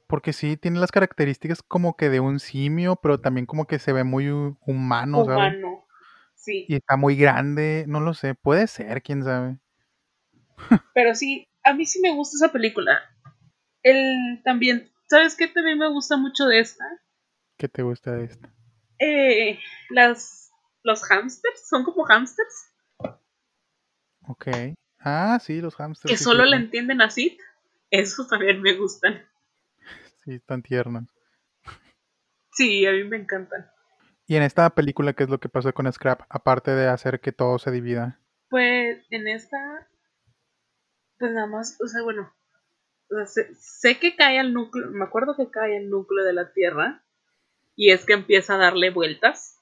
Porque 0.07 0.33
sí, 0.33 0.55
tiene 0.55 0.79
las 0.79 0.91
características 0.91 1.61
como 1.61 1.97
que 1.97 2.09
de 2.09 2.19
un 2.19 2.39
simio, 2.39 2.95
pero 2.95 3.19
también 3.19 3.45
como 3.45 3.65
que 3.65 3.79
se 3.79 3.91
ve 3.91 4.03
muy 4.03 4.29
humano, 4.29 5.23
Humano, 5.23 5.74
sí. 6.45 6.65
Y 6.69 6.75
está 6.75 6.95
muy 6.97 7.15
grande, 7.15 7.85
no 7.87 7.99
lo 7.99 8.13
sé, 8.13 8.35
puede 8.35 8.67
ser, 8.67 9.01
quién 9.01 9.23
sabe. 9.23 9.57
Pero 10.93 11.15
sí, 11.15 11.47
a 11.63 11.73
mí 11.73 11.85
sí 11.85 11.99
me 11.99 12.13
gusta 12.13 12.37
esa 12.37 12.51
película. 12.51 12.99
El 13.83 14.41
también, 14.43 14.91
¿sabes 15.07 15.35
qué 15.35 15.47
también 15.47 15.77
me 15.77 15.89
gusta 15.89 16.17
mucho 16.17 16.45
de 16.45 16.59
esta? 16.59 16.85
¿Qué 17.57 17.67
te 17.67 17.81
gusta 17.81 18.11
de 18.13 18.25
esta? 18.25 18.55
eh, 18.99 19.59
las, 19.89 20.51
los 20.83 21.03
hamsters, 21.03 21.67
son 21.67 21.83
como 21.83 22.05
hamsters. 22.05 22.71
Ok. 24.27 24.47
Ah, 24.99 25.39
sí, 25.41 25.61
los 25.61 25.75
hamsters. 25.75 26.11
Que 26.11 26.17
solo 26.17 26.45
le 26.45 26.57
entienden 26.57 27.01
así. 27.01 27.37
Esos 27.91 28.27
también 28.27 28.61
me 28.61 28.73
gustan. 28.75 29.25
Sí, 30.23 30.33
están 30.33 30.63
tiernos. 30.63 31.03
Sí, 32.51 32.83
a 32.87 32.91
mí 32.93 33.03
me 33.03 33.17
encantan. 33.17 33.69
¿Y 34.27 34.35
en 34.35 34.43
esta 34.43 34.69
película 34.71 35.13
qué 35.13 35.23
es 35.23 35.29
lo 35.29 35.39
que 35.39 35.49
pasa 35.49 35.71
con 35.71 35.91
Scrap? 35.91 36.21
Aparte 36.29 36.71
de 36.71 36.87
hacer 36.87 37.19
que 37.19 37.31
todo 37.31 37.59
se 37.59 37.71
divida. 37.71 38.19
Pues 38.49 39.05
en 39.09 39.27
esta, 39.27 39.87
pues 41.19 41.31
nada 41.31 41.47
más, 41.47 41.77
o 41.81 41.87
sea, 41.87 42.01
bueno, 42.03 42.33
sé, 43.25 43.53
sé, 43.55 43.99
que 43.99 44.15
cae 44.15 44.39
al 44.39 44.53
núcleo, 44.53 44.89
me 44.91 45.05
acuerdo 45.05 45.35
que 45.35 45.49
cae 45.49 45.77
al 45.77 45.89
núcleo 45.89 46.25
de 46.25 46.33
la 46.33 46.53
Tierra, 46.53 47.03
y 47.75 47.91
es 47.91 48.05
que 48.05 48.13
empieza 48.13 48.55
a 48.55 48.59
darle 48.59 48.89
vueltas. 48.89 49.61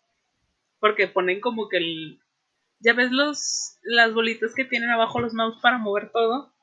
Porque 0.80 1.08
ponen 1.08 1.40
como 1.40 1.70
que 1.70 1.78
el. 1.78 2.20
Ya 2.80 2.94
ves 2.94 3.12
los 3.12 3.78
las 3.84 4.14
bolitas 4.14 4.54
que 4.54 4.66
tienen 4.66 4.90
abajo 4.90 5.22
los 5.22 5.34
mouse 5.34 5.60
para 5.62 5.78
mover 5.78 6.12
todo. 6.12 6.54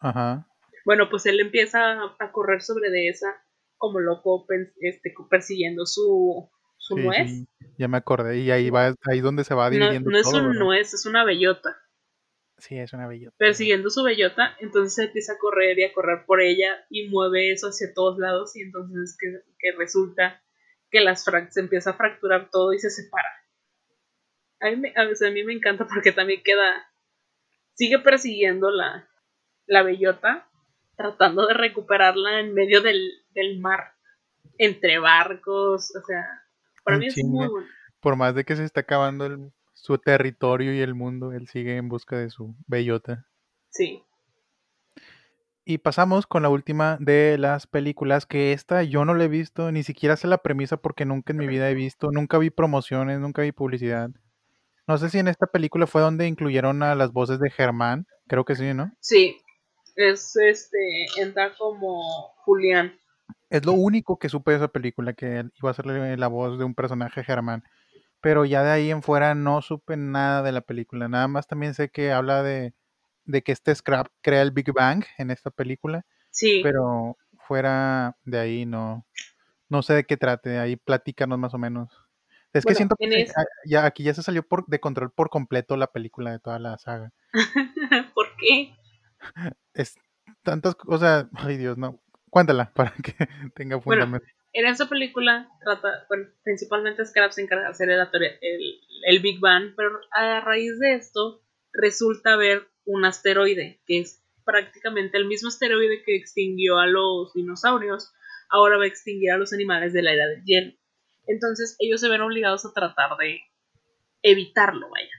Ajá. 0.00 0.46
Bueno, 0.84 1.08
pues 1.10 1.26
él 1.26 1.40
empieza 1.40 1.94
a 2.18 2.32
correr 2.32 2.62
sobre 2.62 2.90
de 2.90 3.08
esa 3.08 3.42
como 3.78 4.00
loco 4.00 4.46
este, 4.80 5.14
persiguiendo 5.28 5.86
su, 5.86 6.50
su 6.86 6.96
nuez. 6.96 7.46
Ya 7.78 7.88
me 7.88 7.96
acordé. 7.96 8.38
Y 8.38 8.50
ahí 8.50 8.70
va, 8.70 8.94
ahí 9.10 9.20
donde 9.20 9.44
se 9.44 9.54
va 9.54 9.68
dividiendo. 9.70 10.10
No, 10.10 10.16
no 10.16 10.20
es 10.20 10.32
un 10.32 10.58
nuez, 10.58 10.94
es 10.94 11.06
una 11.06 11.24
bellota. 11.24 11.76
Sí, 12.58 12.78
es 12.78 12.92
una 12.92 13.06
bellota. 13.06 13.36
Persiguiendo 13.36 13.90
su 13.90 14.02
bellota, 14.02 14.56
entonces 14.60 15.06
empieza 15.06 15.34
a 15.34 15.38
correr 15.38 15.78
y 15.78 15.84
a 15.84 15.92
correr 15.92 16.24
por 16.24 16.40
ella 16.40 16.86
y 16.88 17.08
mueve 17.08 17.52
eso 17.52 17.68
hacia 17.68 17.92
todos 17.92 18.18
lados 18.18 18.56
y 18.56 18.62
entonces 18.62 19.16
que, 19.20 19.42
que 19.58 19.76
resulta 19.76 20.42
que 20.90 21.00
las 21.00 21.24
se 21.24 21.60
empieza 21.60 21.90
a 21.90 21.96
fracturar 21.96 22.48
todo 22.50 22.72
y 22.72 22.78
se 22.78 22.88
separa. 22.88 23.28
A 24.60 24.70
mí, 24.70 24.76
me, 24.76 24.92
a, 24.96 25.04
veces 25.04 25.28
a 25.28 25.30
mí 25.30 25.44
me 25.44 25.52
encanta 25.52 25.86
porque 25.92 26.12
también 26.12 26.42
queda, 26.42 26.88
sigue 27.74 27.98
persiguiendo 27.98 28.70
la, 28.70 29.06
la 29.66 29.82
bellota, 29.82 30.48
tratando 30.96 31.46
de 31.46 31.54
recuperarla 31.54 32.40
en 32.40 32.54
medio 32.54 32.80
del, 32.80 33.12
del 33.34 33.58
mar, 33.58 33.92
entre 34.56 34.98
barcos, 34.98 35.94
o 35.94 36.00
sea, 36.06 36.45
para 36.86 36.98
mí 36.98 37.06
es 37.08 37.16
muy 37.24 37.48
bueno. 37.48 37.66
Por 38.00 38.16
más 38.16 38.34
de 38.34 38.44
que 38.44 38.54
se 38.54 38.64
está 38.64 38.80
acabando 38.80 39.50
su 39.74 39.98
territorio 39.98 40.72
y 40.72 40.80
el 40.80 40.94
mundo, 40.94 41.32
él 41.32 41.48
sigue 41.48 41.76
en 41.76 41.88
busca 41.88 42.16
de 42.16 42.30
su 42.30 42.54
bellota. 42.66 43.26
Sí. 43.70 44.02
Y 45.64 45.78
pasamos 45.78 46.28
con 46.28 46.44
la 46.44 46.48
última 46.48 46.96
de 47.00 47.36
las 47.38 47.66
películas, 47.66 48.24
que 48.24 48.52
esta 48.52 48.84
yo 48.84 49.04
no 49.04 49.14
la 49.14 49.24
he 49.24 49.28
visto, 49.28 49.72
ni 49.72 49.82
siquiera 49.82 50.16
sé 50.16 50.28
la 50.28 50.38
premisa 50.38 50.76
porque 50.76 51.04
nunca 51.04 51.32
en 51.32 51.38
mi 51.38 51.48
vida 51.48 51.68
he 51.68 51.74
visto, 51.74 52.12
nunca 52.12 52.38
vi 52.38 52.50
promociones, 52.50 53.18
nunca 53.18 53.42
vi 53.42 53.50
publicidad. 53.50 54.10
No 54.86 54.96
sé 54.96 55.10
si 55.10 55.18
en 55.18 55.26
esta 55.26 55.48
película 55.48 55.88
fue 55.88 56.02
donde 56.02 56.28
incluyeron 56.28 56.84
a 56.84 56.94
las 56.94 57.12
voces 57.12 57.40
de 57.40 57.50
Germán, 57.50 58.06
creo 58.28 58.44
que 58.44 58.54
sí, 58.54 58.72
¿no? 58.74 58.92
Sí, 59.00 59.40
es 59.96 60.36
este, 60.36 61.06
entra 61.18 61.52
como 61.58 62.00
Julián. 62.44 62.96
Es 63.50 63.64
lo 63.64 63.72
único 63.72 64.18
que 64.18 64.28
supe 64.28 64.50
de 64.52 64.56
esa 64.58 64.68
película, 64.68 65.12
que 65.12 65.44
iba 65.62 65.70
a 65.70 65.74
ser 65.74 65.86
la 65.86 66.28
voz 66.28 66.58
de 66.58 66.64
un 66.64 66.74
personaje 66.74 67.22
Germán. 67.24 67.62
Pero 68.20 68.44
ya 68.44 68.62
de 68.64 68.70
ahí 68.70 68.90
en 68.90 69.02
fuera 69.02 69.34
no 69.34 69.62
supe 69.62 69.96
nada 69.96 70.42
de 70.42 70.52
la 70.52 70.62
película, 70.62 71.08
nada 71.08 71.28
más 71.28 71.46
también 71.46 71.74
sé 71.74 71.90
que 71.90 72.12
habla 72.12 72.42
de 72.42 72.74
de 73.28 73.42
que 73.42 73.50
este 73.50 73.74
Scrap 73.74 74.06
crea 74.22 74.40
el 74.40 74.52
Big 74.52 74.72
Bang 74.72 75.04
en 75.18 75.32
esta 75.32 75.50
película. 75.50 76.06
Sí. 76.30 76.60
Pero 76.62 77.16
fuera 77.46 78.16
de 78.24 78.38
ahí 78.38 78.66
no, 78.66 79.04
no 79.68 79.82
sé 79.82 79.94
de 79.94 80.04
qué 80.04 80.16
trate, 80.16 80.58
ahí 80.60 80.76
platícanos 80.76 81.36
más 81.38 81.52
o 81.52 81.58
menos. 81.58 81.90
Es 82.52 82.64
que 82.64 82.74
siento 82.76 82.94
en 83.00 83.10
que 83.10 83.22
es- 83.22 83.34
ya, 83.64 83.84
aquí 83.84 84.04
ya 84.04 84.14
se 84.14 84.22
salió 84.22 84.46
por, 84.46 84.64
de 84.66 84.78
control 84.78 85.10
por 85.10 85.28
completo 85.28 85.76
la 85.76 85.88
película 85.88 86.30
de 86.30 86.38
toda 86.38 86.58
la 86.60 86.78
saga. 86.78 87.12
¿Por 88.14 88.26
qué? 88.38 88.74
Es 89.74 89.96
tantas 90.42 90.74
cosas. 90.76 91.26
Ay, 91.34 91.56
Dios, 91.56 91.76
no. 91.76 92.00
Cuéntala 92.36 92.70
para 92.74 92.92
que 93.02 93.14
tenga 93.54 93.76
Bueno, 93.76 94.04
fundamento. 94.04 94.26
en 94.52 94.66
esa 94.66 94.90
película 94.90 95.48
trata, 95.64 96.04
bueno, 96.10 96.26
principalmente 96.44 97.02
Scrap 97.06 97.30
se 97.32 97.40
encarga 97.40 97.64
de 97.64 97.70
hacer 97.70 97.88
el, 97.88 97.98
atori- 97.98 98.36
el, 98.42 98.80
el 99.06 99.20
Big 99.20 99.40
Bang, 99.40 99.72
pero 99.74 99.98
a 100.12 100.40
raíz 100.40 100.78
de 100.78 100.92
esto 100.96 101.40
resulta 101.72 102.34
haber 102.34 102.68
un 102.84 103.06
asteroide, 103.06 103.80
que 103.86 104.00
es 104.00 104.22
prácticamente 104.44 105.16
el 105.16 105.24
mismo 105.24 105.48
asteroide 105.48 106.02
que 106.04 106.14
extinguió 106.14 106.78
a 106.78 106.86
los 106.86 107.32
dinosaurios, 107.32 108.12
ahora 108.50 108.76
va 108.76 108.84
a 108.84 108.88
extinguir 108.88 109.30
a 109.32 109.38
los 109.38 109.54
animales 109.54 109.94
de 109.94 110.02
la 110.02 110.12
era 110.12 110.26
del 110.28 110.44
hielo. 110.44 110.72
Entonces 111.26 111.74
ellos 111.78 112.02
se 112.02 112.10
ven 112.10 112.20
obligados 112.20 112.66
a 112.66 112.72
tratar 112.74 113.16
de 113.16 113.40
evitarlo, 114.22 114.90
vaya. 114.90 115.10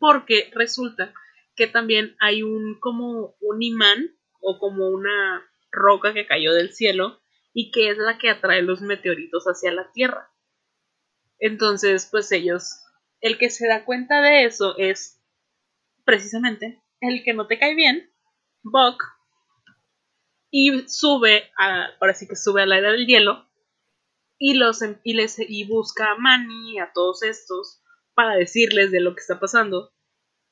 Porque 0.00 0.50
resulta 0.54 1.14
que 1.54 1.68
también 1.68 2.16
hay 2.18 2.42
un 2.42 2.80
como 2.80 3.36
un 3.40 3.62
imán 3.62 4.10
o 4.40 4.58
como 4.58 4.88
una 4.88 5.40
roca 5.72 6.14
que 6.14 6.26
cayó 6.26 6.52
del 6.54 6.72
cielo 6.72 7.20
y 7.52 7.70
que 7.70 7.90
es 7.90 7.98
la 7.98 8.18
que 8.18 8.30
atrae 8.30 8.62
los 8.62 8.80
meteoritos 8.82 9.44
hacia 9.44 9.72
la 9.72 9.90
Tierra. 9.92 10.30
Entonces, 11.38 12.08
pues 12.10 12.30
ellos, 12.32 12.70
el 13.20 13.36
que 13.38 13.50
se 13.50 13.66
da 13.66 13.84
cuenta 13.84 14.22
de 14.22 14.44
eso 14.44 14.76
es 14.78 15.20
precisamente 16.04 16.82
el 17.00 17.24
que 17.24 17.34
no 17.34 17.46
te 17.46 17.58
cae 17.58 17.74
bien, 17.74 18.12
Buck, 18.62 19.02
y 20.50 20.86
sube 20.86 21.50
a, 21.56 21.86
ahora 22.00 22.14
sí 22.14 22.28
que 22.28 22.36
sube 22.36 22.62
a 22.62 22.66
la 22.66 22.78
era 22.78 22.92
del 22.92 23.06
hielo 23.06 23.48
y 24.38 24.54
los 24.54 24.82
em- 24.82 25.00
y 25.02 25.14
les 25.14 25.38
y 25.38 25.64
busca 25.64 26.12
a 26.12 26.16
Manny 26.16 26.74
y 26.74 26.78
a 26.78 26.92
todos 26.92 27.22
estos 27.22 27.82
para 28.14 28.36
decirles 28.36 28.90
de 28.90 29.00
lo 29.00 29.14
que 29.14 29.20
está 29.20 29.40
pasando. 29.40 29.92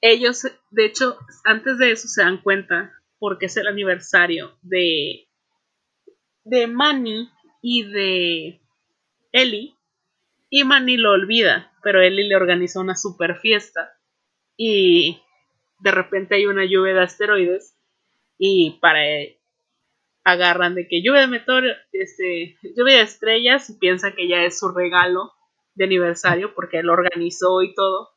Ellos, 0.00 0.46
de 0.70 0.86
hecho, 0.86 1.18
antes 1.44 1.78
de 1.78 1.92
eso 1.92 2.08
se 2.08 2.22
dan 2.22 2.40
cuenta 2.42 2.99
porque 3.20 3.46
es 3.46 3.56
el 3.56 3.68
aniversario 3.68 4.58
de 4.62 5.28
de 6.42 6.66
Manny 6.66 7.30
y 7.62 7.84
de 7.84 8.60
Ellie 9.30 9.76
y 10.48 10.64
Manny 10.64 10.96
lo 10.96 11.12
olvida, 11.12 11.72
pero 11.82 12.02
Ellie 12.02 12.28
le 12.28 12.34
organiza 12.34 12.80
una 12.80 12.96
super 12.96 13.38
fiesta 13.38 13.92
y 14.56 15.22
de 15.78 15.90
repente 15.92 16.34
hay 16.34 16.46
una 16.46 16.64
lluvia 16.64 16.94
de 16.94 17.02
asteroides 17.02 17.76
y 18.36 18.78
para 18.80 19.00
agarran 20.24 20.74
de 20.74 20.88
que 20.88 21.02
lluvia 21.02 21.22
de 21.22 21.26
meteor, 21.28 21.64
este, 21.92 22.56
lluvia 22.76 22.96
de 22.96 23.02
estrellas 23.02 23.70
y 23.70 23.78
piensa 23.78 24.12
que 24.12 24.28
ya 24.28 24.44
es 24.44 24.58
su 24.58 24.70
regalo 24.70 25.32
de 25.74 25.84
aniversario 25.84 26.54
porque 26.54 26.80
él 26.80 26.90
organizó 26.90 27.62
y 27.62 27.74
todo. 27.74 28.10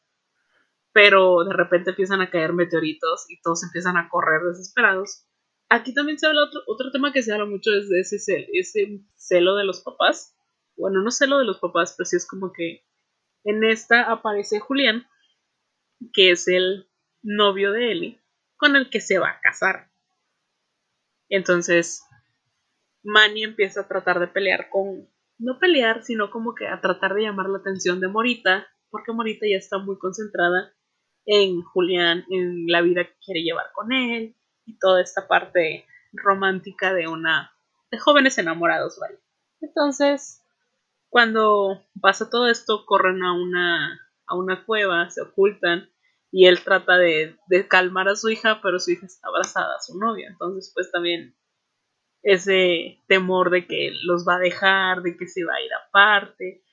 Pero 0.94 1.44
de 1.44 1.54
repente 1.54 1.90
empiezan 1.92 2.22
a 2.22 2.30
caer 2.30 2.54
meteoritos 2.54 3.26
y 3.30 3.42
todos 3.42 3.64
empiezan 3.64 3.98
a 3.98 4.10
correr 4.10 4.42
desesperados. 4.44 5.26
Aquí 5.70 5.94
también 5.94 6.20
se 6.20 6.28
habla 6.28 6.44
otro, 6.44 6.62
otro 6.68 6.92
tema 6.92 7.12
que 7.12 7.24
se 7.24 7.34
habla 7.34 7.46
mucho 7.46 7.72
es 7.74 7.90
de 7.90 8.00
ese, 8.02 8.18
cel- 8.18 8.48
ese 8.54 9.02
celo 9.16 9.56
de 9.56 9.66
los 9.66 9.82
papás. 9.82 10.36
Bueno, 10.78 11.02
no 11.02 11.12
celo 11.12 11.40
de 11.40 11.46
los 11.46 11.60
papás, 11.60 11.96
pero 11.98 12.06
sí 12.06 12.16
es 12.18 12.28
como 12.28 12.52
que 12.54 12.86
en 13.46 13.64
esta 13.64 14.12
aparece 14.12 14.60
Julián, 14.60 15.08
que 16.14 16.32
es 16.32 16.48
el 16.48 16.88
novio 17.24 17.72
de 17.72 17.92
Ellie, 17.92 18.22
con 18.58 18.76
el 18.76 18.90
que 18.90 19.02
se 19.02 19.18
va 19.20 19.30
a 19.32 19.40
casar. 19.42 19.90
Entonces, 21.30 22.04
Manny 23.04 23.44
empieza 23.44 23.82
a 23.82 23.88
tratar 23.88 24.20
de 24.20 24.28
pelear 24.28 24.70
con. 24.70 25.08
No 25.40 25.60
pelear, 25.60 26.04
sino 26.04 26.32
como 26.32 26.56
que 26.56 26.68
a 26.68 26.80
tratar 26.82 27.14
de 27.14 27.24
llamar 27.24 27.50
la 27.50 27.60
atención 27.60 28.00
de 28.00 28.08
Morita, 28.08 28.68
porque 28.90 29.12
Morita 29.12 29.46
ya 29.50 29.58
está 29.58 29.78
muy 29.80 29.98
concentrada 29.98 30.74
en 31.26 31.62
Julián, 31.62 32.26
en 32.30 32.68
la 32.68 32.82
vida 32.82 33.06
que 33.06 33.16
quiere 33.24 33.44
llevar 33.44 33.68
con 33.74 33.92
él, 33.94 34.36
y 34.66 34.78
toda 34.80 35.02
esta 35.02 35.28
parte 35.28 35.86
romántica 36.14 36.94
de 36.94 37.08
una. 37.08 37.52
de 37.92 38.00
jóvenes 38.00 38.38
enamorados, 38.38 38.98
¿vale? 39.00 39.20
Entonces, 39.62 40.42
cuando 41.10 41.82
pasa 42.02 42.30
todo 42.30 42.48
esto, 42.48 42.86
corren 42.86 43.24
a 43.24 43.34
una. 43.34 44.00
a 44.28 44.36
una 44.36 44.66
cueva, 44.66 45.10
se 45.10 45.22
ocultan, 45.22 45.90
y 46.32 46.48
él 46.48 46.64
trata 46.64 46.98
de, 46.98 47.38
de 47.48 47.68
calmar 47.68 48.08
a 48.10 48.16
su 48.16 48.30
hija, 48.30 48.60
pero 48.64 48.80
su 48.80 48.92
hija 48.92 49.06
está 49.06 49.28
abrazada 49.28 49.76
a 49.76 49.82
su 49.82 49.98
novia. 50.00 50.30
Entonces, 50.30 50.72
pues 50.74 50.92
también 50.92 51.36
ese 52.24 53.00
temor 53.08 53.50
de 53.52 53.68
que 53.68 53.92
los 54.06 54.26
va 54.28 54.36
a 54.36 54.40
dejar, 54.40 55.02
de 55.04 55.16
que 55.18 55.28
se 55.28 55.44
va 55.44 55.54
a 55.56 55.62
ir 55.62 55.70
aparte. 55.88 56.64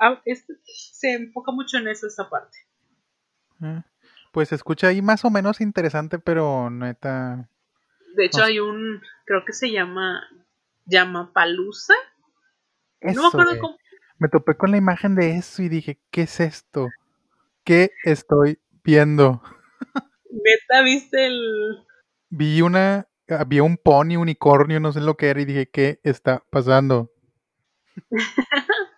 Ah, 0.00 0.20
este- 0.24 0.54
se 0.64 1.12
enfoca 1.12 1.52
mucho 1.52 1.76
en 1.78 1.88
eso, 1.88 2.06
esa 2.06 2.28
parte. 2.28 2.58
Pues 4.34 4.48
se 4.48 4.56
escucha 4.56 4.88
ahí 4.88 5.00
más 5.00 5.24
o 5.24 5.30
menos 5.30 5.60
interesante, 5.60 6.18
pero 6.18 6.68
neta. 6.68 7.48
De 8.16 8.24
hecho, 8.24 8.38
No 8.40 8.44
hay 8.44 8.58
un, 8.58 9.00
creo 9.24 9.44
que 9.44 9.52
se 9.52 9.70
llama, 9.70 10.28
llama 10.86 11.32
Palusa. 11.32 11.94
No 13.00 13.08
me 13.08 13.12
Eso, 13.12 13.26
acuerdo 13.28 13.52
cómo. 13.60 13.78
Me 14.18 14.28
topé 14.28 14.56
con 14.56 14.72
la 14.72 14.76
imagen 14.76 15.14
de 15.14 15.36
eso 15.36 15.62
y 15.62 15.68
dije, 15.68 16.00
¿qué 16.10 16.22
es 16.22 16.40
esto? 16.40 16.88
¿Qué 17.62 17.92
estoy 18.02 18.58
viendo? 18.82 19.40
Neta, 20.32 20.82
viste 20.82 21.26
el. 21.26 21.86
Vi 22.28 22.60
una, 22.60 23.06
había 23.28 23.62
un 23.62 23.76
pony, 23.76 24.16
unicornio, 24.16 24.80
no 24.80 24.92
sé 24.92 25.00
lo 25.00 25.16
que 25.16 25.28
era, 25.28 25.42
y 25.42 25.44
dije, 25.44 25.70
¿qué 25.70 26.00
está 26.02 26.42
pasando? 26.50 27.12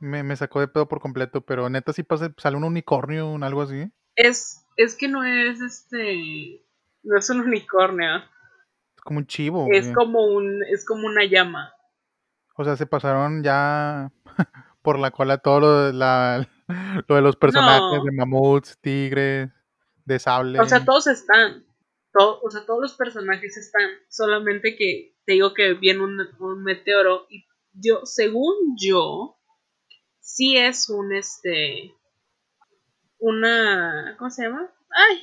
me, 0.00 0.22
me 0.22 0.36
sacó 0.36 0.60
de 0.60 0.68
pedo 0.68 0.86
por 0.86 1.00
completo, 1.00 1.40
pero 1.40 1.70
neta 1.70 1.94
sí 1.94 2.02
pasa, 2.02 2.30
sale 2.36 2.58
un 2.58 2.64
unicornio, 2.64 3.30
un 3.30 3.42
algo 3.42 3.62
así. 3.62 3.90
Es, 4.16 4.66
es 4.76 4.94
que 4.96 5.08
no 5.08 5.24
es 5.24 5.60
este. 5.60 6.64
No 7.02 7.18
es 7.18 7.28
un 7.30 7.40
unicornio. 7.40 8.16
Es 8.96 9.02
como 9.02 9.18
un 9.18 9.26
chivo. 9.26 9.66
Es 9.70 9.84
güey. 9.84 9.94
como 9.94 10.26
un. 10.26 10.62
Es 10.72 10.84
como 10.86 11.06
una 11.06 11.24
llama. 11.24 11.72
O 12.56 12.64
sea, 12.64 12.76
se 12.76 12.86
pasaron 12.86 13.42
ya 13.42 14.12
por 14.82 14.98
la 14.98 15.10
cola 15.10 15.38
todo 15.38 15.60
lo 15.60 15.80
de, 15.86 15.92
la, 15.92 16.48
lo 17.08 17.14
de 17.16 17.20
los 17.22 17.36
personajes 17.36 17.98
No. 17.98 18.04
de 18.04 18.12
mamuts, 18.12 18.78
tigres, 18.80 19.50
de 20.04 20.18
sable. 20.18 20.60
O 20.60 20.66
sea, 20.66 20.84
todos 20.84 21.06
están. 21.08 21.64
To- 22.12 22.40
o 22.42 22.50
sea, 22.50 22.64
todos 22.64 22.80
los 22.80 22.94
personajes 22.94 23.56
están. 23.56 23.90
Solamente 24.08 24.76
que 24.76 25.16
te 25.26 25.32
digo 25.32 25.52
que 25.54 25.74
viene 25.74 26.02
un, 26.04 26.20
un 26.38 26.62
meteoro. 26.62 27.26
Y 27.28 27.44
yo, 27.72 28.00
según 28.04 28.76
yo, 28.80 29.36
sí 30.20 30.56
es 30.56 30.88
un 30.88 31.12
este. 31.12 31.92
Una. 33.24 34.16
¿Cómo 34.18 34.30
se 34.30 34.42
llama? 34.42 34.68
¡Ay! 34.90 35.18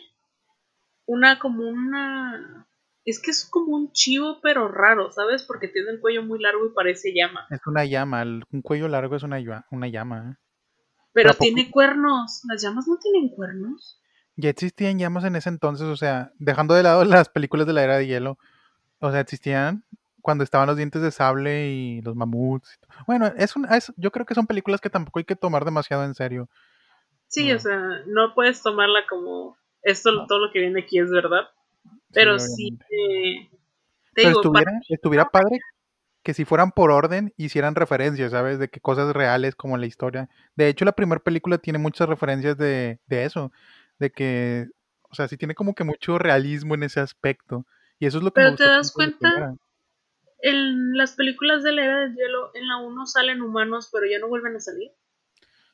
Una 1.06 1.38
como 1.38 1.68
una. 1.70 2.68
Es 3.06 3.20
que 3.22 3.30
es 3.30 3.46
como 3.46 3.76
un 3.76 3.92
chivo, 3.92 4.40
pero 4.42 4.68
raro, 4.70 5.12
¿sabes? 5.12 5.44
Porque 5.44 5.68
tiene 5.68 5.92
el 5.92 6.00
cuello 6.00 6.24
muy 6.24 6.40
largo 6.40 6.66
y 6.66 6.74
parece 6.74 7.14
llama. 7.14 7.46
Es 7.52 7.60
una 7.68 7.86
llama, 7.86 8.24
el- 8.24 8.44
un 8.52 8.62
cuello 8.64 8.88
largo 8.88 9.16
es 9.16 9.24
una, 9.24 9.38
una 9.70 9.88
llama. 9.88 10.32
¿eh? 10.32 10.38
Pero 11.14 11.34
tiene 11.36 11.70
cuernos. 11.70 12.42
¿Las 12.50 12.62
llamas 12.64 12.88
no 12.88 12.98
tienen 12.98 13.30
cuernos? 13.30 14.02
Ya 14.36 14.50
existían 14.50 14.98
llamas 14.98 15.24
en 15.26 15.36
ese 15.36 15.50
entonces, 15.50 15.86
o 15.88 15.96
sea, 15.98 16.32
dejando 16.40 16.74
de 16.74 16.82
lado 16.84 17.04
las 17.06 17.30
películas 17.30 17.68
de 17.68 17.74
la 17.74 17.84
era 17.84 17.98
de 17.98 18.08
hielo, 18.08 18.40
o 19.00 19.12
sea, 19.12 19.20
existían 19.20 19.84
cuando 20.22 20.44
estaban 20.44 20.68
los 20.68 20.78
dientes 20.78 21.04
de 21.04 21.12
sable 21.12 21.70
y 21.70 22.02
los 22.02 22.16
mamuts. 22.16 22.80
Bueno, 23.06 23.28
es 23.38 23.56
un, 23.56 23.66
es- 23.66 23.94
yo 23.98 24.12
creo 24.12 24.26
que 24.26 24.34
son 24.36 24.48
películas 24.48 24.82
que 24.82 24.90
tampoco 24.90 25.20
hay 25.20 25.26
que 25.26 25.36
tomar 25.36 25.66
demasiado 25.66 26.04
en 26.04 26.16
serio. 26.16 26.50
Sí, 27.32 27.50
o 27.54 27.60
sea, 27.60 27.80
no 28.08 28.34
puedes 28.36 28.62
tomarla 28.62 29.08
como 29.08 29.58
esto, 29.84 30.28
todo 30.28 30.48
lo 30.48 30.52
que 30.52 30.60
viene 30.60 30.82
aquí 30.82 31.00
es 31.00 31.10
verdad. 31.10 31.48
Pero 32.12 32.38
sí, 32.38 32.78
eh, 32.90 33.50
te 33.50 33.58
Pero 34.16 34.28
digo, 34.28 34.42
estuviera, 34.42 34.72
para- 34.72 34.82
estuviera 34.90 35.30
padre 35.30 35.60
que 36.24 36.34
si 36.34 36.44
fueran 36.44 36.72
por 36.74 36.92
orden 36.92 37.34
hicieran 37.38 37.74
referencias, 37.76 38.32
¿sabes? 38.32 38.60
De 38.60 38.68
que 38.68 38.82
cosas 38.82 39.14
reales 39.14 39.56
como 39.56 39.78
la 39.78 39.86
historia. 39.86 40.28
De 40.58 40.68
hecho, 40.68 40.84
la 40.84 40.92
primera 40.92 41.22
película 41.22 41.58
tiene 41.58 41.80
muchas 41.80 42.10
referencias 42.10 42.58
de, 42.58 43.00
de 43.08 43.24
eso, 43.24 43.54
de 43.98 44.12
que, 44.12 44.68
o 45.10 45.16
sea, 45.16 45.30
sí 45.30 45.38
tiene 45.38 45.56
como 45.56 45.74
que 45.74 45.86
mucho 45.86 46.18
realismo 46.18 46.76
en 46.76 46.84
ese 46.84 47.00
aspecto. 47.00 47.66
Y 47.98 48.08
eso 48.08 48.18
es 48.18 48.26
lo 48.26 48.34
que 48.34 48.42
me 48.42 48.48
Pero 48.48 48.58
te 48.58 48.66
das 48.66 48.92
cuenta, 48.92 49.56
en 50.42 50.98
las 50.98 51.14
películas 51.14 51.64
de 51.64 51.72
la 51.72 51.86
era 51.86 52.00
del 52.02 52.14
hielo, 52.14 52.52
en 52.56 52.68
la 52.68 52.76
1 52.78 53.06
salen 53.06 53.42
humanos, 53.42 53.90
pero 53.90 54.06
ya 54.06 54.20
no 54.20 54.28
vuelven 54.28 54.58
a 54.58 54.60
salir. 54.60 54.92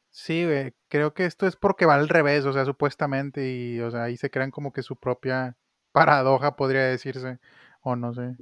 Sí, 0.10 0.46
güey, 0.46 0.74
creo 0.88 1.14
que 1.14 1.26
esto 1.26 1.46
es 1.46 1.56
porque 1.56 1.86
va 1.86 1.96
al 1.96 2.10
revés, 2.10 2.46
o 2.46 2.54
sea, 2.54 2.66
supuestamente, 2.66 3.52
y, 3.52 3.80
o 3.80 3.92
sea, 3.92 4.04
ahí 4.04 4.18
se 4.18 4.30
crean 4.30 4.52
como 4.52 4.74
que 4.74 4.82
su 4.82 4.96
propia 4.96 5.56
paradoja, 5.92 6.56
podría 6.56 6.84
decirse, 6.86 7.40
o 7.82 7.96
no 7.96 8.14
sé. 8.14 8.36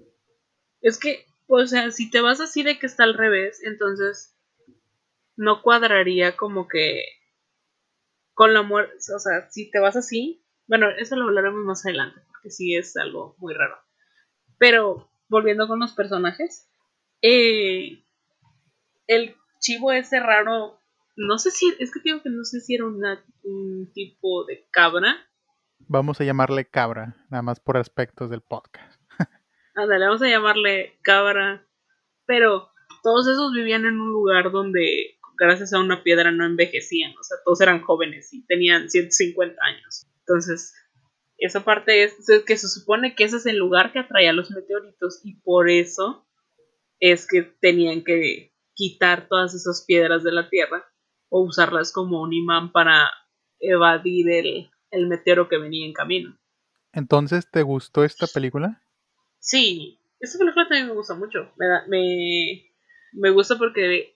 Es 0.81 0.99
que, 0.99 1.25
o 1.47 1.65
sea, 1.65 1.91
si 1.91 2.09
te 2.09 2.21
vas 2.21 2.39
así 2.39 2.63
de 2.63 2.79
que 2.79 2.85
está 2.85 3.03
al 3.03 3.13
revés, 3.13 3.61
entonces 3.63 4.35
no 5.35 5.61
cuadraría 5.61 6.37
como 6.37 6.67
que 6.67 7.03
con 8.33 8.53
la 8.53 8.61
muerte, 8.61 8.95
o 9.15 9.19
sea, 9.19 9.49
si 9.49 9.69
te 9.71 9.79
vas 9.79 9.95
así, 9.95 10.45
bueno, 10.67 10.89
eso 10.89 11.15
lo 11.15 11.25
hablaremos 11.25 11.63
más 11.63 11.85
adelante, 11.85 12.21
porque 12.29 12.49
sí 12.49 12.75
es 12.75 12.95
algo 12.97 13.35
muy 13.37 13.53
raro. 13.53 13.77
Pero, 14.57 15.09
volviendo 15.27 15.67
con 15.67 15.79
los 15.79 15.93
personajes, 15.93 16.67
eh, 17.21 18.03
el 19.07 19.35
chivo 19.59 19.91
ese 19.91 20.19
raro 20.19 20.79
no 21.15 21.37
sé 21.37 21.51
si, 21.51 21.73
es 21.79 21.91
que 21.91 21.99
digo 22.03 22.21
que 22.21 22.29
no 22.29 22.43
sé 22.43 22.59
si 22.59 22.75
era 22.75 22.85
un 22.85 23.91
tipo 23.93 24.45
de 24.45 24.67
cabra. 24.71 25.17
Vamos 25.79 26.19
a 26.19 26.23
llamarle 26.23 26.69
cabra, 26.69 27.15
nada 27.29 27.41
más 27.41 27.59
por 27.59 27.77
aspectos 27.77 28.29
del 28.29 28.41
podcast. 28.41 29.01
Ándale, 29.75 30.05
vamos 30.05 30.21
a 30.21 30.27
llamarle 30.27 30.99
cabra. 31.03 31.65
Pero 32.25 32.69
todos 33.03 33.27
esos 33.27 33.53
vivían 33.53 33.85
en 33.85 33.99
un 33.99 34.11
lugar 34.11 34.51
donde, 34.51 35.17
gracias 35.37 35.73
a 35.73 35.79
una 35.79 36.03
piedra, 36.03 36.31
no 36.31 36.45
envejecían. 36.45 37.11
O 37.11 37.23
sea, 37.23 37.37
todos 37.45 37.61
eran 37.61 37.81
jóvenes 37.81 38.33
y 38.33 38.45
tenían 38.45 38.89
150 38.89 39.55
años. 39.63 40.07
Entonces, 40.19 40.73
esa 41.37 41.63
parte 41.63 42.03
es 42.03 42.15
que 42.45 42.57
se 42.57 42.67
supone 42.67 43.15
que 43.15 43.25
ese 43.25 43.37
es 43.37 43.45
el 43.45 43.57
lugar 43.57 43.93
que 43.93 43.99
atraía 43.99 44.33
los 44.33 44.51
meteoritos 44.51 45.21
y 45.23 45.39
por 45.41 45.69
eso 45.69 46.27
es 46.99 47.27
que 47.27 47.43
tenían 47.43 48.03
que 48.03 48.53
quitar 48.73 49.27
todas 49.27 49.53
esas 49.53 49.85
piedras 49.85 50.23
de 50.23 50.31
la 50.31 50.49
Tierra 50.49 50.85
o 51.35 51.41
usarlas 51.41 51.91
como 51.91 52.21
un 52.21 52.31
imán 52.31 52.71
para 52.71 53.11
evadir 53.59 54.29
el, 54.29 54.71
el 54.89 55.07
meteoro 55.07 55.49
que 55.49 55.57
venía 55.57 55.85
en 55.85 55.91
camino. 55.91 56.37
Entonces, 56.93 57.51
¿te 57.51 57.61
gustó 57.61 58.05
esta 58.05 58.25
película? 58.25 58.81
Sí, 59.39 59.99
esta 60.21 60.39
película 60.39 60.65
también 60.69 60.87
me 60.87 60.93
gusta 60.93 61.13
mucho. 61.13 61.51
Me, 61.57 62.63
me, 63.11 63.29
gusta 63.31 63.57
porque 63.57 64.15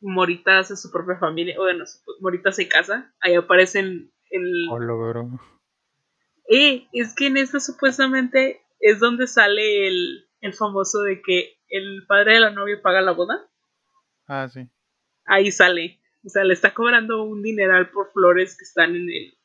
Morita 0.00 0.58
hace 0.58 0.76
su 0.76 0.90
propia 0.90 1.18
familia. 1.18 1.54
Bueno, 1.56 1.84
Morita 2.20 2.50
se 2.50 2.68
casa. 2.68 3.14
Ahí 3.20 3.36
aparecen 3.36 4.10
el. 4.30 4.68
Oh, 4.72 5.38
Eh, 6.48 6.88
es 6.92 7.14
que 7.14 7.28
en 7.28 7.36
esta 7.36 7.60
supuestamente 7.60 8.60
es 8.80 8.98
donde 8.98 9.28
sale 9.28 9.86
el, 9.86 10.28
el 10.40 10.52
famoso 10.52 11.02
de 11.02 11.22
que 11.22 11.60
el 11.68 12.06
padre 12.08 12.34
de 12.34 12.40
la 12.40 12.50
novia 12.50 12.82
paga 12.82 13.00
la 13.02 13.12
boda. 13.12 13.48
Ah, 14.26 14.48
sí. 14.48 14.68
Ahí 15.26 15.52
sale. 15.52 15.99
O 16.24 16.28
sea, 16.28 16.44
le 16.44 16.54
está 16.54 16.74
cobrando 16.74 17.24
un 17.24 17.42
dineral 17.42 17.90
por 17.90 18.12
flores 18.12 18.56
que 18.56 18.64
están 18.64 18.94
en 18.94 19.08
él. 19.10 19.38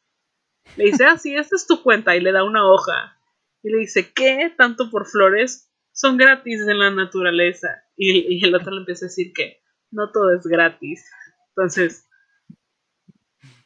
Le 0.77 0.85
dice, 0.85 1.05
ah, 1.05 1.17
sí, 1.17 1.35
esta 1.35 1.55
es 1.55 1.67
tu 1.67 1.81
cuenta. 1.81 2.15
Y 2.15 2.21
le 2.21 2.31
da 2.31 2.43
una 2.43 2.67
hoja. 2.69 3.17
Y 3.63 3.69
le 3.69 3.79
dice, 3.79 4.11
¿qué? 4.13 4.53
¿Tanto 4.57 4.89
por 4.89 5.05
flores? 5.05 5.71
Son 5.93 6.17
gratis 6.17 6.61
en 6.67 6.79
la 6.79 6.91
naturaleza. 6.91 7.83
Y, 7.95 8.43
el 8.45 8.53
otro 8.53 8.71
le 8.71 8.79
empieza 8.79 9.05
a 9.05 9.09
decir 9.09 9.31
que 9.33 9.61
no 9.91 10.11
todo 10.11 10.33
es 10.35 10.45
gratis. 10.45 11.05
Entonces, 11.49 12.09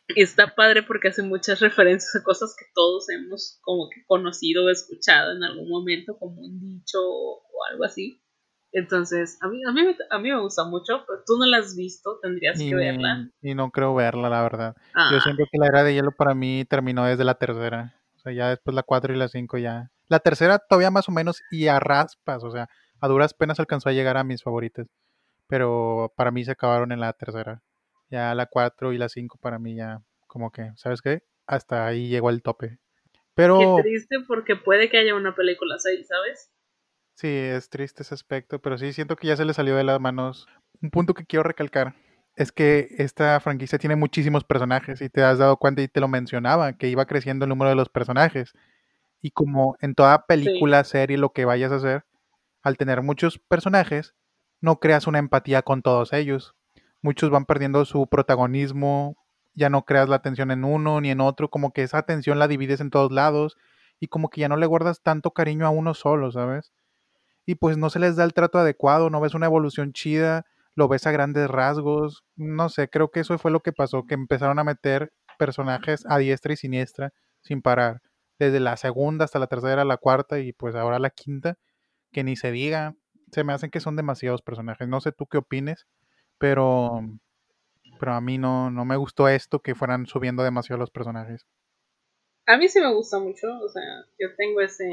está 0.09 0.53
padre 0.53 0.83
porque 0.83 1.07
hace 1.07 1.23
muchas 1.23 1.59
referencias 1.59 2.15
a 2.15 2.23
cosas 2.23 2.55
que 2.57 2.65
todos 2.75 3.09
hemos 3.09 3.59
como 3.61 3.89
que 3.89 4.03
conocido 4.05 4.65
o 4.65 4.69
escuchado 4.69 5.35
en 5.35 5.43
algún 5.43 5.69
momento, 5.69 6.17
como 6.19 6.41
un 6.41 6.59
dicho 6.59 6.99
o 7.01 7.65
algo 7.71 7.85
así. 7.85 8.21
Entonces, 8.71 9.37
a 9.41 9.47
mí, 9.47 9.61
a 9.67 9.71
mí, 9.71 9.95
a 10.09 10.19
mí 10.19 10.29
me 10.29 10.39
gusta 10.39 10.63
mucho, 10.65 11.03
pero 11.07 11.23
tú 11.25 11.37
no 11.37 11.45
la 11.45 11.57
has 11.57 11.75
visto, 11.75 12.19
tendrías 12.21 12.59
que 12.59 12.75
verla. 12.75 13.29
Y 13.41 13.55
no 13.55 13.71
creo 13.71 13.95
verla, 13.95 14.29
la 14.29 14.43
verdad. 14.43 14.75
Yo 14.77 15.17
ah. 15.17 15.19
siento 15.23 15.43
que 15.51 15.57
la 15.57 15.67
era 15.67 15.83
de 15.83 15.93
hielo 15.93 16.11
para 16.11 16.35
mí 16.35 16.65
terminó 16.69 17.05
desde 17.05 17.23
la 17.23 17.35
tercera. 17.35 17.95
O 18.15 18.19
sea, 18.19 18.31
ya 18.31 18.49
después 18.49 18.75
la 18.75 18.83
4 18.83 19.13
y 19.13 19.17
la 19.17 19.27
5 19.27 19.57
ya. 19.57 19.91
La 20.07 20.19
tercera 20.19 20.59
todavía 20.59 20.91
más 20.91 21.09
o 21.09 21.11
menos 21.11 21.41
y 21.51 21.67
a 21.67 21.79
raspas, 21.79 22.43
o 22.43 22.51
sea, 22.51 22.67
a 22.99 23.07
duras 23.07 23.33
penas 23.33 23.59
alcanzó 23.59 23.89
a 23.89 23.93
llegar 23.93 24.17
a 24.17 24.23
mis 24.23 24.43
favoritas. 24.43 24.87
Pero 25.47 26.13
para 26.15 26.29
mí 26.29 26.43
se 26.43 26.51
acabaron 26.51 26.91
en 26.91 26.99
la 26.99 27.13
tercera. 27.13 27.63
Ya 28.11 28.35
la 28.35 28.45
4 28.45 28.93
y 28.93 28.97
la 28.97 29.09
5 29.09 29.39
para 29.41 29.57
mí 29.57 29.75
ya 29.75 30.01
como 30.27 30.51
que, 30.51 30.71
¿sabes 30.75 31.01
qué? 31.01 31.23
Hasta 31.47 31.87
ahí 31.87 32.07
llegó 32.07 32.29
el 32.29 32.43
tope. 32.43 32.77
Pero... 33.33 33.77
Qué 33.77 33.83
triste 33.83 34.17
porque 34.27 34.55
puede 34.55 34.89
que 34.89 34.99
haya 34.99 35.15
una 35.15 35.33
película 35.33 35.75
6, 35.79 36.07
¿sabes? 36.07 36.51
Sí, 37.19 37.27
es 37.27 37.69
triste 37.69 38.03
ese 38.03 38.13
aspecto, 38.13 38.59
pero 38.59 38.77
sí 38.77 38.93
siento 38.93 39.17
que 39.17 39.27
ya 39.27 39.35
se 39.35 39.43
le 39.43 39.53
salió 39.53 39.75
de 39.75 39.83
las 39.83 39.99
manos. 39.99 40.47
Un 40.81 40.89
punto 40.89 41.13
que 41.13 41.25
quiero 41.25 41.43
recalcar 41.43 41.93
es 42.37 42.53
que 42.53 42.87
esta 42.97 43.37
franquicia 43.41 43.77
tiene 43.77 43.97
muchísimos 43.97 44.45
personajes 44.45 45.01
y 45.01 45.09
te 45.09 45.21
has 45.21 45.37
dado 45.37 45.57
cuenta 45.57 45.81
y 45.81 45.89
te 45.89 45.99
lo 45.99 46.07
mencionaba, 46.07 46.71
que 46.71 46.87
iba 46.87 47.05
creciendo 47.07 47.43
el 47.43 47.49
número 47.49 47.71
de 47.71 47.75
los 47.75 47.89
personajes. 47.89 48.53
Y 49.21 49.31
como 49.31 49.75
en 49.81 49.95
toda 49.95 50.27
película, 50.27 50.85
serie, 50.85 51.17
lo 51.17 51.33
que 51.33 51.43
vayas 51.43 51.73
a 51.73 51.75
hacer, 51.75 52.05
al 52.63 52.77
tener 52.77 53.01
muchos 53.01 53.37
personajes, 53.37 54.15
no 54.61 54.79
creas 54.79 55.05
una 55.05 55.19
empatía 55.19 55.61
con 55.61 55.81
todos 55.81 56.13
ellos. 56.13 56.55
Muchos 57.01 57.31
van 57.31 57.43
perdiendo 57.43 57.83
su 57.83 58.07
protagonismo, 58.07 59.17
ya 59.55 59.69
no 59.69 59.83
creas 59.83 60.07
la 60.07 60.15
atención 60.15 60.51
en 60.51 60.63
uno 60.63 61.01
ni 61.01 61.11
en 61.11 61.19
otro, 61.19 61.49
como 61.49 61.73
que 61.73 61.83
esa 61.83 61.97
atención 61.97 62.39
la 62.39 62.47
divides 62.47 62.79
en 62.79 62.91
todos 62.91 63.11
lados 63.11 63.57
y 63.99 64.07
como 64.07 64.29
que 64.29 64.39
ya 64.39 64.47
no 64.47 64.55
le 64.55 64.67
guardas 64.67 65.01
tanto 65.03 65.31
cariño 65.31 65.65
a 65.65 65.69
uno 65.69 65.93
solo, 65.93 66.31
¿sabes? 66.31 66.71
Y 67.49 67.55
pues 67.55 67.79
no 67.79 67.89
se 67.89 67.97
les 67.97 68.15
da 68.15 68.25
el 68.25 68.33
trato 68.33 68.59
adecuado, 68.59 69.09
no 69.09 69.19
ves 69.19 69.33
una 69.33 69.47
evolución 69.47 69.91
chida, 69.91 70.45
lo 70.75 70.87
ves 70.87 71.07
a 71.07 71.11
grandes 71.11 71.49
rasgos, 71.49 72.23
no 72.35 72.69
sé, 72.69 72.91
creo 72.91 73.09
que 73.09 73.21
eso 73.21 73.39
fue 73.39 73.49
lo 73.49 73.61
que 73.61 73.73
pasó, 73.73 74.05
que 74.05 74.13
empezaron 74.13 74.59
a 74.59 74.63
meter 74.63 75.11
personajes 75.39 76.05
a 76.07 76.19
diestra 76.19 76.53
y 76.53 76.57
siniestra 76.57 77.11
sin 77.41 77.63
parar, 77.63 78.03
desde 78.37 78.59
la 78.59 78.77
segunda 78.77 79.25
hasta 79.25 79.39
la 79.39 79.47
tercera, 79.47 79.83
la 79.83 79.97
cuarta 79.97 80.37
y 80.37 80.53
pues 80.53 80.75
ahora 80.75 80.99
la 80.99 81.09
quinta, 81.09 81.57
que 82.11 82.23
ni 82.23 82.35
se 82.35 82.51
diga, 82.51 82.93
se 83.31 83.43
me 83.43 83.51
hacen 83.51 83.71
que 83.71 83.79
son 83.79 83.95
demasiados 83.95 84.43
personajes, 84.43 84.87
no 84.87 85.01
sé 85.01 85.11
tú 85.11 85.25
qué 85.25 85.39
opines, 85.39 85.87
pero 86.37 87.01
pero 87.99 88.13
a 88.13 88.21
mí 88.21 88.37
no, 88.37 88.69
no 88.69 88.85
me 88.85 88.95
gustó 88.95 89.27
esto 89.27 89.63
que 89.63 89.73
fueran 89.73 90.05
subiendo 90.05 90.43
demasiado 90.43 90.79
los 90.79 90.91
personajes. 90.91 91.47
A 92.45 92.57
mí 92.57 92.67
sí 92.67 92.79
me 92.79 92.93
gusta 92.93 93.17
mucho, 93.17 93.47
o 93.59 93.69
sea, 93.69 94.05
yo 94.19 94.35
tengo 94.37 94.61
ese 94.61 94.85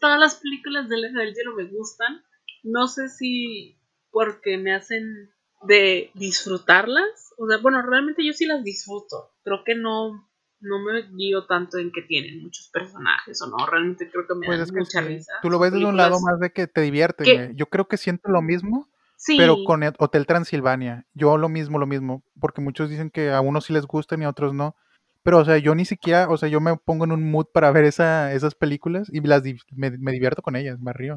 todas 0.00 0.18
las 0.18 0.36
películas 0.36 0.88
de 0.88 0.98
Leja 0.98 1.20
del 1.20 1.34
Hielo 1.34 1.54
me 1.56 1.64
gustan. 1.64 2.22
No 2.62 2.86
sé 2.86 3.08
si 3.08 3.78
porque 4.10 4.58
me 4.58 4.74
hacen 4.74 5.30
de 5.66 6.10
disfrutarlas. 6.14 7.34
O 7.38 7.48
sea, 7.48 7.58
bueno, 7.58 7.82
realmente 7.82 8.24
yo 8.24 8.32
sí 8.32 8.46
las 8.46 8.62
disfruto. 8.62 9.32
Creo 9.42 9.64
que 9.64 9.74
no, 9.74 10.28
no 10.60 10.78
me 10.84 11.02
guío 11.16 11.46
tanto 11.46 11.78
en 11.78 11.90
que 11.92 12.02
tienen 12.02 12.42
muchos 12.42 12.68
personajes 12.72 13.40
o 13.42 13.46
no. 13.48 13.66
Realmente 13.66 14.10
creo 14.10 14.26
que 14.26 14.34
me 14.34 14.46
pues 14.46 14.60
dan 14.60 14.76
mucha 14.76 15.00
risa. 15.00 15.32
Tú 15.42 15.50
lo 15.50 15.58
ves 15.58 15.72
de 15.72 15.84
un 15.84 15.96
lado 15.96 16.20
más 16.20 16.38
de 16.40 16.50
que 16.50 16.66
te 16.66 16.80
divierte. 16.80 17.52
Yo 17.54 17.66
creo 17.66 17.88
que 17.88 17.96
siento 17.96 18.30
lo 18.30 18.42
mismo. 18.42 18.88
Pero 19.26 19.64
con 19.64 19.82
Hotel 19.98 20.26
Transilvania, 20.26 21.06
yo 21.14 21.38
lo 21.38 21.48
mismo, 21.48 21.78
lo 21.78 21.86
mismo, 21.86 22.22
porque 22.38 22.60
muchos 22.60 22.90
dicen 22.90 23.10
que 23.10 23.30
a 23.30 23.40
unos 23.40 23.64
sí 23.64 23.72
les 23.72 23.86
gustan 23.86 24.20
y 24.20 24.26
a 24.26 24.28
otros 24.28 24.52
no. 24.52 24.76
Pero, 25.24 25.38
o 25.38 25.44
sea, 25.44 25.56
yo 25.56 25.74
ni 25.74 25.86
siquiera, 25.86 26.28
o 26.28 26.36
sea, 26.36 26.50
yo 26.50 26.60
me 26.60 26.76
pongo 26.76 27.06
en 27.06 27.12
un 27.12 27.30
mood 27.30 27.46
para 27.46 27.72
ver 27.72 27.84
esa, 27.84 28.34
esas 28.34 28.54
películas 28.54 29.08
y 29.10 29.20
las 29.22 29.42
me, 29.72 29.90
divierto 29.90 30.42
con 30.42 30.54
ellas, 30.54 30.78
me 30.80 30.92
río. 30.92 31.16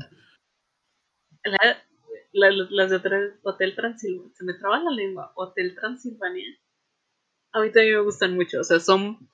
las 2.32 2.90
de 2.90 3.34
Hotel 3.44 3.76
Transilvania, 3.76 4.34
se 4.34 4.46
me 4.46 4.54
traba 4.54 4.80
la 4.80 4.92
lengua, 4.92 5.34
Hotel 5.36 5.76
Transilvania, 5.76 6.48
a 7.52 7.60
mí 7.60 7.72
también 7.72 7.96
me 7.96 8.02
gustan 8.02 8.36
mucho, 8.36 8.62
o 8.62 8.64
sea, 8.64 8.80
son... 8.80 9.30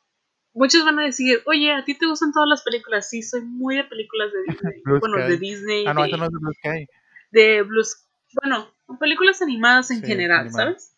Muchos 0.55 0.85
van 0.85 0.99
a 0.99 1.03
decir, 1.05 1.41
oye, 1.47 1.71
¿a 1.71 1.83
ti 1.83 1.97
te 1.97 2.05
gustan 2.05 2.31
todas 2.31 2.47
las 2.47 2.61
películas? 2.63 3.09
Sí, 3.09 3.23
soy 3.23 3.41
muy 3.41 3.77
de 3.77 3.85
películas 3.85 4.31
de 4.31 4.43
Disney. 4.53 4.81
bueno, 4.99 5.17
de 5.17 5.37
Disney. 5.37 5.85
Ah, 5.87 5.95
no, 5.95 6.05
eso 6.05 6.15
no 6.15 6.25
es 6.25 6.31
de 6.31 6.37
Blue 6.37 6.53
Sky. 6.53 6.87
De 7.31 7.61
Blues... 7.63 8.07
Bueno, 8.39 8.71
películas 8.99 9.41
animadas 9.41 9.89
en 9.89 10.03
general, 10.03 10.51
¿sabes? 10.51 10.95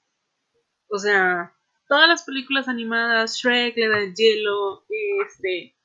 O 0.90 0.98
sea, 0.98 1.55
todas 1.88 2.08
las 2.08 2.24
películas 2.24 2.68
animadas, 2.68 3.38
Shrek, 3.38 3.78
La 3.78 4.00
del 4.00 4.16
Hielo, 4.16 4.86
este, 5.26 5.76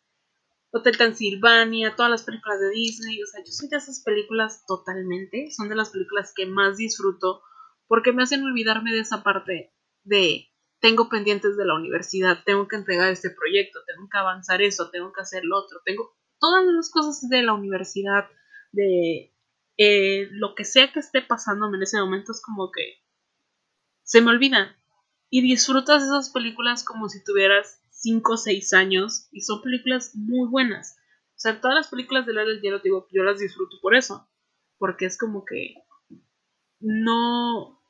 Hotel 0.72 0.96
Transilvania, 0.96 1.96
todas 1.96 2.11
las 2.11 2.22
películas 2.22 2.61
de 2.61 2.70
Disney, 2.70 3.22
o 3.22 3.26
sea, 3.26 3.42
yo 3.44 3.53
soy 3.53 3.68
de 3.68 3.76
esas 3.76 4.03
películas 4.03 4.64
totalmente, 4.66 5.51
son 5.51 5.68
de 5.68 5.74
las 5.74 5.90
películas 5.90 6.32
que 6.34 6.46
más 6.46 6.76
disfruto 6.76 7.42
porque 7.88 8.12
me 8.12 8.22
hacen 8.22 8.44
olvidarme 8.44 8.92
de 8.92 9.01
esa 9.01 9.22
parte 9.24 9.74
de 10.05 10.46
tengo 10.78 11.09
pendientes 11.09 11.57
de 11.57 11.66
la 11.66 11.74
universidad, 11.74 12.42
tengo 12.44 12.68
que 12.68 12.76
entregar 12.76 13.11
este 13.11 13.30
proyecto, 13.30 13.80
tengo 13.86 14.09
que 14.09 14.16
avanzar 14.16 14.62
eso, 14.62 14.90
tengo 14.90 15.12
que 15.12 15.20
hacer 15.20 15.44
lo 15.44 15.59
otro, 15.59 15.80
tengo 15.84 16.16
todas 16.38 16.64
las 16.64 16.90
cosas 16.90 17.28
de 17.28 17.42
la 17.42 17.53
universidad, 17.53 18.28
de 18.72 19.34
eh, 19.76 20.28
lo 20.30 20.55
que 20.55 20.64
sea 20.64 20.92
que 20.92 21.01
esté 21.01 21.20
pasándome 21.20 21.76
en 21.76 21.82
ese 21.82 21.98
momento 21.98 22.32
es 22.32 22.40
como 22.40 22.70
que 22.70 23.03
se 24.05 24.22
me 24.22 24.30
olvida 24.30 24.79
y 25.30 25.42
disfrutas 25.42 26.02
esas 26.02 26.30
películas 26.30 26.84
como 26.84 27.08
si 27.08 27.22
tuvieras 27.24 27.80
5 27.90 28.32
o 28.32 28.36
6 28.36 28.72
años 28.74 29.28
y 29.30 29.42
son 29.42 29.62
películas 29.62 30.12
muy 30.14 30.48
buenas. 30.48 30.96
O 31.30 31.40
sea, 31.40 31.60
todas 31.60 31.76
las 31.76 31.88
películas 31.88 32.26
de 32.26 32.34
la 32.34 32.44
del 32.44 32.60
hielo, 32.60 32.80
digo, 32.80 33.06
yo 33.12 33.22
las 33.22 33.38
disfruto 33.38 33.76
por 33.80 33.94
eso, 33.94 34.28
porque 34.76 35.06
es 35.06 35.16
como 35.16 35.44
que 35.44 35.74
no... 36.80 37.80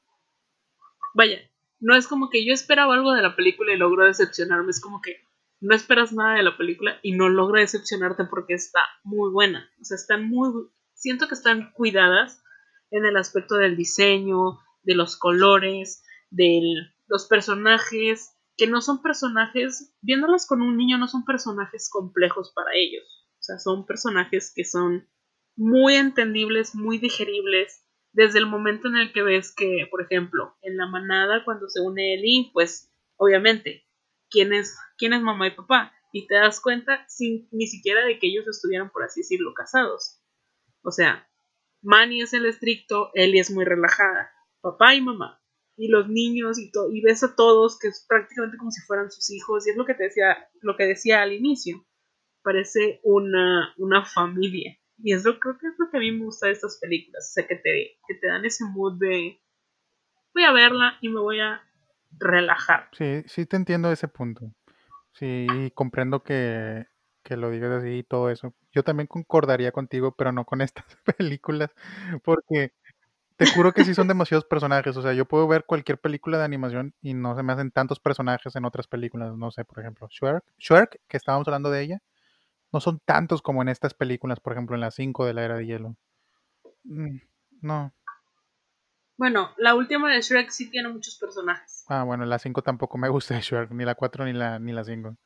Vaya, 1.15 1.39
no 1.81 1.97
es 1.97 2.07
como 2.07 2.31
que 2.31 2.45
yo 2.47 2.53
esperaba 2.53 2.95
algo 2.95 3.13
de 3.13 3.23
la 3.23 3.35
película 3.35 3.73
y 3.73 3.77
logro 3.77 4.05
decepcionarme, 4.05 4.71
es 4.71 4.81
como 4.81 5.01
que 5.01 5.17
no 5.61 5.75
esperas 5.75 6.13
nada 6.13 6.37
de 6.37 6.43
la 6.43 6.57
película 6.57 6.99
y 7.03 7.13
no 7.13 7.29
logra 7.29 7.61
decepcionarte 7.61 8.25
porque 8.25 8.55
está 8.55 8.81
muy 9.03 9.31
buena. 9.31 9.71
O 9.81 9.85
sea, 9.85 9.97
están 9.97 10.29
muy... 10.29 10.69
Siento 10.95 11.29
que 11.29 11.35
están 11.35 11.73
cuidadas 11.73 12.43
en 12.91 13.05
el 13.05 13.17
aspecto 13.17 13.57
del 13.57 13.77
diseño, 13.77 14.59
de 14.83 14.95
los 14.95 15.17
colores, 15.17 16.03
del 16.31 16.95
los 17.11 17.27
personajes 17.27 18.37
que 18.57 18.67
no 18.67 18.81
son 18.81 19.03
personajes, 19.03 19.93
viéndolos 20.01 20.47
con 20.47 20.63
un 20.63 20.77
niño 20.77 20.97
no 20.97 21.09
son 21.09 21.25
personajes 21.25 21.91
complejos 21.91 22.53
para 22.55 22.71
ellos. 22.75 23.27
O 23.39 23.43
sea, 23.43 23.59
son 23.59 23.85
personajes 23.85 24.53
que 24.55 24.65
son 24.65 25.09
muy 25.57 25.97
entendibles, 25.97 26.75
muy 26.75 26.99
digeribles, 26.99 27.85
desde 28.13 28.39
el 28.39 28.47
momento 28.47 28.89
en 28.89 28.97
el 28.97 29.13
que 29.13 29.23
ves 29.23 29.53
que, 29.55 29.89
por 29.91 30.03
ejemplo, 30.03 30.57
en 30.63 30.77
la 30.77 30.87
manada, 30.87 31.45
cuando 31.45 31.69
se 31.69 31.81
une 31.81 32.15
Eli, 32.15 32.51
pues 32.53 32.93
obviamente, 33.17 33.87
¿quién 34.31 34.53
es, 34.53 34.77
quién 34.97 35.13
es 35.13 35.23
mamá 35.23 35.49
y 35.49 35.53
papá? 35.53 35.93
Y 36.13 36.27
te 36.27 36.37
das 36.37 36.61
cuenta 36.61 37.05
sin 37.09 37.49
ni 37.51 37.67
siquiera 37.67 38.05
de 38.05 38.19
que 38.19 38.29
ellos 38.29 38.47
estuvieran, 38.47 38.91
por 38.91 39.03
así 39.03 39.21
decirlo, 39.21 39.53
casados. 39.55 40.21
O 40.83 40.91
sea, 40.91 41.29
Manny 41.83 42.23
es 42.23 42.35
el 42.35 42.47
estricto, 42.47 43.11
Eli 43.15 43.39
es 43.41 43.51
muy 43.51 43.65
relajada, 43.65 44.31
papá 44.61 44.95
y 44.95 45.01
mamá. 45.01 45.40
Y 45.81 45.89
los 45.89 46.09
niños 46.09 46.59
y, 46.59 46.71
todo 46.71 46.93
y 46.93 47.01
ves 47.01 47.23
a 47.23 47.35
todos 47.35 47.79
que 47.79 47.89
es 47.89 48.05
prácticamente 48.09 48.59
como 48.59 48.71
si 48.71 48.83
fueran 48.83 49.11
sus 49.11 49.31
hijos. 49.31 49.67
Y 49.67 49.71
es 49.71 49.77
lo 49.77 49.87
que 49.87 49.95
te 49.95 50.05
decía, 50.05 50.37
lo 50.61 50.77
que 50.77 50.85
decía 50.85 51.23
al 51.23 51.33
inicio. 51.33 51.87
Parece 52.43 53.01
una, 53.03 53.75
una 53.79 54.05
familia. 54.05 54.77
Y 54.99 55.15
eso 55.15 55.39
creo 55.39 55.57
que 55.59 55.69
es 55.69 55.75
lo 55.79 55.91
que 55.91 55.97
a 55.97 56.01
mí 56.01 56.13
me 56.13 56.25
gusta 56.25 56.47
de 56.47 56.53
estas 56.53 56.79
películas. 56.79 57.31
O 57.31 57.33
sea, 57.33 57.47
que 57.47 57.57
te, 57.57 57.99
que 58.07 58.15
te 58.15 58.27
dan 58.27 58.45
ese 58.45 58.65
mood 58.65 58.99
de 58.99 59.41
voy 60.35 60.45
a 60.45 60.53
verla 60.53 60.99
y 61.01 61.09
me 61.09 61.21
voy 61.21 61.41
a 61.41 61.63
relajar. 62.19 62.89
Sí, 62.93 63.23
sí 63.27 63.47
te 63.47 63.57
entiendo 63.57 63.91
ese 63.91 64.09
punto. 64.09 64.53
Sí, 65.13 65.47
comprendo 65.75 66.23
que, 66.23 66.87
que 67.23 67.37
lo 67.37 67.51
digas 67.51 67.71
así 67.73 67.99
y 67.99 68.03
todo 68.03 68.31
eso. 68.31 68.55
Yo 68.73 68.83
también 68.83 69.07
concordaría 69.07 69.73
contigo, 69.73 70.15
pero 70.17 70.33
no 70.33 70.45
con 70.45 70.61
estas 70.63 70.85
películas, 71.17 71.71
porque 72.25 72.73
te 73.41 73.47
juro 73.47 73.73
que 73.73 73.87
sí 73.87 73.95
son 73.95 74.07
demasiados 74.07 74.45
personajes. 74.45 74.95
O 74.99 75.01
sea, 75.01 75.15
yo 75.15 75.25
puedo 75.25 75.49
ver 75.49 75.65
cualquier 75.65 75.99
película 75.99 76.37
de 76.37 76.45
animación 76.45 76.93
y 77.01 77.15
no 77.15 77.35
se 77.35 77.43
me 77.43 77.55
hacen 77.55 77.71
tantos 77.71 77.99
personajes 77.99 78.55
en 78.55 78.67
otras 78.67 78.87
películas. 78.87 79.35
No 79.35 79.51
sé, 79.51 79.65
por 79.65 79.81
ejemplo, 79.81 80.09
Shrek, 80.11 80.45
Shrek 80.59 81.01
que 81.09 81.17
estábamos 81.17 81.49
hablando 81.49 81.71
de 81.71 81.81
ella, 81.81 82.03
no 82.71 82.81
son 82.81 83.01
tantos 83.03 83.41
como 83.41 83.63
en 83.63 83.71
estas 83.71 83.95
películas, 83.95 84.41
por 84.41 84.53
ejemplo, 84.53 84.77
en 84.77 84.83
las 84.83 84.95
5 84.95 85.25
de 85.25 85.33
la 85.33 85.43
Era 85.43 85.57
de 85.57 85.65
Hielo. 85.65 85.97
Mm, 86.85 87.17
no. 87.63 87.95
Bueno, 89.17 89.55
la 89.57 89.75
última 89.75 90.13
de 90.13 90.21
Shrek 90.21 90.51
sí 90.51 90.69
tiene 90.69 90.91
muchos 90.91 91.17
personajes. 91.17 91.87
Ah, 91.89 92.03
bueno, 92.03 92.27
la 92.27 92.39
5 92.39 92.61
tampoco 92.61 92.99
me 92.99 93.09
gusta 93.09 93.37
de 93.37 93.41
Shrek, 93.41 93.71
ni 93.71 93.87
la 93.87 93.95
4 93.95 94.27
ni 94.27 94.35
la, 94.35 94.59
ni 94.59 94.73
la 94.73 94.85
5. 94.85 95.17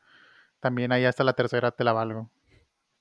También 0.60 0.92
ahí 0.92 1.04
hasta 1.04 1.24
la 1.24 1.32
tercera 1.32 1.72
te 1.72 1.82
la 1.82 1.92
valgo. 1.92 2.30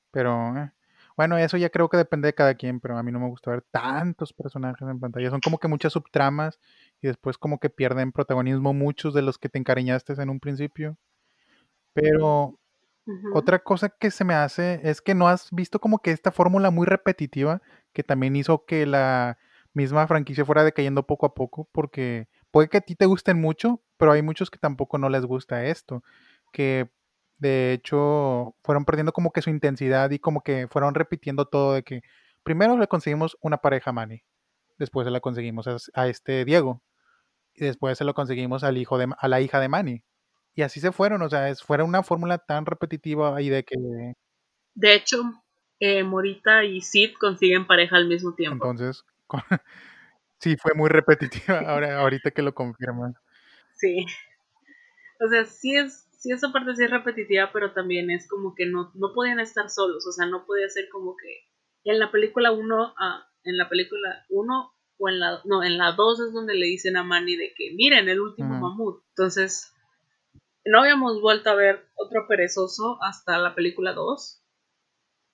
Pero, 0.09 0.57
eh, 0.57 0.71
bueno, 1.15 1.37
eso 1.37 1.57
ya 1.57 1.69
creo 1.69 1.89
que 1.89 1.97
depende 1.97 2.27
de 2.27 2.33
cada 2.33 2.55
quien, 2.55 2.79
pero 2.79 2.97
a 2.97 3.03
mí 3.03 3.11
no 3.11 3.19
me 3.19 3.29
gusta 3.29 3.51
ver 3.51 3.63
tantos 3.71 4.33
personajes 4.33 4.87
en 4.87 4.99
pantalla. 4.99 5.29
Son 5.29 5.41
como 5.41 5.57
que 5.57 5.67
muchas 5.67 5.93
subtramas 5.93 6.59
y 7.01 7.07
después 7.07 7.37
como 7.37 7.59
que 7.59 7.69
pierden 7.69 8.11
protagonismo 8.11 8.73
muchos 8.73 9.13
de 9.13 9.21
los 9.21 9.37
que 9.37 9.49
te 9.49 9.59
encariñaste 9.59 10.13
en 10.13 10.29
un 10.29 10.39
principio. 10.39 10.97
Pero 11.93 12.59
otra 13.33 13.59
cosa 13.59 13.89
que 13.89 14.11
se 14.11 14.23
me 14.23 14.33
hace 14.33 14.79
es 14.83 15.01
que 15.01 15.13
no 15.13 15.27
has 15.27 15.49
visto 15.51 15.79
como 15.79 15.99
que 15.99 16.11
esta 16.11 16.31
fórmula 16.31 16.71
muy 16.71 16.87
repetitiva 16.87 17.61
que 17.91 18.03
también 18.03 18.35
hizo 18.35 18.65
que 18.65 18.85
la 18.85 19.37
misma 19.73 20.07
franquicia 20.07 20.45
fuera 20.45 20.63
decayendo 20.63 21.05
poco 21.05 21.25
a 21.25 21.33
poco, 21.33 21.67
porque 21.71 22.27
puede 22.51 22.69
que 22.69 22.77
a 22.77 22.81
ti 22.81 22.95
te 22.95 23.05
gusten 23.05 23.39
mucho, 23.39 23.81
pero 23.97 24.11
hay 24.11 24.21
muchos 24.21 24.49
que 24.49 24.59
tampoco 24.59 24.97
no 24.97 25.09
les 25.09 25.25
gusta 25.25 25.65
esto, 25.65 26.03
que 26.51 26.89
de 27.37 27.73
hecho 27.73 28.55
fueron 28.63 28.85
perdiendo 28.85 29.11
como 29.13 29.31
que 29.31 29.41
su 29.41 29.49
intensidad 29.49 30.11
y 30.11 30.19
como 30.19 30.41
que 30.41 30.67
fueron 30.67 30.95
repitiendo 30.95 31.45
todo 31.45 31.73
de 31.73 31.83
que 31.83 32.01
primero 32.43 32.77
le 32.77 32.87
conseguimos 32.87 33.37
una 33.41 33.57
pareja 33.57 33.89
a 33.89 33.93
Manny, 33.93 34.23
después 34.77 35.05
se 35.05 35.11
la 35.11 35.19
conseguimos 35.19 35.67
a, 35.93 36.07
este 36.07 36.45
Diego, 36.45 36.81
y 37.53 37.65
después 37.65 37.97
se 37.97 38.03
lo 38.05 38.13
conseguimos 38.13 38.63
al 38.63 38.77
hijo 38.77 38.97
de, 38.97 39.07
a 39.17 39.27
la 39.27 39.41
hija 39.41 39.59
de 39.59 39.69
Manny. 39.69 40.03
Y 40.55 40.61
así 40.61 40.79
se 40.79 40.91
fueron, 40.91 41.21
o 41.23 41.29
sea, 41.29 41.49
es, 41.49 41.63
fuera 41.63 41.83
una 41.83 42.03
fórmula 42.03 42.37
tan 42.37 42.65
repetitiva 42.65 43.41
y 43.41 43.49
de 43.49 43.63
que... 43.63 43.75
De 44.75 44.93
hecho, 44.93 45.17
eh, 45.79 46.03
Morita 46.03 46.63
y 46.63 46.81
Sid 46.81 47.13
consiguen 47.19 47.65
pareja 47.65 47.97
al 47.97 48.07
mismo 48.07 48.35
tiempo. 48.35 48.65
Entonces, 48.65 49.03
sí, 50.39 50.55
fue 50.57 50.73
muy 50.75 50.89
repetitiva 50.89 51.59
ahora, 51.67 51.99
ahorita 51.99 52.31
que 52.31 52.41
lo 52.41 52.53
confirman. 52.53 53.15
Sí. 53.73 54.05
O 55.19 55.27
sea, 55.27 55.45
sí 55.45 55.75
es, 55.75 56.07
sí 56.23 56.31
esa 56.31 56.53
parte 56.53 56.73
sí 56.73 56.85
es 56.85 56.89
repetitiva, 56.89 57.49
pero 57.51 57.73
también 57.73 58.09
es 58.09 58.29
como 58.29 58.55
que 58.55 58.65
no, 58.65 58.91
no 58.95 59.11
podían 59.13 59.41
estar 59.41 59.69
solos, 59.69 60.07
o 60.07 60.11
sea, 60.13 60.25
no 60.25 60.45
podía 60.45 60.69
ser 60.69 60.87
como 60.89 61.17
que 61.17 61.49
en 61.83 61.99
la 61.99 62.11
película 62.11 62.53
1, 62.53 62.93
ah, 62.97 63.27
en 63.43 63.57
la 63.57 63.67
película 63.67 64.23
1 64.29 64.73
o 64.99 65.09
en 65.09 65.19
la, 65.19 65.41
no, 65.43 65.63
en 65.63 65.77
la 65.77 65.91
2 65.91 66.19
es 66.21 66.33
donde 66.33 66.55
le 66.55 66.67
dicen 66.67 66.95
a 66.95 67.03
Manny 67.03 67.35
de 67.35 67.53
que, 67.53 67.73
miren, 67.75 68.07
el 68.07 68.21
último 68.21 68.57
mamut. 68.57 69.03
Entonces, 69.09 69.73
no 70.63 70.79
habíamos 70.79 71.19
vuelto 71.19 71.49
a 71.49 71.55
ver 71.55 71.89
otro 71.95 72.25
perezoso 72.25 72.99
hasta 73.01 73.37
la 73.37 73.53
película 73.53 73.91
2. 73.91 74.39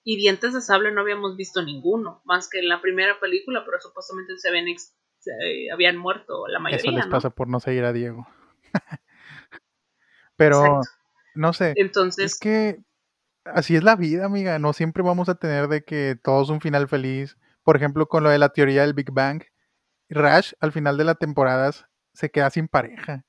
Y 0.05 0.17
Dientes 0.17 0.55
de 0.55 0.61
Sable 0.61 0.91
no 0.91 1.01
habíamos 1.01 1.37
visto 1.37 1.61
ninguno, 1.61 2.23
más 2.25 2.49
que 2.49 2.59
en 2.59 2.67
la 2.67 2.81
primera 2.81 3.19
película, 3.19 3.63
pero 3.63 3.77
supuestamente 3.79 4.39
se 4.39 4.49
habían, 4.49 4.65
habían 5.71 5.97
muerto 5.97 6.47
la 6.47 6.57
mayoría. 6.57 6.89
Eso 6.89 6.97
les 6.97 7.05
pasa 7.05 7.29
por 7.29 7.47
no 7.47 7.59
seguir 7.59 7.83
a 7.83 7.93
Diego. 7.93 8.25
pero, 10.39 10.81
no 11.35 11.51
sé. 11.51 11.73
Entonces. 11.75 12.33
Es 12.33 12.39
que 12.39 12.79
así 13.43 13.75
es 13.75 13.83
la 13.83 13.97
vida, 13.97 14.25
amiga. 14.25 14.57
No 14.57 14.71
siempre 14.71 15.03
vamos 15.03 15.27
a 15.27 15.35
tener 15.35 15.67
de 15.67 15.83
que 15.83 16.17
todos 16.23 16.49
un 16.49 16.61
final 16.61 16.87
feliz. 16.87 17.37
Por 17.63 17.75
ejemplo, 17.75 18.07
con 18.07 18.23
lo 18.23 18.29
de 18.29 18.39
la 18.39 18.49
teoría 18.49 18.83
del 18.83 18.93
Big 18.93 19.11
Bang. 19.11 19.43
Rash, 20.07 20.53
al 20.61 20.71
final 20.71 20.97
de 20.97 21.03
la 21.03 21.15
temporada, 21.15 21.71
se 22.13 22.31
queda 22.31 22.49
sin 22.49 22.69
pareja. 22.69 23.25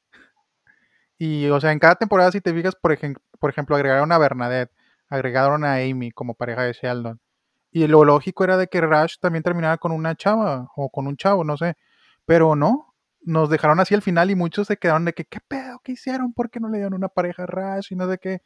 Y, 1.19 1.49
o 1.49 1.61
sea, 1.61 1.73
en 1.73 1.81
cada 1.81 1.97
temporada, 1.97 2.31
si 2.31 2.41
te 2.41 2.55
fijas, 2.55 2.77
por, 2.77 2.97
por 3.39 3.51
ejemplo, 3.51 3.75
agregaron 3.75 4.13
a 4.13 4.19
Bernadette, 4.19 4.73
agregaron 5.09 5.65
a 5.65 5.75
Amy 5.75 6.13
como 6.13 6.35
pareja 6.35 6.63
de 6.63 6.73
Sheldon. 6.73 7.21
Y 7.73 7.87
lo 7.89 8.05
lógico 8.05 8.45
era 8.45 8.57
de 8.57 8.69
que 8.69 8.81
Rash 8.81 9.17
también 9.21 9.43
terminara 9.43 9.79
con 9.79 9.91
una 9.93 10.15
chava 10.15 10.69
o 10.77 10.91
con 10.91 11.09
un 11.09 11.17
chavo, 11.17 11.43
no 11.43 11.57
sé. 11.57 11.75
Pero 12.25 12.55
no, 12.55 12.90
nos 13.23 13.51
dejaron 13.51 13.81
así 13.81 13.95
al 13.95 14.03
final 14.03 14.31
y 14.31 14.35
muchos 14.35 14.67
se 14.67 14.77
quedaron 14.77 15.05
de 15.05 15.13
que, 15.13 15.25
¿qué 15.25 15.41
pedo? 15.41 15.81
¿Qué 15.85 15.93
hicieron? 15.93 16.33
¿Por 16.33 16.51
qué 16.51 16.61
no 16.61 16.69
le 16.69 16.79
dieron 16.79 16.95
una 16.95 17.09
pareja 17.09 17.45
a 17.45 17.47
Rash 17.47 17.89
y 17.91 17.97
no 17.97 18.09
sé 18.09 18.19
qué? 18.19 18.43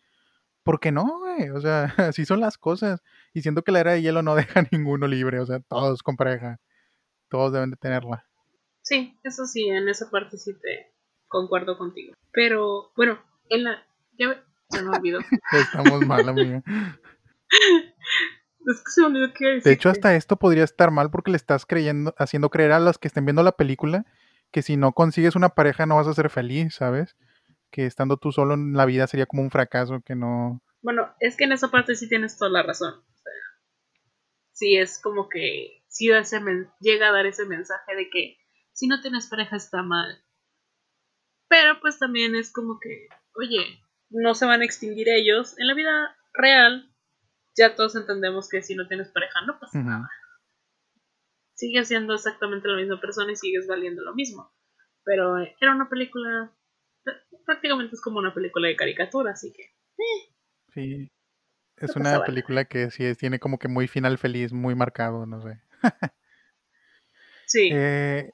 ¿Por 0.62 0.80
qué 0.80 0.92
no, 0.92 1.20
güey? 1.20 1.50
O 1.50 1.60
sea, 1.60 1.84
así 1.98 2.24
son 2.24 2.40
las 2.40 2.58
cosas. 2.58 3.02
Y 3.32 3.42
siento 3.42 3.62
que 3.62 3.72
la 3.72 3.80
era 3.80 3.92
de 3.92 4.02
hielo 4.02 4.22
no 4.22 4.34
deja 4.34 4.66
ninguno 4.70 5.06
libre, 5.06 5.40
o 5.40 5.46
sea, 5.46 5.60
todos 5.60 6.02
con 6.02 6.16
pareja. 6.16 6.60
Todos 7.28 7.52
deben 7.52 7.70
de 7.70 7.76
tenerla. 7.76 8.26
Sí, 8.82 9.18
eso 9.22 9.46
sí, 9.46 9.68
en 9.68 9.88
esa 9.88 10.10
parte 10.10 10.36
sí 10.36 10.52
te, 10.60 10.94
concuerdo 11.28 11.76
contigo. 11.78 12.14
Pero 12.32 12.92
bueno, 12.96 13.18
en 13.48 13.64
la. 13.64 13.82
Ya, 14.18 14.44
me 14.72 14.96
olvidó. 14.96 15.18
Estamos 15.52 16.06
mal, 16.06 16.28
amiga. 16.28 16.62
Es 18.66 18.82
que 18.82 18.90
se 18.90 19.00
me 19.00 19.06
olvidó 19.08 19.32
que 19.32 19.60
De 19.60 19.72
hecho, 19.72 19.90
hasta 19.90 20.14
esto 20.14 20.36
podría 20.36 20.64
estar 20.64 20.90
mal 20.90 21.10
porque 21.10 21.30
le 21.30 21.36
estás 21.36 21.66
creyendo, 21.66 22.14
haciendo 22.18 22.50
creer 22.50 22.72
a 22.72 22.80
los 22.80 22.98
que 22.98 23.08
estén 23.08 23.24
viendo 23.24 23.42
la 23.42 23.52
película 23.52 24.06
que 24.54 24.62
si 24.62 24.76
no 24.76 24.92
consigues 24.92 25.34
una 25.34 25.48
pareja 25.48 25.84
no 25.84 25.96
vas 25.96 26.06
a 26.06 26.14
ser 26.14 26.30
feliz, 26.30 26.76
¿sabes? 26.76 27.16
Que 27.72 27.86
estando 27.86 28.18
tú 28.18 28.30
solo 28.30 28.54
en 28.54 28.74
la 28.74 28.86
vida 28.86 29.08
sería 29.08 29.26
como 29.26 29.42
un 29.42 29.50
fracaso 29.50 30.00
que 30.00 30.14
no. 30.14 30.62
Bueno, 30.80 31.12
es 31.18 31.36
que 31.36 31.42
en 31.42 31.50
esa 31.50 31.72
parte 31.72 31.96
sí 31.96 32.08
tienes 32.08 32.38
toda 32.38 32.52
la 32.52 32.62
razón. 32.62 32.94
O 32.94 33.16
sea, 33.16 33.32
sí 34.52 34.76
es 34.76 35.02
como 35.02 35.28
que 35.28 35.82
sí 35.88 36.08
ese 36.08 36.40
llega 36.78 37.08
a 37.08 37.12
dar 37.12 37.26
ese 37.26 37.46
mensaje 37.46 37.96
de 37.96 38.08
que 38.08 38.36
si 38.70 38.86
no 38.86 39.00
tienes 39.00 39.26
pareja 39.26 39.56
está 39.56 39.82
mal. 39.82 40.22
Pero 41.48 41.80
pues 41.80 41.98
también 41.98 42.36
es 42.36 42.52
como 42.52 42.78
que, 42.78 43.08
oye, 43.34 43.82
no 44.08 44.36
se 44.36 44.46
van 44.46 44.60
a 44.60 44.64
extinguir 44.64 45.08
ellos. 45.08 45.58
En 45.58 45.66
la 45.66 45.74
vida 45.74 46.16
real, 46.32 46.94
ya 47.56 47.74
todos 47.74 47.96
entendemos 47.96 48.48
que 48.48 48.62
si 48.62 48.76
no 48.76 48.86
tienes 48.86 49.08
pareja 49.08 49.40
no 49.48 49.58
pasa 49.58 49.80
nada. 49.82 50.08
Sigues 51.54 51.88
siendo 51.88 52.14
exactamente 52.14 52.68
la 52.68 52.76
misma 52.76 53.00
persona 53.00 53.32
y 53.32 53.36
sigues 53.36 53.66
valiendo 53.66 54.02
lo 54.02 54.14
mismo. 54.14 54.52
Pero 55.04 55.38
eh, 55.38 55.54
era 55.60 55.74
una 55.74 55.88
película, 55.88 56.52
prácticamente 57.46 57.94
es 57.94 58.00
como 58.00 58.18
una 58.18 58.34
película 58.34 58.68
de 58.68 58.76
caricatura, 58.76 59.32
así 59.32 59.52
que... 59.52 59.62
Eh. 59.62 60.34
sí, 60.72 61.12
es 61.76 61.94
una 61.96 62.24
película 62.24 62.64
que 62.64 62.90
sí 62.90 63.04
tiene 63.14 63.38
como 63.38 63.58
que 63.58 63.68
muy 63.68 63.86
final 63.86 64.18
feliz, 64.18 64.52
muy 64.52 64.74
marcado, 64.74 65.26
no 65.26 65.40
sé. 65.42 65.60
sí. 67.46 67.70
Eh, 67.72 68.30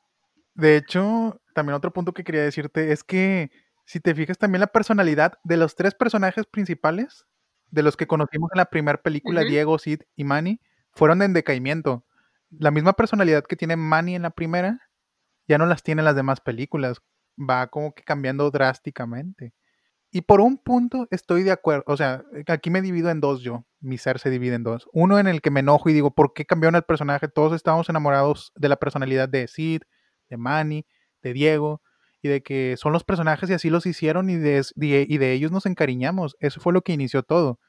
de 0.55 0.77
hecho, 0.77 1.41
también 1.55 1.75
otro 1.75 1.93
punto 1.93 2.13
que 2.13 2.25
quería 2.25 2.43
decirte 2.43 2.93
es 2.93 3.05
que 3.05 3.51
si 3.85 3.99
te 3.99 4.15
fijas 4.15 4.39
también 4.39 4.61
la 4.61 4.69
personalidad 4.69 5.39
de 5.43 5.57
los 5.57 5.75
tres 5.75 5.95
personajes 5.95 6.47
principales, 6.47 7.27
de 7.71 7.83
los 7.83 7.97
que 7.97 8.07
conocimos 8.07 8.51
en 8.55 8.59
la 8.59 8.67
primera 8.67 9.01
película, 9.01 9.43
Diego, 9.43 9.79
Sid 9.79 10.03
y 10.17 10.25
Manny, 10.25 10.61
fueron 10.93 11.23
en 11.23 11.33
decaimiento. 11.33 12.05
La 12.51 12.71
misma 12.71 12.93
personalidad 12.93 13.45
que 13.45 13.57
tiene 13.57 13.77
Manny 13.77 14.17
en 14.17 14.23
la 14.23 14.31
primera, 14.31 14.81
ya 15.49 15.59
no 15.59 15.67
las 15.67 15.83
tiene 15.83 16.01
en 16.01 16.05
las 16.07 16.17
demás 16.17 16.41
películas. 16.41 17.01
Va 17.39 17.69
como 17.69 17.95
que 17.95 18.03
cambiando 18.03 18.51
drásticamente. 18.51 19.55
Y 20.13 20.23
por 20.23 20.41
un 20.41 20.59
punto 20.59 21.07
estoy 21.11 21.45
de 21.45 21.53
acuerdo, 21.53 21.85
o 21.87 21.97
sea, 21.97 22.25
aquí 22.49 22.69
me 22.71 22.83
divido 22.83 23.11
en 23.11 23.21
dos 23.21 23.43
yo, 23.43 23.65
mi 23.79 23.97
ser 23.97 24.19
se 24.19 24.29
divide 24.29 24.57
en 24.57 24.65
dos. 24.65 24.89
Uno 24.93 25.21
en 25.21 25.29
el 25.29 25.41
que 25.41 25.53
me 25.53 25.61
enojo 25.61 25.89
y 25.89 25.93
digo, 25.93 26.13
¿por 26.13 26.33
qué 26.35 26.45
cambiaron 26.45 26.75
el 26.75 26.83
personaje? 26.83 27.29
Todos 27.29 27.55
estábamos 27.55 27.89
enamorados 27.89 28.53
de 28.57 28.69
la 28.69 28.77
personalidad 28.77 29.29
de 29.29 29.47
Sid, 29.47 29.83
de 30.29 30.37
Manny, 30.37 30.85
de 31.23 31.33
Diego, 31.33 31.81
y 32.23 32.29
de 32.29 32.43
que 32.43 32.77
son 32.77 32.93
los 32.93 33.05
personajes 33.05 33.49
y 33.51 33.55
así 33.55 33.71
los 33.71 33.87
hicieron 33.87 34.31
y 34.31 34.37
de, 34.37 34.63
y 34.77 35.19
de 35.19 35.33
ellos 35.33 35.53
nos 35.53 35.67
encariñamos. 35.67 36.37
Eso 36.41 36.61
fue 36.61 36.73
lo 36.73 36.83
que 36.83 36.93
inició 36.93 37.23
todo. 37.23 37.61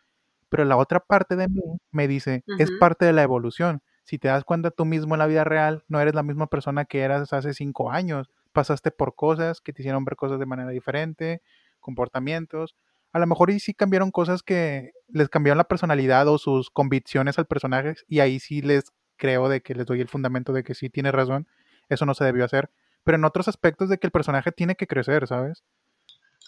Pero 0.49 0.65
la 0.65 0.77
otra 0.77 0.99
parte 0.99 1.35
de 1.35 1.47
mí 1.47 1.61
me 1.91 2.07
dice, 2.07 2.43
es 2.57 2.71
parte 2.79 3.05
de 3.05 3.13
la 3.13 3.23
evolución. 3.23 3.81
Si 4.11 4.19
te 4.19 4.27
das 4.27 4.43
cuenta 4.43 4.71
tú 4.71 4.83
mismo 4.83 5.15
en 5.15 5.19
la 5.19 5.25
vida 5.25 5.45
real, 5.45 5.85
no 5.87 6.01
eres 6.01 6.13
la 6.13 6.21
misma 6.21 6.47
persona 6.47 6.83
que 6.83 6.99
eras 6.99 7.31
hace 7.31 7.53
cinco 7.53 7.91
años. 7.91 8.29
Pasaste 8.51 8.91
por 8.91 9.15
cosas 9.15 9.61
que 9.61 9.71
te 9.71 9.81
hicieron 9.81 10.03
ver 10.03 10.17
cosas 10.17 10.37
de 10.37 10.45
manera 10.45 10.69
diferente, 10.69 11.41
comportamientos. 11.79 12.75
A 13.13 13.19
lo 13.19 13.25
mejor 13.25 13.51
y 13.51 13.61
sí 13.61 13.73
cambiaron 13.73 14.11
cosas 14.11 14.43
que 14.43 14.91
les 15.07 15.29
cambiaron 15.29 15.59
la 15.59 15.63
personalidad 15.63 16.27
o 16.27 16.37
sus 16.37 16.69
convicciones 16.69 17.39
al 17.39 17.45
personaje 17.45 17.93
y 18.09 18.19
ahí 18.19 18.41
sí 18.41 18.61
les 18.61 18.91
creo 19.15 19.47
de 19.47 19.61
que 19.61 19.75
les 19.75 19.85
doy 19.85 20.01
el 20.01 20.09
fundamento 20.09 20.51
de 20.51 20.65
que 20.65 20.75
sí 20.75 20.89
tiene 20.89 21.13
razón, 21.13 21.47
eso 21.87 22.05
no 22.05 22.13
se 22.13 22.25
debió 22.25 22.43
hacer. 22.43 22.69
Pero 23.05 23.17
en 23.17 23.23
otros 23.23 23.47
aspectos 23.47 23.87
de 23.87 23.97
que 23.97 24.07
el 24.07 24.11
personaje 24.11 24.51
tiene 24.51 24.75
que 24.75 24.87
crecer, 24.87 25.25
¿sabes? 25.25 25.63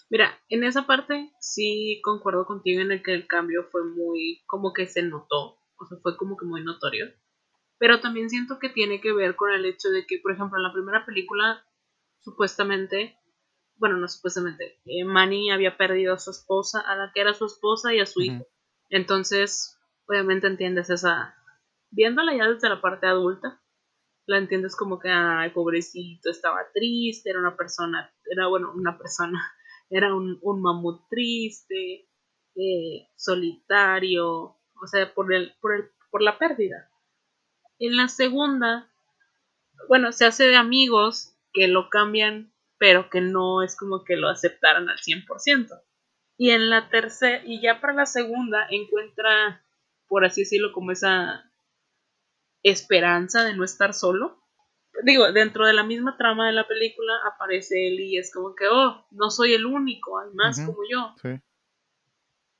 Mira, 0.09 0.37
en 0.49 0.65
esa 0.65 0.85
parte 0.85 1.31
sí 1.39 2.01
concuerdo 2.03 2.45
contigo 2.45 2.81
en 2.81 2.91
el 2.91 3.01
que 3.01 3.13
el 3.13 3.25
cambio 3.25 3.63
fue 3.71 3.85
muy, 3.85 4.43
como 4.47 4.73
que 4.73 4.85
se 4.85 5.01
notó, 5.01 5.59
o 5.77 5.85
sea, 5.87 5.97
fue 6.03 6.17
como 6.17 6.35
que 6.35 6.45
muy 6.45 6.61
notorio. 6.61 7.05
Pero 7.83 7.99
también 7.99 8.29
siento 8.29 8.59
que 8.59 8.69
tiene 8.69 9.01
que 9.01 9.11
ver 9.11 9.35
con 9.35 9.51
el 9.51 9.65
hecho 9.65 9.89
de 9.89 10.05
que, 10.05 10.17
por 10.19 10.31
ejemplo, 10.31 10.57
en 10.57 10.63
la 10.63 10.71
primera 10.71 11.05
película, 11.05 11.67
supuestamente, 12.21 13.19
bueno, 13.75 13.97
no 13.97 14.07
supuestamente, 14.07 14.79
eh, 14.85 15.03
Manny 15.03 15.51
había 15.51 15.75
perdido 15.75 16.13
a 16.13 16.17
su 16.17 16.31
esposa, 16.31 16.79
a 16.79 16.95
la 16.95 17.11
que 17.13 17.19
era 17.19 17.33
su 17.33 17.45
esposa 17.45 17.93
y 17.93 17.99
a 17.99 18.05
su 18.05 18.21
hijo. 18.21 18.47
Entonces, 18.89 19.77
obviamente 20.07 20.47
entiendes 20.47 20.89
esa, 20.91 21.35
viéndola 21.91 22.33
ya 22.33 22.47
desde 22.47 22.69
la 22.69 22.79
parte 22.79 23.05
adulta, 23.05 23.61
la 24.27 24.37
entiendes 24.37 24.77
como 24.77 24.97
que, 24.97 25.09
ay, 25.09 25.49
pobrecito, 25.49 26.29
estaba 26.29 26.61
triste, 26.73 27.31
era 27.31 27.39
una 27.39 27.57
persona, 27.57 28.15
era, 28.31 28.47
bueno, 28.47 28.71
una 28.73 28.97
persona, 28.97 29.41
era 29.89 30.15
un, 30.15 30.39
un 30.41 30.61
mamut 30.61 31.01
triste, 31.09 32.07
eh, 32.55 33.09
solitario, 33.17 34.31
o 34.31 34.87
sea, 34.89 35.13
por, 35.13 35.33
el, 35.33 35.53
por, 35.59 35.75
el, 35.75 35.91
por 36.09 36.21
la 36.21 36.39
pérdida. 36.39 36.89
En 37.79 37.97
la 37.97 38.07
segunda, 38.07 38.91
bueno, 39.87 40.11
se 40.11 40.25
hace 40.25 40.45
de 40.47 40.55
amigos 40.55 41.35
que 41.53 41.67
lo 41.67 41.89
cambian, 41.89 42.53
pero 42.77 43.09
que 43.09 43.21
no 43.21 43.63
es 43.63 43.75
como 43.75 44.03
que 44.03 44.15
lo 44.15 44.29
aceptaran 44.29 44.89
al 44.89 44.97
100%. 44.97 45.81
Y 46.37 46.51
en 46.51 46.69
la 46.69 46.89
tercera, 46.89 47.43
y 47.45 47.61
ya 47.61 47.79
para 47.79 47.93
la 47.93 48.05
segunda, 48.05 48.67
encuentra, 48.69 49.65
por 50.07 50.25
así 50.25 50.41
decirlo, 50.41 50.71
como 50.71 50.91
esa 50.91 51.51
esperanza 52.63 53.43
de 53.43 53.55
no 53.55 53.63
estar 53.63 53.93
solo 53.93 54.43
digo, 55.01 55.31
dentro 55.31 55.65
de 55.65 55.73
la 55.73 55.83
misma 55.83 56.17
trama 56.17 56.47
de 56.47 56.53
la 56.53 56.67
película 56.67 57.13
aparece 57.25 57.87
él 57.87 57.99
y 57.99 58.17
es 58.17 58.31
como 58.31 58.53
que, 58.55 58.67
oh, 58.67 59.05
no 59.11 59.29
soy 59.31 59.53
el 59.53 59.65
único, 59.65 60.19
hay 60.19 60.29
más 60.33 60.59
como 60.59 60.79
yo. 60.89 61.15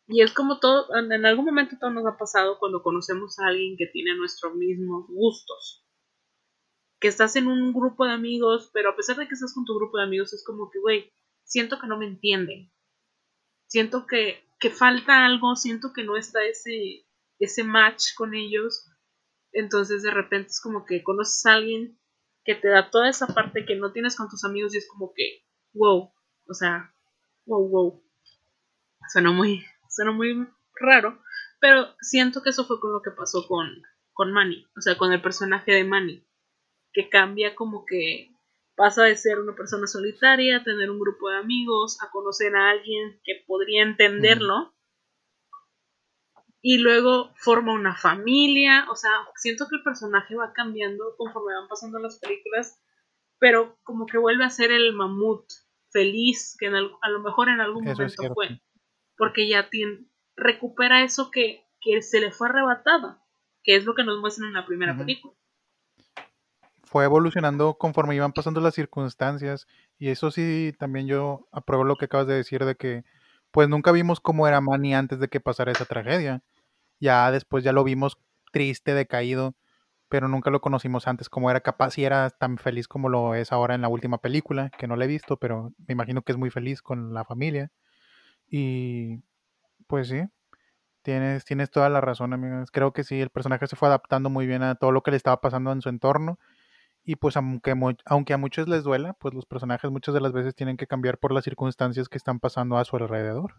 Y 0.08 0.22
es 0.22 0.34
como 0.34 0.60
todo, 0.60 0.88
en 0.96 1.26
algún 1.26 1.46
momento 1.46 1.78
todo 1.80 1.92
nos 1.92 2.06
ha 2.06 2.18
pasado 2.18 2.60
cuando 2.60 2.84
conocemos 2.84 3.40
a 3.40 3.48
alguien 3.48 3.76
que 3.78 3.88
tiene 3.88 4.16
nuestros 4.16 4.56
mismos 4.56 5.08
gustos. 5.08 5.86
Que 7.00 7.08
estás 7.08 7.36
en 7.36 7.48
un 7.48 7.74
grupo 7.74 8.06
de 8.06 8.12
amigos, 8.12 8.70
pero 8.74 8.90
a 8.90 8.96
pesar 8.96 9.16
de 9.16 9.28
que 9.28 9.34
estás 9.34 9.54
con 9.54 9.66
tu 9.66 9.76
grupo 9.76 9.98
de 9.98 10.04
amigos, 10.04 10.34
es 10.34 10.44
como 10.46 10.70
que, 10.70 10.80
güey, 10.80 11.14
siento 11.44 11.80
que 11.80 11.88
no 11.88 11.98
me 11.98 12.06
entienden. 12.06 12.72
Siento 13.68 14.06
que, 14.06 14.46
que 14.60 14.70
falta 14.70 15.26
algo, 15.26 15.56
siento 15.56 15.94
que 15.94 16.04
no 16.04 16.18
está 16.18 16.44
ese, 16.44 17.06
ese 17.40 17.64
match 17.64 18.14
con 18.16 18.34
ellos. 18.34 18.90
Entonces 19.52 20.04
de 20.04 20.12
repente 20.12 20.50
es 20.50 20.62
como 20.62 20.86
que 20.86 21.04
conoces 21.04 21.46
a 21.46 21.54
alguien 21.54 22.00
que 22.44 22.56
te 22.56 22.68
da 22.68 22.90
toda 22.90 23.10
esa 23.10 23.28
parte 23.28 23.66
que 23.66 23.76
no 23.76 23.94
tienes 23.94 24.16
con 24.16 24.30
tus 24.30 24.44
amigos 24.44 24.74
y 24.74 24.78
es 24.78 24.88
como 24.90 25.14
que, 25.16 25.46
wow, 25.74 26.12
o 26.48 26.54
sea, 26.54 26.94
wow, 27.46 27.70
wow. 27.70 28.04
Suena 29.12 29.32
muy, 29.32 29.64
suena 29.94 30.12
muy 30.12 30.48
raro, 30.76 31.22
pero 31.60 31.96
siento 32.02 32.42
que 32.42 32.50
eso 32.50 32.66
fue 32.66 32.80
con 32.80 32.92
lo 32.92 33.02
que 33.02 33.12
pasó 33.12 33.48
con, 33.48 33.68
con 34.12 34.32
Manny, 34.32 34.68
o 34.76 34.82
sea, 34.82 34.98
con 34.98 35.12
el 35.14 35.22
personaje 35.22 35.72
de 35.72 35.84
Manny, 35.84 36.26
que 36.92 37.10
cambia 37.10 37.56
como 37.56 37.86
que 37.86 38.32
pasa 38.76 39.04
de 39.04 39.16
ser 39.16 39.40
una 39.40 39.56
persona 39.56 39.88
solitaria 39.88 40.58
a 40.58 40.64
tener 40.64 40.90
un 40.90 41.00
grupo 41.00 41.30
de 41.30 41.38
amigos, 41.38 42.02
a 42.02 42.10
conocer 42.10 42.56
a 42.56 42.72
alguien 42.72 43.20
que 43.24 43.44
podría 43.46 43.84
entenderlo 43.84 44.74
y 46.62 46.78
luego 46.78 47.34
forma 47.36 47.74
una 47.74 47.96
familia, 47.96 48.86
o 48.90 48.96
sea, 48.96 49.12
siento 49.36 49.68
que 49.68 49.76
el 49.76 49.84
personaje 49.84 50.36
va 50.36 50.54
cambiando 50.54 51.16
conforme 51.18 51.54
van 51.54 51.68
pasando 51.68 52.00
las 52.00 52.20
películas, 52.20 52.82
pero 53.38 53.78
como 53.84 54.06
que 54.06 54.18
vuelve 54.18 54.46
a 54.46 54.50
ser 54.50 54.72
el 54.72 54.94
mamut 54.94 55.44
feliz 55.92 56.56
que 56.58 56.68
a 56.68 57.10
lo 57.10 57.20
mejor 57.20 57.50
en 57.50 57.60
algún 57.60 57.84
momento 57.84 58.34
fue, 58.34 58.62
porque 59.18 59.48
ya 59.48 59.70
tiene, 59.70 60.06
recupera 60.36 61.04
eso 61.04 61.32
que, 61.32 61.66
que, 61.82 62.02
se 62.02 62.20
le 62.20 62.32
fue 62.32 62.50
arrebatado, 62.50 63.20
que 63.64 63.76
es 63.76 63.86
lo 63.86 63.96
que 63.96 64.04
nos 64.04 64.20
muestran 64.20 64.50
en 64.50 64.54
la 64.54 64.66
primera 64.66 64.98
película. 64.98 65.34
Fue 66.84 67.06
evolucionando 67.06 67.76
conforme 67.76 68.16
iban 68.16 68.34
pasando 68.34 68.62
las 68.62 68.76
circunstancias 68.76 69.68
y 69.98 70.10
eso 70.10 70.32
sí, 70.32 70.74
también 70.78 71.08
yo 71.08 71.48
apruebo 71.52 71.84
lo 71.84 71.96
que 71.96 72.06
acabas 72.06 72.28
de 72.28 72.36
decir 72.36 72.66
de 72.66 72.76
que 72.76 73.04
pues 73.52 73.70
nunca 73.70 73.92
vimos 73.92 74.20
cómo 74.20 74.48
era 74.48 74.62
Manny 74.62 74.96
antes 74.96 75.20
de 75.20 75.28
que 75.28 75.40
pasara 75.40 75.72
esa 75.72 75.86
tragedia. 75.86 76.42
Ya 77.00 77.30
después 77.32 77.64
ya 77.64 77.72
lo 77.72 77.84
vimos 77.84 78.18
triste, 78.52 78.94
decaído, 78.94 79.56
pero 80.10 80.28
nunca 80.28 80.50
lo 80.50 80.62
conocimos 80.62 81.08
antes 81.08 81.30
como 81.30 81.52
era 81.52 81.62
capaz 81.62 81.98
y 81.98 82.06
era 82.06 82.30
tan 82.32 82.58
feliz 82.58 82.88
como 82.88 83.10
lo 83.10 83.36
es 83.36 83.52
ahora 83.52 83.76
en 83.76 83.82
la 83.82 83.90
última 83.90 84.20
película, 84.20 84.70
que 84.78 84.88
no 84.88 84.96
la 84.96 85.06
he 85.06 85.08
visto, 85.08 85.38
pero 85.38 85.72
me 85.88 85.94
imagino 85.94 86.22
que 86.22 86.32
es 86.32 86.38
muy 86.38 86.50
feliz 86.50 86.82
con 86.82 87.14
la 87.14 87.26
familia. 87.26 87.72
Y 88.56 89.24
pues 89.88 90.10
sí, 90.10 90.22
tienes, 91.02 91.44
tienes 91.44 91.72
toda 91.72 91.90
la 91.90 92.02
razón, 92.02 92.34
amigos. 92.34 92.70
Creo 92.70 92.94
que 92.94 93.04
sí, 93.04 93.20
el 93.20 93.32
personaje 93.32 93.66
se 93.66 93.76
fue 93.76 93.88
adaptando 93.88 94.30
muy 94.30 94.46
bien 94.46 94.62
a 94.62 94.76
todo 94.76 94.92
lo 94.92 95.02
que 95.02 95.10
le 95.10 95.18
estaba 95.18 95.42
pasando 95.42 95.72
en 95.72 95.82
su 95.82 95.90
entorno. 95.90 96.38
Y 97.04 97.16
pues 97.16 97.36
aunque, 97.36 97.74
aunque 98.06 98.34
a 98.34 98.38
muchos 98.38 98.68
les 98.68 98.84
duela, 98.84 99.14
pues 99.14 99.34
los 99.34 99.48
personajes 99.48 99.90
muchas 99.90 100.14
de 100.14 100.22
las 100.22 100.34
veces 100.34 100.54
tienen 100.54 100.78
que 100.78 100.86
cambiar 100.86 101.18
por 101.18 101.34
las 101.34 101.46
circunstancias 101.46 102.08
que 102.10 102.20
están 102.20 102.40
pasando 102.40 102.78
a 102.78 102.86
su 102.86 102.96
alrededor. 102.96 103.56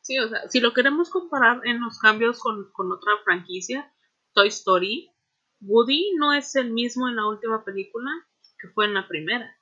Sí, 0.00 0.18
o 0.18 0.28
sea, 0.28 0.48
si 0.48 0.58
lo 0.58 0.74
queremos 0.74 1.10
comparar 1.10 1.60
en 1.64 1.80
los 1.80 2.00
cambios 2.00 2.40
con, 2.40 2.66
otra 2.90 3.12
franquicia, 3.22 3.94
Toy 4.32 4.48
Story, 4.48 5.12
Woody 5.60 6.10
no 6.18 6.32
es 6.32 6.56
el 6.56 6.72
mismo 6.72 7.08
en 7.08 7.14
la 7.14 7.28
última 7.28 7.64
película 7.64 8.10
que 8.58 8.66
fue 8.70 8.86
en 8.86 8.94
la 8.94 9.06
primera. 9.06 9.56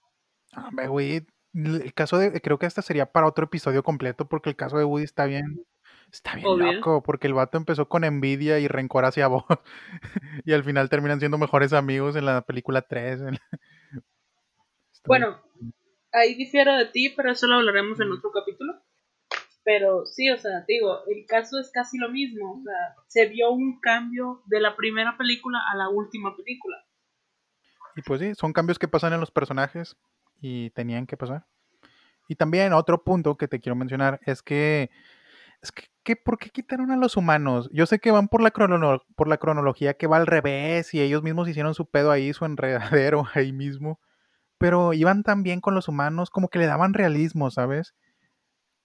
Ah, 0.55 0.70
güey, 0.89 1.27
el 1.55 1.92
caso 1.94 2.18
de, 2.18 2.40
creo 2.40 2.59
que 2.59 2.66
esta 2.66 2.82
sería 2.82 3.07
para 3.07 3.26
otro 3.26 3.44
episodio 3.44 3.82
completo 3.82 4.28
porque 4.28 4.50
el 4.50 4.57
caso 4.57 4.78
de 4.78 4.84
Woody 4.84 5.05
está 5.05 5.26
bien, 5.26 5.64
está 6.11 6.34
bien 6.34 6.59
loco, 6.59 7.03
porque 7.03 7.26
el 7.26 7.34
vato 7.34 7.59
empezó 7.59 7.88
con 7.88 8.05
envidia 8.05 8.59
y 8.59 8.68
rencor 8.68 9.05
hacia 9.05 9.26
vos 9.28 9.44
y 10.44 10.53
al 10.53 10.64
final 10.64 10.88
terminan 10.88 11.20
siendo 11.20 11.38
mejores 11.38 11.72
amigos 11.72 12.16
en 12.16 12.26
la 12.26 12.42
película 12.42 12.82
3. 12.82 13.20
bueno, 15.07 15.40
ahí 16.12 16.34
difiero 16.34 16.76
de 16.76 16.86
ti, 16.86 17.11
pero 17.11 17.32
eso 17.32 17.46
lo 17.46 17.57
hablaremos 17.57 18.00
en 18.00 18.12
otro 18.12 18.30
capítulo. 18.32 18.74
Pero 19.64 20.07
sí, 20.07 20.28
o 20.28 20.36
sea, 20.38 20.64
digo, 20.66 21.07
el 21.07 21.24
caso 21.24 21.61
es 21.61 21.70
casi 21.70 21.96
lo 21.96 22.09
mismo. 22.09 22.59
O 22.59 22.62
sea, 22.64 22.96
se 23.07 23.28
vio 23.28 23.53
un 23.53 23.78
cambio 23.78 24.42
de 24.46 24.61
la 24.61 24.74
primera 24.74 25.16
película 25.16 25.61
a 25.72 25.76
la 25.76 25.88
última 25.88 26.36
película. 26.36 26.84
Y 27.94 28.03
pues 28.03 28.20
sí, 28.20 28.34
son 28.34 28.53
cambios 28.53 28.80
que 28.80 28.88
pasan 28.88 29.12
en 29.12 29.20
los 29.20 29.30
personajes 29.30 29.96
y 30.43 30.70
tenían 30.70 31.07
que 31.07 31.16
pasar. 31.16 31.47
Y 32.28 32.36
también 32.36 32.74
otro 32.74 33.05
punto 33.05 33.36
que 33.36 33.49
te 33.49 33.61
quiero 33.61 33.76
mencionar 33.76 34.20
es 34.26 34.43
que 34.43 34.90
es 35.62 35.72
que, 36.03 36.16
¿por 36.16 36.38
qué 36.38 36.51
quitaron 36.51 36.90
a 36.90 36.97
los 36.97 37.16
humanos? 37.16 37.70
Yo 37.72 37.86
sé 37.86 38.01
que 38.01 38.11
van 38.11 38.28
por 38.28 38.43
la, 38.43 38.51
por 39.14 39.28
la 39.28 39.36
cronología 39.38 39.95
que 39.95 40.09
va 40.09 40.16
al 40.16 40.26
revés 40.26 40.93
y 40.93 41.01
ellos 41.01 41.22
mismos 41.22 41.49
hicieron 41.49 41.74
su 41.74 41.86
pedo 41.86 42.11
ahí, 42.11 42.32
su 42.32 42.45
enredadero 42.45 43.24
ahí 43.34 43.53
mismo, 43.53 44.01
pero 44.59 44.93
iban 44.95 45.22
tan 45.24 45.43
bien 45.45 45.61
con 45.61 45.74
los 45.74 45.88
humanos 45.88 46.30
como 46.30 46.49
que 46.49 46.59
le 46.59 46.66
daban 46.66 46.95
realismo, 46.95 47.51
¿sabes? 47.51 47.95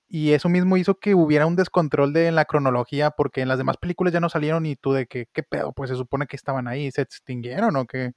Y 0.09 0.31
eso 0.33 0.49
mismo 0.49 0.77
hizo 0.77 0.99
que 0.99 1.15
hubiera 1.15 1.45
un 1.47 1.55
descontrol 1.55 2.13
de 2.13 2.31
la 2.31 2.45
cronología, 2.45 3.11
porque 3.11 3.41
en 3.41 3.49
las 3.49 3.57
demás 3.57 3.77
películas 3.77 4.13
ya 4.13 4.21
no 4.21 4.29
salieron 4.29 4.65
y 4.65 4.75
tú 4.75 4.93
de 4.93 5.05
que, 5.07 5.27
¿qué 5.33 5.43
pedo? 5.43 5.73
Pues 5.73 5.89
se 5.89 5.97
supone 5.97 6.27
que 6.27 6.37
estaban 6.37 6.67
ahí, 6.67 6.91
se 6.91 7.01
extinguieron 7.01 7.75
o 7.75 7.85
qué. 7.85 8.13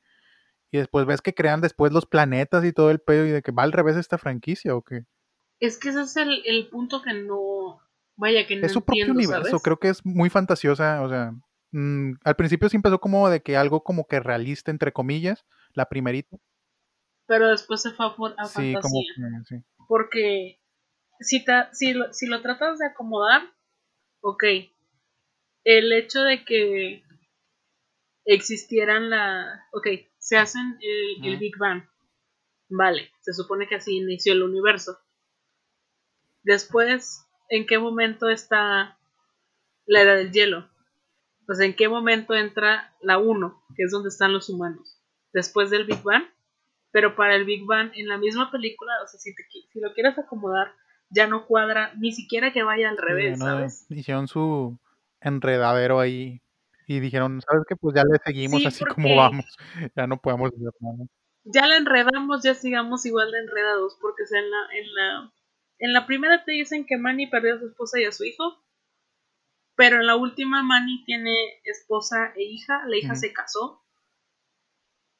Y 0.72 0.78
después 0.78 1.06
ves 1.06 1.20
que 1.20 1.34
crean 1.34 1.60
después 1.60 1.92
los 1.92 2.06
planetas 2.06 2.64
y 2.64 2.72
todo 2.72 2.90
el 2.90 3.00
pedo 3.00 3.26
y 3.26 3.30
de 3.30 3.42
que 3.42 3.52
va 3.52 3.64
al 3.64 3.72
revés 3.72 3.96
esta 3.96 4.18
franquicia 4.18 4.74
o 4.74 4.82
qué. 4.82 5.04
Es 5.58 5.78
que 5.78 5.90
ese 5.90 6.02
es 6.02 6.16
el, 6.16 6.68
punto 6.70 7.02
que 7.02 7.12
no. 7.12 7.80
Vaya, 8.16 8.46
que 8.46 8.56
no. 8.56 8.66
Es 8.66 8.72
su 8.72 8.82
propio 8.82 9.12
universo, 9.12 9.60
creo 9.60 9.78
que 9.78 9.88
es 9.88 10.04
muy 10.04 10.30
fantasiosa, 10.30 11.02
o 11.02 11.08
sea. 11.08 11.34
Mm, 11.72 12.14
al 12.24 12.34
principio 12.34 12.68
sí 12.68 12.76
empezó 12.76 13.00
como 13.00 13.28
de 13.28 13.42
que 13.42 13.56
algo 13.56 13.84
como 13.84 14.06
que 14.06 14.18
realista, 14.18 14.70
entre 14.70 14.92
comillas, 14.92 15.46
la 15.72 15.88
primerita. 15.88 16.36
Pero 17.26 17.48
después 17.48 17.82
se 17.82 17.92
fue 17.92 18.06
a, 18.38 18.44
sí, 18.46 18.74
Como 18.80 19.00
sí. 19.44 19.62
Porque 19.86 20.60
si, 21.20 21.44
si, 21.72 21.92
lo, 21.92 22.12
si 22.12 22.26
lo 22.26 22.42
tratas 22.42 22.78
de 22.78 22.86
acomodar, 22.86 23.42
ok. 24.20 24.44
El 25.64 25.92
hecho 25.92 26.22
de 26.22 26.44
que 26.44 27.04
existieran 28.24 29.10
la... 29.10 29.68
Ok, 29.72 29.86
se 30.20 30.36
hacen 30.36 30.78
el, 30.80 31.36
Big 31.38 31.58
Bang. 31.58 31.82
Vale, 32.68 33.10
se 33.20 33.32
supone 33.32 33.66
que 33.66 33.74
así 33.74 33.96
inició 33.96 34.34
el 34.34 34.44
universo. 34.44 35.00
Después, 36.44 37.26
¿en 37.48 37.66
qué 37.66 37.80
momento 37.80 38.28
está 38.28 38.96
la 39.86 40.02
era 40.02 40.14
del 40.14 40.30
hielo? 40.30 40.70
pues 41.50 41.58
en 41.58 41.74
qué 41.74 41.88
momento 41.88 42.32
entra 42.32 42.94
la 43.00 43.18
1, 43.18 43.64
que 43.74 43.82
es 43.82 43.90
donde 43.90 44.08
están 44.08 44.32
los 44.32 44.48
humanos, 44.48 45.00
después 45.32 45.68
del 45.68 45.84
Big 45.84 46.00
Bang, 46.04 46.22
pero 46.92 47.16
para 47.16 47.34
el 47.34 47.44
Big 47.44 47.66
Bang 47.66 47.90
en 47.96 48.06
la 48.06 48.18
misma 48.18 48.52
película, 48.52 48.92
o 49.02 49.08
sea, 49.08 49.18
si, 49.18 49.34
te, 49.34 49.42
si 49.72 49.80
lo 49.80 49.92
quieres 49.92 50.16
acomodar, 50.16 50.72
ya 51.08 51.26
no 51.26 51.46
cuadra, 51.46 51.92
ni 51.98 52.12
siquiera 52.12 52.52
que 52.52 52.62
vaya 52.62 52.88
al 52.88 52.98
revés, 52.98 53.40
¿sabes? 53.40 53.84
Hicieron 53.90 54.28
su 54.28 54.78
enredadero 55.20 55.98
ahí 55.98 56.40
y 56.90 56.98
dijeron, 56.98 57.40
¿sabes 57.40 57.64
qué? 57.68 57.76
Pues 57.76 57.94
ya 57.94 58.02
le 58.02 58.18
seguimos 58.24 58.66
así 58.66 58.84
como 58.96 59.14
vamos, 59.14 59.44
ya 59.94 60.08
no 60.08 60.20
podemos. 60.20 60.50
Ya 61.44 61.68
la 61.68 61.76
enredamos, 61.76 62.42
ya 62.42 62.54
sigamos 62.54 63.06
igual 63.06 63.30
de 63.30 63.38
enredados, 63.38 63.96
porque 64.00 64.26
sea, 64.26 64.40
en 64.40 64.50
la, 64.50 64.58
en 64.74 64.94
la, 64.94 65.32
en 65.78 65.92
la 65.92 66.06
primera 66.06 66.44
te 66.44 66.50
dicen 66.50 66.84
que 66.86 66.98
Manny 66.98 67.28
perdió 67.28 67.54
a 67.54 67.58
su 67.60 67.66
esposa 67.66 68.00
y 68.00 68.06
a 68.06 68.12
su 68.12 68.24
hijo, 68.24 68.64
pero 69.76 70.00
en 70.00 70.06
la 70.08 70.16
última 70.16 70.64
Manny 70.64 71.04
tiene 71.04 71.60
esposa 71.62 72.32
e 72.34 72.42
hija, 72.42 72.82
la 72.88 72.96
hija 72.96 73.14
se 73.14 73.32
casó. 73.32 73.84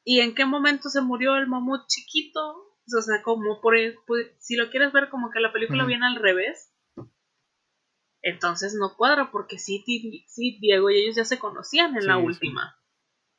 ¿Y 0.05 0.21
en 0.21 0.35
qué 0.35 0.47
momento 0.47 0.89
se 0.89 1.03
murió 1.03 1.37
el 1.37 1.47
mamut 1.47 1.83
chiquito? 1.87 2.41
O 2.99 3.01
sea, 3.01 3.23
como 3.23 3.61
por, 3.61 3.77
pues, 4.09 4.27
si 4.41 4.57
lo 4.57 4.71
quieres 4.71 4.93
ver 4.93 5.09
como 5.09 5.31
que 5.31 5.39
la 5.39 5.53
película 5.53 5.85
viene 5.85 6.05
al 6.05 6.17
revés, 6.17 6.70
entonces 8.23 8.75
no 8.75 8.97
cuadra 8.97 9.31
porque 9.31 9.59
sí, 9.59 9.85
sí, 10.27 10.59
Diego 10.61 10.91
y 10.91 11.03
ellos 11.03 11.17
ya 11.17 11.25
se 11.25 11.39
conocían 11.39 11.97
en 11.97 12.07
la 12.07 12.19
última. 12.19 12.77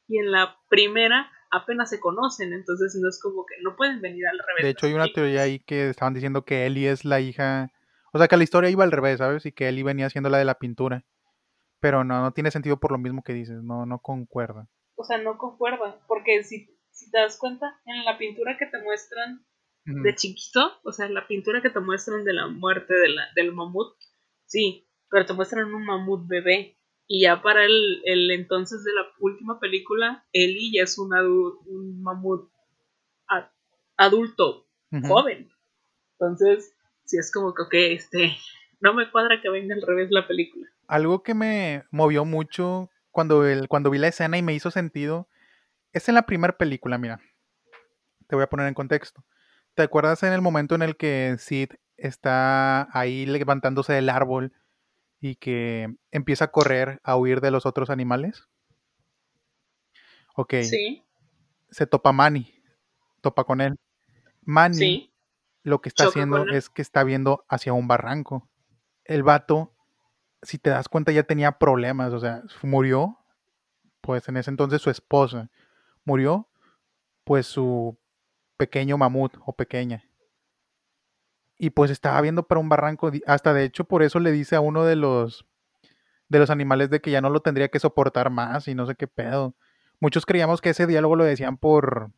Y 0.07 0.19
en 0.19 0.31
la 0.31 0.57
primera 0.69 1.31
apenas 1.51 1.89
se 1.89 1.99
conocen, 1.99 2.53
entonces 2.53 2.97
no 3.01 3.09
es 3.09 3.19
como 3.21 3.45
que 3.45 3.55
no 3.61 3.75
pueden 3.75 4.01
venir 4.01 4.25
al 4.27 4.39
revés. 4.39 4.63
De 4.63 4.69
hecho, 4.69 4.87
hay 4.87 4.93
una 4.93 5.11
teoría 5.11 5.43
ahí 5.43 5.59
que 5.59 5.89
estaban 5.89 6.13
diciendo 6.13 6.43
que 6.43 6.65
Ellie 6.65 6.89
es 6.89 7.05
la 7.05 7.19
hija 7.19 7.71
o 8.13 8.17
sea, 8.17 8.27
que 8.27 8.37
la 8.37 8.43
historia 8.43 8.69
iba 8.69 8.83
al 8.83 8.91
revés, 8.91 9.19
¿sabes? 9.19 9.45
Y 9.45 9.51
que 9.51 9.69
Ellie 9.69 9.83
venía 9.83 10.07
haciendo 10.07 10.29
la 10.29 10.37
de 10.37 10.45
la 10.45 10.59
pintura. 10.59 11.05
Pero 11.79 12.03
no, 12.03 12.21
no 12.21 12.33
tiene 12.33 12.51
sentido 12.51 12.77
por 12.77 12.91
lo 12.91 12.97
mismo 12.97 13.23
que 13.23 13.33
dices, 13.33 13.63
no, 13.63 13.85
no 13.85 13.99
concuerda. 13.99 14.67
O 14.95 15.03
sea, 15.03 15.17
no 15.17 15.37
concuerda, 15.37 15.99
porque 16.07 16.43
si, 16.43 16.77
si 16.91 17.09
te 17.09 17.17
das 17.17 17.37
cuenta, 17.37 17.79
en 17.85 18.05
la 18.05 18.17
pintura 18.17 18.57
que 18.57 18.67
te 18.67 18.81
muestran 18.83 19.45
de 19.83 20.13
chiquito, 20.13 20.73
o 20.83 20.91
sea, 20.91 21.09
la 21.09 21.25
pintura 21.25 21.61
que 21.61 21.71
te 21.71 21.79
muestran 21.79 22.23
de 22.23 22.33
la 22.33 22.47
muerte 22.47 22.93
de 22.93 23.09
la, 23.09 23.23
del 23.35 23.51
mamut, 23.51 23.95
sí, 24.51 24.85
pero 25.09 25.25
te 25.25 25.33
muestran 25.33 25.73
un 25.73 25.85
mamut 25.85 26.27
bebé. 26.27 26.77
Y 27.07 27.23
ya 27.23 27.41
para 27.41 27.65
el, 27.65 28.01
el 28.05 28.31
entonces 28.31 28.83
de 28.83 28.93
la 28.93 29.05
última 29.19 29.59
película, 29.59 30.25
Ellie 30.31 30.71
ya 30.73 30.83
es 30.83 30.97
un, 30.97 31.13
un 31.13 32.01
mamut 32.01 32.49
adulto, 33.97 34.67
joven. 35.07 35.49
Entonces, 36.13 36.73
si 37.05 37.17
es 37.17 37.31
como 37.31 37.53
que, 37.53 37.61
ok, 37.63 37.73
este, 37.73 38.37
no 38.79 38.93
me 38.93 39.11
cuadra 39.11 39.41
que 39.41 39.49
venga 39.49 39.75
al 39.75 39.81
revés 39.81 40.09
la 40.11 40.27
película. 40.27 40.67
Algo 40.87 41.21
que 41.21 41.33
me 41.33 41.83
movió 41.91 42.25
mucho 42.25 42.89
cuando, 43.11 43.45
el, 43.45 43.67
cuando 43.67 43.89
vi 43.89 43.99
la 43.99 44.07
escena 44.07 44.37
y 44.37 44.41
me 44.41 44.53
hizo 44.53 44.71
sentido 44.71 45.27
es 45.93 46.07
en 46.07 46.15
la 46.15 46.25
primera 46.25 46.57
película, 46.57 46.97
mira. 46.97 47.19
Te 48.27 48.35
voy 48.35 48.43
a 48.43 48.49
poner 48.49 48.67
en 48.67 48.73
contexto. 48.73 49.23
¿Te 49.75 49.83
acuerdas 49.83 50.23
en 50.23 50.33
el 50.33 50.41
momento 50.41 50.75
en 50.75 50.81
el 50.81 50.95
que 50.95 51.35
Sid 51.37 51.71
está 52.01 52.87
ahí 52.97 53.25
levantándose 53.25 53.93
del 53.93 54.09
árbol 54.09 54.53
y 55.19 55.35
que 55.35 55.95
empieza 56.11 56.45
a 56.45 56.51
correr, 56.51 56.99
a 57.03 57.15
huir 57.15 57.41
de 57.41 57.51
los 57.51 57.65
otros 57.65 57.89
animales? 57.89 58.47
Ok. 60.35 60.55
Sí. 60.63 61.03
Se 61.69 61.87
topa 61.87 62.11
Manny. 62.11 62.53
Topa 63.21 63.43
con 63.43 63.61
él. 63.61 63.77
Manny 64.41 64.75
sí 64.75 65.11
lo 65.63 65.81
que 65.81 65.89
está 65.89 66.05
haciendo 66.05 66.47
es 66.47 66.69
que 66.69 66.81
está 66.81 67.03
viendo 67.03 67.45
hacia 67.47 67.73
un 67.73 67.87
barranco. 67.87 68.49
El 69.03 69.23
vato, 69.23 69.73
si 70.41 70.57
te 70.57 70.69
das 70.69 70.89
cuenta, 70.89 71.11
ya 71.11 71.23
tenía 71.23 71.53
problemas, 71.53 72.13
o 72.13 72.19
sea, 72.19 72.43
murió, 72.63 73.19
pues 74.01 74.27
en 74.27 74.37
ese 74.37 74.49
entonces 74.49 74.81
su 74.81 74.89
esposa, 74.89 75.49
murió, 76.03 76.49
pues 77.23 77.45
su 77.45 77.97
pequeño 78.57 78.97
mamut 78.97 79.35
o 79.45 79.53
pequeña. 79.53 80.03
Y 81.63 81.69
pues 81.69 81.91
estaba 81.91 82.19
viendo 82.21 82.47
para 82.47 82.59
un 82.59 82.69
barranco, 82.69 83.11
hasta 83.27 83.53
de 83.53 83.65
hecho 83.65 83.83
por 83.83 84.01
eso 84.01 84.19
le 84.19 84.31
dice 84.31 84.55
a 84.55 84.61
uno 84.61 84.83
de 84.83 84.95
los 84.95 85.45
de 86.27 86.39
los 86.39 86.49
animales 86.49 86.89
de 86.89 87.01
que 87.01 87.11
ya 87.11 87.21
no 87.21 87.29
lo 87.29 87.41
tendría 87.41 87.69
que 87.69 87.79
soportar 87.79 88.31
más 88.31 88.67
y 88.67 88.73
no 88.73 88.87
sé 88.87 88.95
qué 88.95 89.07
pedo. 89.07 89.55
Muchos 89.99 90.25
creíamos 90.25 90.59
que 90.59 90.71
ese 90.71 90.87
diálogo 90.87 91.15
lo 91.15 91.23
decían 91.23 91.57
por 91.57 92.11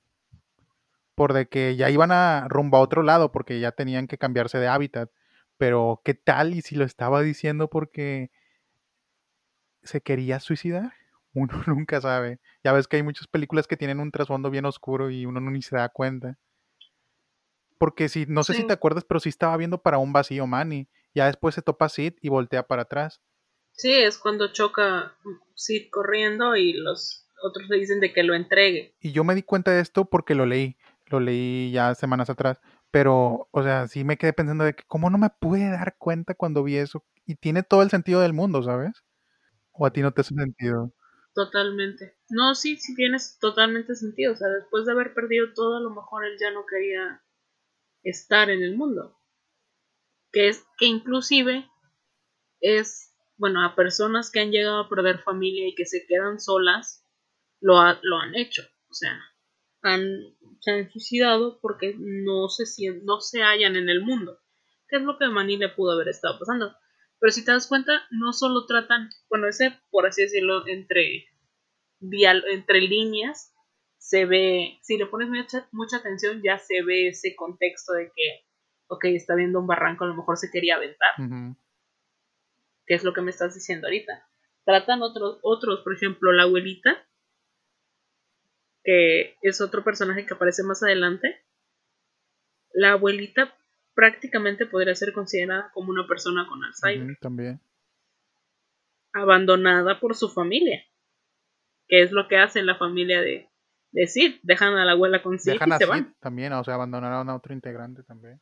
por 1.15 1.33
de 1.33 1.47
que 1.47 1.75
ya 1.75 1.89
iban 1.89 2.13
a 2.13 2.47
rumbo 2.47 2.77
a 2.77 2.81
otro 2.81 3.03
lado 3.03 3.33
porque 3.33 3.59
ya 3.59 3.73
tenían 3.73 4.07
que 4.07 4.17
cambiarse 4.17 4.59
de 4.59 4.69
hábitat. 4.69 5.09
Pero, 5.57 6.01
¿qué 6.05 6.13
tal 6.13 6.53
y 6.55 6.61
si 6.61 6.75
lo 6.75 6.85
estaba 6.85 7.21
diciendo 7.21 7.69
porque 7.69 8.31
se 9.83 10.01
quería 10.01 10.39
suicidar? 10.39 10.93
Uno 11.33 11.61
nunca 11.67 11.99
sabe. 11.99 12.39
Ya 12.63 12.71
ves 12.71 12.87
que 12.87 12.97
hay 12.97 13.03
muchas 13.03 13.27
películas 13.27 13.67
que 13.67 13.77
tienen 13.77 13.99
un 13.99 14.11
trasfondo 14.11 14.49
bien 14.49 14.65
oscuro 14.65 15.09
y 15.09 15.25
uno 15.25 15.41
ni 15.41 15.61
se 15.61 15.75
da 15.75 15.89
cuenta. 15.89 16.37
Porque 17.83 18.07
si, 18.07 18.25
no 18.27 18.45
sé 18.45 18.53
si 18.53 18.65
te 18.65 18.71
acuerdas, 18.71 19.03
pero 19.03 19.19
sí 19.19 19.27
estaba 19.27 19.57
viendo 19.57 19.81
para 19.81 19.97
un 19.97 20.13
vacío 20.13 20.47
Manny. 20.47 20.87
Ya 21.13 21.25
después 21.25 21.53
se 21.53 21.61
topa 21.61 21.89
Sid 21.89 22.13
y 22.21 22.29
voltea 22.29 22.65
para 22.65 22.83
atrás. 22.83 23.21
Sí, 23.73 23.91
es 23.91 24.17
cuando 24.17 24.53
choca 24.53 25.17
Sid 25.53 25.89
corriendo 25.91 26.55
y 26.55 26.71
los 26.71 27.27
otros 27.43 27.67
le 27.67 27.79
dicen 27.79 27.99
de 27.99 28.13
que 28.13 28.23
lo 28.23 28.35
entregue. 28.35 28.95
Y 29.01 29.11
yo 29.11 29.25
me 29.25 29.35
di 29.35 29.43
cuenta 29.43 29.71
de 29.71 29.81
esto 29.81 30.05
porque 30.05 30.33
lo 30.33 30.45
leí 30.45 30.77
lo 31.07 31.19
leí 31.19 31.73
ya 31.73 31.93
semanas 31.93 32.29
atrás, 32.29 32.61
pero, 32.89 33.49
o 33.51 33.63
sea, 33.63 33.89
sí 33.89 34.05
me 34.05 34.15
quedé 34.15 34.31
pensando 34.31 34.63
de 34.63 34.75
que 34.75 34.85
cómo 34.87 35.09
no 35.09 35.17
me 35.17 35.29
pude 35.29 35.69
dar 35.69 35.97
cuenta 35.97 36.35
cuando 36.35 36.63
vi 36.63 36.77
eso. 36.77 37.03
Y 37.25 37.35
tiene 37.35 37.63
todo 37.63 37.81
el 37.81 37.89
sentido 37.89 38.21
del 38.21 38.31
mundo, 38.31 38.63
¿sabes? 38.63 39.03
¿O 39.73 39.85
a 39.85 39.91
ti 39.91 40.01
no 40.01 40.13
te 40.13 40.21
hace 40.21 40.33
sentido? 40.35 40.93
Totalmente. 41.33 42.15
No, 42.29 42.55
sí, 42.55 42.77
sí 42.77 42.95
tienes 42.95 43.39
totalmente 43.39 43.93
sentido. 43.93 44.31
O 44.31 44.37
sea, 44.37 44.47
después 44.47 44.85
de 44.85 44.93
haber 44.93 45.13
perdido 45.13 45.47
todo, 45.53 45.75
a 45.75 45.81
lo 45.81 45.89
mejor 45.89 46.23
él 46.23 46.37
ya 46.39 46.49
no 46.51 46.65
quería 46.65 47.21
estar 48.03 48.49
en 48.49 48.63
el 48.63 48.75
mundo. 48.75 49.17
Que 50.31 50.49
es 50.49 50.65
que 50.77 50.85
inclusive 50.85 51.69
es, 52.59 53.13
bueno, 53.37 53.63
a 53.63 53.75
personas 53.75 54.31
que 54.31 54.39
han 54.39 54.51
llegado 54.51 54.79
a 54.79 54.89
perder 54.89 55.19
familia 55.19 55.67
y 55.67 55.75
que 55.75 55.85
se 55.85 56.05
quedan 56.05 56.39
solas, 56.39 57.05
lo, 57.59 57.75
lo 58.01 58.17
han 58.17 58.35
hecho. 58.35 58.63
O 58.89 58.93
sea, 58.93 59.19
han, 59.83 60.35
se 60.59 60.71
han 60.71 60.91
suicidado 60.91 61.59
porque 61.61 61.95
no 61.97 62.49
se, 62.49 62.63
no 63.03 63.19
se 63.19 63.41
hallan 63.41 63.75
en 63.75 63.89
el 63.89 64.01
mundo, 64.01 64.39
que 64.87 64.97
es 64.97 65.01
lo 65.03 65.17
que 65.17 65.27
Manny 65.27 65.57
le 65.57 65.69
pudo 65.69 65.91
haber 65.91 66.09
estado 66.09 66.39
pasando. 66.39 66.75
Pero 67.19 67.31
si 67.31 67.45
te 67.45 67.51
das 67.51 67.67
cuenta, 67.67 68.03
no 68.11 68.33
solo 68.33 68.65
tratan, 68.65 69.09
bueno, 69.29 69.47
ese, 69.47 69.79
por 69.91 70.05
así 70.05 70.23
decirlo, 70.23 70.67
entre, 70.67 71.27
entre 72.01 72.81
líneas, 72.81 73.52
se 74.03 74.25
ve, 74.25 74.79
si 74.81 74.97
le 74.97 75.05
pones 75.05 75.29
mucha, 75.29 75.65
mucha 75.71 75.97
atención, 75.97 76.41
ya 76.43 76.57
se 76.57 76.83
ve 76.83 77.07
ese 77.07 77.37
contexto 77.37 77.93
de 77.93 78.11
que, 78.13 78.45
ok, 78.87 79.05
está 79.05 79.33
viendo 79.33 79.61
un 79.61 79.65
barranco, 79.65 80.03
a 80.03 80.07
lo 80.07 80.13
mejor 80.13 80.35
se 80.35 80.51
quería 80.51 80.75
aventar. 80.75 81.11
Que 82.85 82.95
es 82.95 83.05
lo 83.05 83.13
que 83.13 83.21
me 83.21 83.31
estás 83.31 83.53
diciendo 83.53 83.87
ahorita. 83.87 84.27
Tratan 84.65 85.01
otros, 85.03 85.39
otros, 85.41 85.79
por 85.85 85.95
ejemplo, 85.95 86.33
la 86.33 86.43
abuelita, 86.43 87.07
que 88.83 89.37
es 89.41 89.61
otro 89.61 89.85
personaje 89.85 90.25
que 90.25 90.33
aparece 90.33 90.63
más 90.63 90.83
adelante, 90.83 91.41
la 92.73 92.91
abuelita 92.91 93.57
prácticamente 93.95 94.65
podría 94.65 94.95
ser 94.95 95.13
considerada 95.13 95.71
como 95.73 95.91
una 95.91 96.05
persona 96.07 96.45
con 96.49 96.61
Alzheimer. 96.61 97.17
también. 97.21 97.61
Abandonada 99.13 100.01
por 100.01 100.13
su 100.13 100.27
familia. 100.27 100.83
Que 101.87 102.01
es 102.01 102.11
lo 102.11 102.27
que 102.27 102.37
hace 102.37 102.63
la 102.63 102.75
familia 102.75 103.21
de, 103.21 103.52
decir 103.93 104.39
Dejan 104.43 104.73
a 104.75 104.85
la 104.85 104.91
abuela 104.91 105.21
con 105.21 105.39
Sid 105.39 105.53
y 105.53 105.71
se 105.77 105.85
van. 105.85 106.15
También, 106.19 106.51
o 106.53 106.63
sea, 106.63 106.73
abandonaron 106.73 107.29
a 107.29 107.35
otro 107.35 107.53
integrante 107.53 108.03
también. 108.03 108.41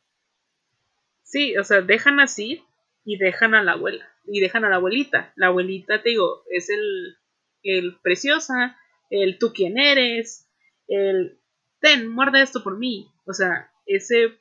Sí, 1.22 1.56
o 1.56 1.64
sea, 1.64 1.80
dejan 1.82 2.20
así 2.20 2.64
y 3.04 3.18
dejan 3.18 3.54
a 3.54 3.62
la 3.62 3.72
abuela. 3.72 4.08
Y 4.24 4.40
dejan 4.40 4.64
a 4.64 4.68
la 4.68 4.76
abuelita. 4.76 5.32
La 5.36 5.48
abuelita, 5.48 6.02
te 6.02 6.10
digo, 6.10 6.42
es 6.50 6.68
el, 6.70 7.16
el 7.62 7.98
preciosa, 8.02 8.76
el 9.10 9.38
tú 9.38 9.52
quién 9.54 9.78
eres, 9.78 10.48
el 10.88 11.40
ten, 11.80 12.08
muerde 12.08 12.42
esto 12.42 12.62
por 12.62 12.78
mí. 12.78 13.10
O 13.26 13.32
sea, 13.32 13.70
ese, 13.86 14.38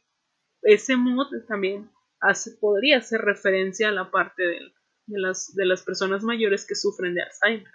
ese 0.63 0.95
mood 0.95 1.27
también 1.47 1.89
hace, 2.19 2.51
podría 2.51 2.97
hacer 2.97 3.21
referencia 3.21 3.89
a 3.89 3.93
la 3.93 4.11
parte 4.11 4.43
de, 4.43 4.59
de, 5.07 5.19
las, 5.19 5.53
de 5.55 5.65
las 5.65 5.83
personas 5.83 6.23
mayores 6.23 6.65
que 6.65 6.75
sufren 6.75 7.15
de 7.15 7.23
Alzheimer. 7.23 7.73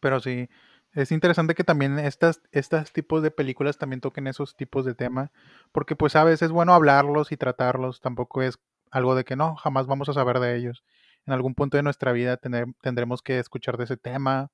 Pero 0.00 0.20
sí, 0.20 0.48
es 0.96 1.12
interesante 1.12 1.54
que 1.54 1.62
también 1.62 1.98
estas, 1.98 2.40
estos 2.52 2.90
tipos 2.90 3.22
de 3.22 3.30
películas 3.30 3.76
también 3.76 4.00
toquen 4.00 4.26
esos 4.26 4.56
tipos 4.56 4.86
de 4.86 4.94
temas, 4.94 5.30
porque 5.70 5.94
pues 5.94 6.16
a 6.16 6.24
veces 6.24 6.42
es 6.46 6.50
bueno 6.50 6.72
hablarlos 6.72 7.32
y 7.32 7.36
tratarlos, 7.36 8.00
tampoco 8.00 8.40
es 8.40 8.58
algo 8.90 9.14
de 9.14 9.24
que 9.24 9.36
no, 9.36 9.56
jamás 9.56 9.86
vamos 9.86 10.08
a 10.08 10.14
saber 10.14 10.40
de 10.40 10.56
ellos. 10.56 10.84
En 11.26 11.34
algún 11.34 11.54
punto 11.54 11.76
de 11.76 11.82
nuestra 11.82 12.12
vida 12.12 12.38
tendremos 12.38 13.20
que 13.20 13.38
escuchar 13.38 13.76
de 13.76 13.84
ese 13.84 13.98
tema 13.98 14.50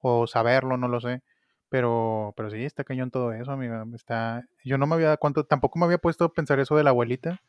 o 0.00 0.26
saberlo, 0.26 0.76
no 0.76 0.86
lo 0.86 1.00
sé. 1.00 1.22
Pero, 1.70 2.34
pero 2.36 2.50
sí, 2.50 2.64
está 2.64 2.84
cañón 2.84 3.10
todo 3.10 3.32
eso, 3.32 3.52
amiga. 3.52 3.86
Está, 3.94 4.44
yo 4.64 4.76
no 4.76 4.86
me 4.86 4.96
había 4.96 5.16
cuánto, 5.16 5.44
tampoco 5.44 5.78
me 5.78 5.84
había 5.86 5.98
puesto 5.98 6.24
a 6.24 6.32
pensar 6.32 6.58
eso 6.58 6.76
de 6.76 6.82
la 6.82 6.90
abuelita. 6.90 7.40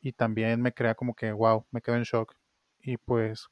Y 0.00 0.12
también 0.12 0.62
me 0.62 0.72
crea 0.72 0.94
como 0.94 1.14
que, 1.14 1.32
wow, 1.32 1.66
me 1.72 1.82
quedo 1.82 1.96
en 1.96 2.04
shock. 2.04 2.34
Y 2.80 2.96
pues. 2.96 3.48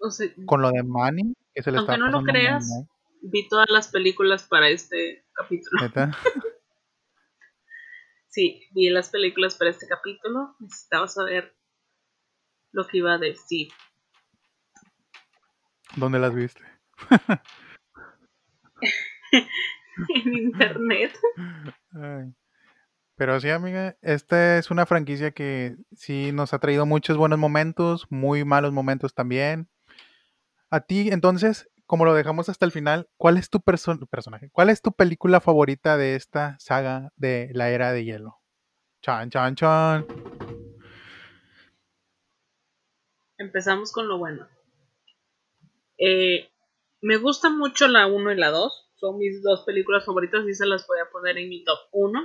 O 0.00 0.10
sea, 0.10 0.26
Con 0.46 0.62
lo 0.62 0.70
de 0.70 0.82
Manny, 0.82 1.36
que 1.54 1.62
se 1.62 1.70
le 1.70 1.78
aunque 1.78 1.92
está 1.92 2.04
no 2.04 2.10
lo 2.10 2.24
creas, 2.24 2.66
mal, 2.68 2.88
vi 3.24 3.48
todas 3.48 3.68
las 3.70 3.88
películas 3.88 4.44
para 4.44 4.68
este 4.68 5.24
capítulo. 5.32 5.82
¿neta? 5.82 6.10
Sí, 8.28 8.66
vi 8.72 8.90
las 8.90 9.10
películas 9.10 9.54
para 9.56 9.70
este 9.70 9.86
capítulo. 9.86 10.56
Necesitaba 10.58 11.06
saber 11.06 11.56
lo 12.72 12.84
que 12.84 12.98
iba 12.98 13.14
a 13.14 13.18
decir. 13.18 13.68
¿Dónde 15.94 16.18
las 16.18 16.34
viste? 16.34 16.60
en 20.16 20.34
internet. 20.34 21.16
Ay. 21.92 22.34
Pero 23.14 23.38
sí, 23.38 23.50
amiga, 23.50 23.96
esta 24.02 24.58
es 24.58 24.72
una 24.72 24.84
franquicia 24.84 25.30
que 25.30 25.76
sí 25.92 26.32
nos 26.32 26.52
ha 26.52 26.58
traído 26.58 26.86
muchos 26.86 27.16
buenos 27.16 27.38
momentos, 27.38 28.08
muy 28.10 28.44
malos 28.44 28.72
momentos 28.72 29.14
también. 29.14 29.68
A 30.70 30.80
ti, 30.80 31.10
entonces, 31.12 31.70
como 31.86 32.04
lo 32.04 32.14
dejamos 32.14 32.48
hasta 32.48 32.64
el 32.66 32.72
final, 32.72 33.08
¿cuál 33.16 33.36
es 33.36 33.50
tu 33.50 33.58
perso- 33.60 34.08
personaje? 34.08 34.50
¿Cuál 34.52 34.70
es 34.70 34.80
tu 34.82 34.92
película 34.92 35.40
favorita 35.40 35.96
de 35.96 36.14
esta 36.16 36.56
saga 36.58 37.10
de 37.16 37.50
la 37.52 37.70
era 37.70 37.92
de 37.92 38.04
hielo? 38.04 38.38
Chan, 39.02 39.30
chan, 39.30 39.54
chan. 39.54 40.06
Empezamos 43.38 43.92
con 43.92 44.08
lo 44.08 44.18
bueno. 44.18 44.48
Eh, 45.98 46.50
me 47.02 47.16
gusta 47.18 47.50
mucho 47.50 47.88
la 47.88 48.06
1 48.06 48.32
y 48.32 48.36
la 48.36 48.50
2. 48.50 48.92
Son 48.96 49.18
mis 49.18 49.42
dos 49.42 49.64
películas 49.64 50.04
favoritas 50.06 50.46
y 50.48 50.54
se 50.54 50.66
las 50.66 50.86
voy 50.86 50.98
a 51.00 51.10
poner 51.10 51.36
en 51.38 51.48
mi 51.48 51.64
top 51.64 51.78
1. 51.92 52.20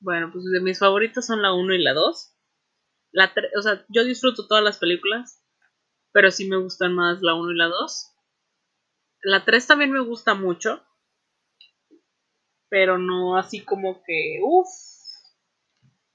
Bueno, 0.00 0.30
pues 0.32 0.44
de 0.44 0.60
mis 0.60 0.78
favoritas 0.78 1.26
son 1.26 1.40
la 1.42 1.54
1 1.54 1.74
y 1.74 1.82
la 1.82 1.94
2. 1.94 2.36
La 3.12 3.32
o 3.58 3.62
sea, 3.62 3.84
yo 3.88 4.04
disfruto 4.04 4.46
todas 4.48 4.64
las 4.64 4.78
películas, 4.78 5.42
pero 6.12 6.30
sí 6.30 6.48
me 6.48 6.56
gustan 6.56 6.94
más 6.94 7.18
la 7.22 7.34
1 7.34 7.52
y 7.52 7.56
la 7.56 7.66
2. 7.68 8.11
La 9.22 9.42
3 9.44 9.66
también 9.66 9.90
me 9.90 10.00
gusta 10.00 10.34
mucho, 10.34 10.82
pero 12.68 12.98
no 12.98 13.36
así 13.36 13.60
como 13.64 14.02
que, 14.04 14.40
uff, 14.42 14.68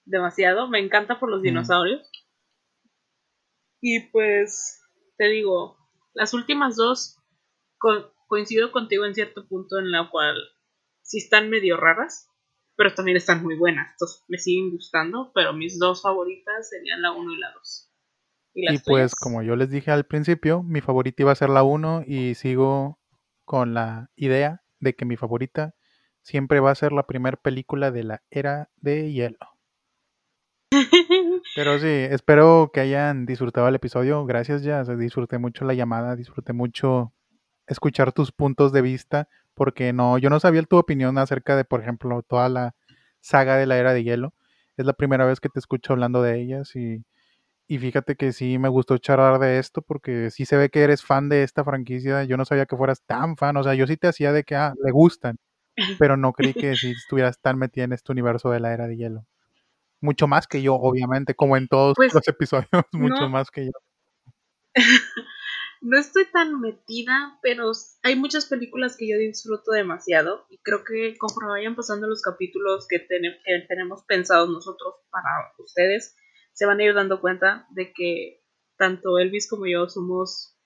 demasiado. 0.06 0.68
Me 0.68 0.80
encanta 0.80 1.20
por 1.20 1.30
los 1.30 1.40
Mm. 1.42 1.44
dinosaurios. 1.44 2.10
Y 3.82 4.02
pues, 4.12 4.82
te 5.18 5.28
digo, 5.30 5.78
las 6.14 6.34
últimas 6.34 6.76
dos 6.76 7.18
co- 7.80 8.14
coincido 8.28 8.72
contigo 8.72 9.06
en 9.06 9.16
cierto 9.16 9.48
punto 9.48 9.80
en 9.80 9.92
la 9.92 10.10
cual 10.10 10.36
sí 11.02 11.20
están 11.20 11.50
medio 11.50 11.78
raras, 11.78 12.30
pero 12.76 12.94
también 12.94 13.18
están 13.18 13.44
muy 13.44 13.56
buenas. 13.58 13.92
Entonces 13.94 14.24
me 14.28 14.38
siguen 14.38 14.72
gustando, 14.72 15.32
pero 15.34 15.54
mis 15.54 15.80
dos 15.80 16.02
favoritas 16.02 16.70
serían 16.70 17.02
la 17.02 17.12
1 17.12 17.34
y 17.34 17.38
la 17.38 17.52
2. 17.54 17.87
¿Y 18.58 18.66
las 18.66 18.74
Y 18.74 18.80
pues, 18.80 19.14
como 19.14 19.44
yo 19.44 19.56
les 19.56 19.70
dije 19.70 19.92
al 19.92 20.06
principio, 20.06 20.64
mi 20.64 20.82
favorita 20.82 21.22
iba 21.22 21.32
a 21.32 21.36
ser 21.36 21.50
la 21.50 21.62
1 21.62 22.04
y 22.08 22.34
sigo 22.34 22.98
con 23.46 23.76
la 23.76 24.10
idea 24.16 24.64
de 24.80 24.96
que 24.96 25.06
mi 25.06 25.16
favorita 25.16 25.76
siempre 26.24 26.60
va 26.60 26.72
a 26.72 26.76
ser 26.76 26.92
la 26.92 27.06
primera 27.06 27.38
película 27.38 27.92
de 27.92 28.04
la 28.04 28.24
era 28.32 28.72
de 28.78 29.14
hielo. 29.14 29.38
Pero 31.56 31.78
sí, 31.78 31.88
espero 31.88 32.72
que 32.74 32.80
hayan 32.80 33.28
disfrutado 33.28 33.68
el 33.68 33.76
episodio. 33.76 34.26
Gracias, 34.26 34.64
ya. 34.64 34.84
disfruté 34.84 35.38
mucho 35.38 35.64
la 35.64 35.76
llamada, 35.76 36.16
disfruté 36.16 36.52
mucho 36.52 37.14
escuchar 37.68 38.12
tus 38.12 38.32
puntos 38.32 38.72
de 38.72 38.82
vista, 38.82 39.30
porque 39.54 39.94
no, 39.94 40.18
yo 40.18 40.32
no 40.32 40.40
sabía 40.40 40.64
tu 40.64 40.78
opinión 40.78 41.20
acerca 41.20 41.56
de, 41.56 41.64
por 41.64 41.82
ejemplo, 41.82 42.24
toda 42.24 42.50
la 42.50 42.74
saga 43.20 43.56
de 43.56 43.68
la 43.68 43.78
era 43.78 43.94
de 43.94 44.04
hielo. 44.04 44.34
Es 44.78 44.88
la 44.88 44.94
primera 44.94 45.26
vez 45.26 45.40
que 45.40 45.50
te 45.50 45.60
escucho 45.60 45.94
hablando 45.94 46.24
de 46.24 46.42
ellas 46.42 46.76
y, 46.76 47.04
y 47.68 47.80
fíjate 47.80 48.16
que 48.16 48.32
sí 48.34 48.58
me 48.60 48.70
gustó 48.70 48.98
charlar 48.98 49.40
de 49.40 49.60
esto 49.60 49.82
porque 49.82 50.32
sí 50.32 50.46
se 50.46 50.58
ve 50.58 50.70
que 50.70 50.82
eres 50.84 51.04
fan 51.04 51.30
de 51.30 51.44
esta 51.44 51.64
franquicia. 51.64 52.24
Yo 52.24 52.38
no 52.38 52.46
sabía 52.46 52.66
que 52.66 52.78
fueras 52.78 53.02
tan 53.06 53.38
fan, 53.38 53.58
o 53.58 53.64
sea, 53.64 53.74
yo 53.76 53.88
sí 53.88 53.98
te 53.98 54.08
hacía 54.08 54.32
de 54.32 54.44
que 54.44 54.56
ah, 54.56 54.74
le 54.84 54.92
gustan, 54.92 55.38
pero 56.00 56.18
no 56.18 56.34
creí 56.34 56.54
que 56.56 56.78
sí 56.78 56.92
estuvieras 56.92 57.40
tan 57.42 57.58
metida 57.60 57.86
en 57.86 57.94
este 57.94 58.12
universo 58.12 58.52
de 58.52 58.60
la 58.62 58.74
era 58.74 58.88
de 58.88 58.98
hielo. 58.98 59.26
Mucho 60.02 60.28
más 60.28 60.48
que 60.48 60.62
yo, 60.62 60.76
obviamente, 60.76 61.36
como 61.36 61.58
en 61.58 61.68
todos 61.68 61.96
Pues, 61.96 62.14
los 62.14 62.28
episodios, 62.28 62.70
mucho 62.94 63.30
más 63.30 63.52
que 63.52 63.66
yo. 63.68 63.72
No 65.82 65.98
estoy 66.00 66.26
tan 66.32 66.60
metida, 66.60 67.38
pero 67.44 67.72
hay 68.04 68.16
muchas 68.16 68.48
películas 68.48 68.98
que 68.98 69.08
yo 69.08 69.18
disfruto 69.18 69.72
demasiado 69.72 70.46
y 70.50 70.58
creo 70.60 70.84
que 70.84 71.16
conforme 71.20 71.52
vayan 71.52 71.76
pasando 71.76 72.08
los 72.08 72.22
capítulos 72.24 72.88
que, 72.88 73.00
tene- 73.00 73.38
que 73.46 73.66
tenemos 73.68 74.04
pensados 74.06 74.50
nosotros 74.50 74.96
para 75.12 75.54
ustedes, 75.60 76.16
se 76.58 76.66
van 76.66 76.80
a 76.80 76.84
ir 76.84 76.96
dando 76.96 77.22
cuenta 77.22 77.68
de 77.70 77.94
que 77.94 78.42
tanto 78.78 79.20
Elvis 79.20 79.48
como 79.48 79.68
yo 79.68 79.88
somos 79.90 80.58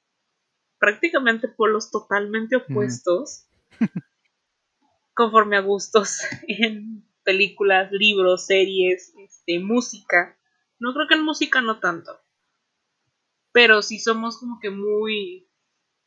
prácticamente 0.80 1.50
polos 1.50 1.92
totalmente 1.92 2.56
opuestos 2.56 3.48
conforme 5.14 5.58
a 5.58 5.62
gustos 5.62 6.22
en 6.48 7.04
películas, 7.24 7.92
libros, 7.92 8.46
series, 8.46 9.14
este, 9.20 9.60
música. 9.60 10.40
No 10.80 10.94
creo 10.94 11.08
que 11.10 11.16
en 11.16 11.26
música 11.26 11.60
no 11.60 11.82
tanto 11.82 12.12
pero 13.52 13.82
sí 13.82 14.00
somos 14.00 14.38
como 14.38 14.60
que 14.60 14.70
muy 14.70 15.48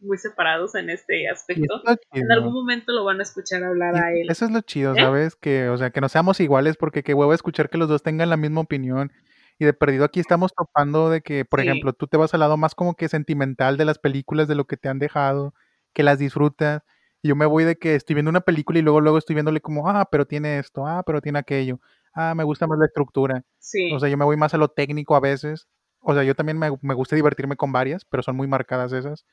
muy 0.00 0.18
separados 0.18 0.74
en 0.74 0.90
este 0.90 1.28
aspecto. 1.28 1.82
es 1.86 1.98
En 2.12 2.30
algún 2.30 2.52
momento 2.52 2.92
lo 2.92 3.04
van 3.04 3.20
a 3.20 3.22
escuchar 3.22 3.62
hablar 3.62 3.94
Y 3.94 3.98
a 3.98 4.12
él. 4.12 4.30
eso 4.30 4.44
es 4.44 4.50
lo 4.50 4.60
chido, 4.60 4.94
¿Eh? 4.94 5.00
¿sabes? 5.00 5.34
Que, 5.34 5.68
o 5.68 5.78
sea, 5.78 5.90
que 5.90 6.00
no 6.00 6.08
seamos 6.08 6.40
iguales 6.40 6.76
porque 6.76 7.02
qué 7.02 7.14
huevo 7.14 7.32
escuchar 7.32 7.70
que 7.70 7.78
los 7.78 7.88
dos 7.88 8.02
tengan 8.02 8.28
la 8.28 8.36
misma 8.36 8.60
opinión. 8.60 9.12
Y 9.60 9.64
de 9.66 9.72
perdido 9.72 10.04
aquí 10.04 10.20
estamos 10.20 10.52
topando 10.54 11.10
de 11.10 11.20
que, 11.22 11.44
por 11.44 11.60
Sí. 11.60 11.66
ejemplo, 11.68 11.92
tú 11.92 12.06
te 12.08 12.16
vas 12.16 12.34
al 12.34 12.40
lado 12.40 12.56
más 12.56 12.74
como 12.74 12.94
que 12.94 13.08
sentimental 13.08 13.76
de 13.76 13.84
las 13.84 13.98
películas, 13.98 14.48
de 14.48 14.56
lo 14.56 14.66
que 14.66 14.76
te 14.76 14.88
han 14.88 14.98
dejado, 14.98 15.54
que 15.92 16.02
las 16.02 16.18
disfrutas. 16.18 16.82
Y 17.22 17.28
yo 17.28 17.36
me 17.36 17.46
voy 17.46 17.64
de 17.64 17.76
que 17.76 17.94
estoy 17.94 18.14
viendo 18.14 18.30
una 18.30 18.40
película 18.42 18.78
y 18.78 18.82
luego 18.82 19.00
luego 19.00 19.18
estoy 19.18 19.34
viéndole 19.34 19.60
como, 19.60 19.88
ah, 19.88 20.08
pero 20.10 20.26
tiene 20.26 20.58
esto, 20.58 20.86
ah, 20.86 21.02
pero 21.06 21.20
tiene 21.20 21.38
aquello. 21.38 21.80
Ah, 22.14 22.34
me 22.34 22.44
gusta 22.44 22.66
más 22.66 22.78
la 22.78 22.86
estructura. 22.86 23.42
Sí. 23.58 23.92
O 23.94 24.00
sea, 24.00 24.08
yo 24.08 24.16
me 24.18 24.24
voy 24.24 24.36
más 24.36 24.54
a 24.54 24.58
lo 24.58 24.68
técnico 24.68 25.14
a 25.16 25.20
veces. 25.20 25.68
O 26.00 26.14
sea, 26.14 26.24
yo 26.24 26.34
también 26.34 26.58
me, 26.58 26.70
me 26.82 26.94
gusta 26.94 27.16
divertirme 27.16 27.56
con 27.56 27.72
varias, 27.72 28.04
pero 28.04 28.22
son 28.22 28.36
muy 28.36 28.46
marcadas 28.48 28.92
esas. 28.92 29.24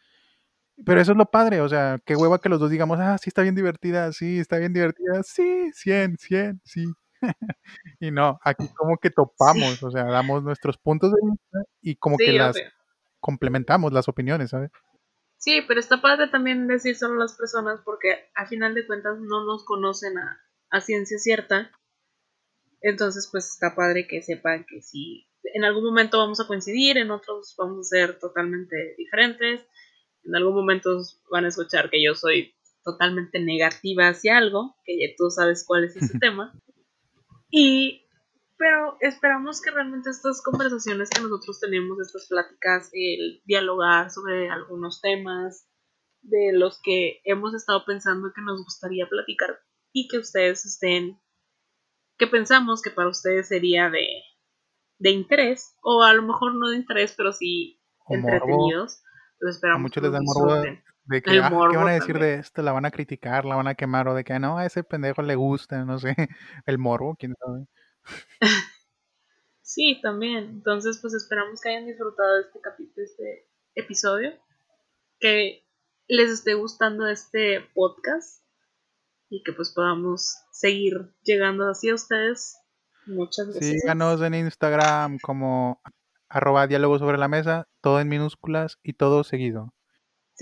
Pero 0.85 1.01
eso 1.01 1.11
es 1.13 1.17
lo 1.17 1.25
padre, 1.31 1.61
o 1.61 1.69
sea, 1.69 1.99
qué 2.05 2.15
hueva 2.15 2.39
que 2.39 2.49
los 2.49 2.59
dos 2.59 2.71
digamos, 2.71 2.99
ah, 2.99 3.17
sí 3.19 3.29
está 3.29 3.43
bien 3.43 3.55
divertida, 3.55 4.11
sí, 4.13 4.39
está 4.39 4.57
bien 4.59 4.73
divertida, 4.73 5.23
sí, 5.23 5.71
100, 5.73 6.17
100, 6.17 6.61
sí. 6.65 6.95
y 7.99 8.11
no, 8.11 8.39
aquí 8.43 8.69
como 8.75 8.97
que 8.97 9.09
Sí. 9.09 9.15
topamos, 9.15 9.81
o 9.83 9.91
sea, 9.91 10.05
damos 10.05 10.43
nuestros 10.43 10.77
puntos 10.77 11.11
de 11.11 11.19
vista 11.29 11.59
y 11.81 11.95
como 11.97 12.21
que 12.23 12.33
las 12.33 12.55
obvio. 12.57 12.71
complementamos 13.19 13.93
las 13.93 14.07
opiniones, 14.09 14.51
¿sabes? 14.51 14.71
Sí, 15.37 15.61
pero 15.67 15.79
está 15.79 16.01
padre 16.01 16.27
también 16.29 16.67
decir 16.67 16.95
solo 16.95 17.15
las 17.15 17.33
personas 17.35 17.81
porque 17.83 18.29
a 18.35 18.45
final 18.45 18.75
de 18.75 18.85
cuentas 18.87 19.19
no 19.19 19.43
nos 19.45 19.65
conocen 19.65 20.17
a, 20.17 20.39
a 20.69 20.81
ciencia 20.81 21.17
cierta. 21.17 21.71
Entonces, 22.81 23.27
pues 23.31 23.47
está 23.49 23.75
padre 23.75 24.07
que 24.07 24.21
sepan 24.21 24.65
que 24.67 24.81
si 24.81 25.27
en 25.53 25.63
algún 25.65 25.83
momento 25.85 26.17
vamos 26.19 26.39
a 26.39 26.47
coincidir, 26.47 26.97
en 26.97 27.11
otros 27.11 27.55
vamos 27.57 27.79
a 27.79 27.83
ser 27.97 28.19
totalmente 28.19 28.95
diferentes. 28.97 29.65
En 30.23 30.35
algún 30.35 30.55
momento 30.55 30.99
van 31.31 31.45
a 31.45 31.47
escuchar 31.49 31.89
que 31.89 32.03
yo 32.03 32.15
soy 32.15 32.55
totalmente 32.83 33.39
negativa 33.39 34.09
hacia 34.09 34.37
algo, 34.37 34.75
que 34.83 34.97
ya 34.99 35.13
tú 35.17 35.29
sabes 35.29 35.63
cuál 35.67 35.83
es 35.85 35.95
ese 35.95 36.13
tema. 36.19 36.53
Y, 37.51 38.07
pero 38.57 38.97
esperamos 39.01 39.61
que 39.61 39.71
realmente 39.71 40.09
estas 40.09 40.41
conversaciones 40.41 41.09
que 41.09 41.21
nosotros 41.21 41.59
tenemos, 41.59 41.99
estas 41.99 42.27
pláticas, 42.27 42.89
el 42.93 43.41
dialogar 43.45 44.09
sobre 44.09 44.49
algunos 44.49 45.01
temas 45.01 45.67
de 46.21 46.51
los 46.53 46.79
que 46.81 47.21
hemos 47.25 47.53
estado 47.53 47.83
pensando 47.85 48.31
que 48.33 48.41
nos 48.41 48.63
gustaría 48.63 49.07
platicar 49.07 49.59
y 49.91 50.07
que 50.07 50.19
ustedes 50.19 50.65
estén, 50.65 51.19
que 52.17 52.27
pensamos 52.27 52.81
que 52.81 52.91
para 52.91 53.09
ustedes 53.09 53.47
sería 53.47 53.89
de, 53.89 54.07
de 54.99 55.09
interés, 55.09 55.75
o 55.81 56.03
a 56.03 56.13
lo 56.13 56.21
mejor 56.21 56.55
no 56.55 56.69
de 56.69 56.77
interés, 56.77 57.13
pero 57.17 57.33
sí 57.33 57.81
O 58.05 58.15
morbo, 58.15 58.29
entretenidos. 58.29 59.01
Entonces 59.33 59.55
a 59.55 59.57
esperamos 59.57 59.81
muchos 59.81 60.01
que 60.01 60.09
les 60.09 60.11
da 60.11 60.19
morbo. 60.21 60.63
De 61.11 61.21
que, 61.21 61.39
ah, 61.39 61.49
¿qué 61.69 61.77
van 61.77 61.89
a 61.89 61.91
decir 61.91 62.13
también. 62.13 62.35
de 62.35 62.39
esto? 62.39 62.61
La 62.61 62.71
van 62.71 62.85
a 62.85 62.91
criticar, 62.91 63.45
la 63.45 63.55
van 63.55 63.67
a 63.67 63.75
quemar, 63.75 64.07
o 64.07 64.15
de 64.15 64.23
que, 64.23 64.39
no, 64.39 64.57
a 64.57 64.65
ese 64.65 64.83
pendejo 64.83 65.21
le 65.21 65.35
gusta, 65.35 65.85
no 65.85 65.99
sé, 65.99 66.15
el 66.65 66.77
morbo, 66.77 67.15
quién 67.17 67.35
sabe. 67.39 67.67
Sí, 69.73 70.01
también. 70.01 70.49
Entonces, 70.49 70.99
pues 71.01 71.13
esperamos 71.13 71.61
que 71.61 71.69
hayan 71.69 71.85
disfrutado 71.85 72.35
de 72.35 72.41
este 72.41 72.59
capítulo, 72.59 73.05
este 73.05 73.47
episodio, 73.73 74.33
que 75.17 75.65
les 76.09 76.29
esté 76.29 76.55
gustando 76.55 77.07
este 77.07 77.61
podcast 77.73 78.43
y 79.29 79.43
que 79.43 79.53
pues 79.53 79.71
podamos 79.73 80.35
seguir 80.51 81.13
llegando 81.23 81.69
así 81.69 81.87
a 81.87 81.95
ustedes. 81.95 82.57
Muchas 83.05 83.47
gracias. 83.47 83.79
Síganos 83.79 84.21
en 84.21 84.35
Instagram 84.35 85.19
como 85.19 85.81
arroba 86.27 86.67
diálogo 86.67 86.99
sobre 86.99 87.17
la 87.17 87.29
mesa, 87.29 87.69
todo 87.79 88.01
en 88.01 88.09
minúsculas 88.09 88.77
y 88.83 88.91
todo 88.91 89.23
seguido. 89.23 89.73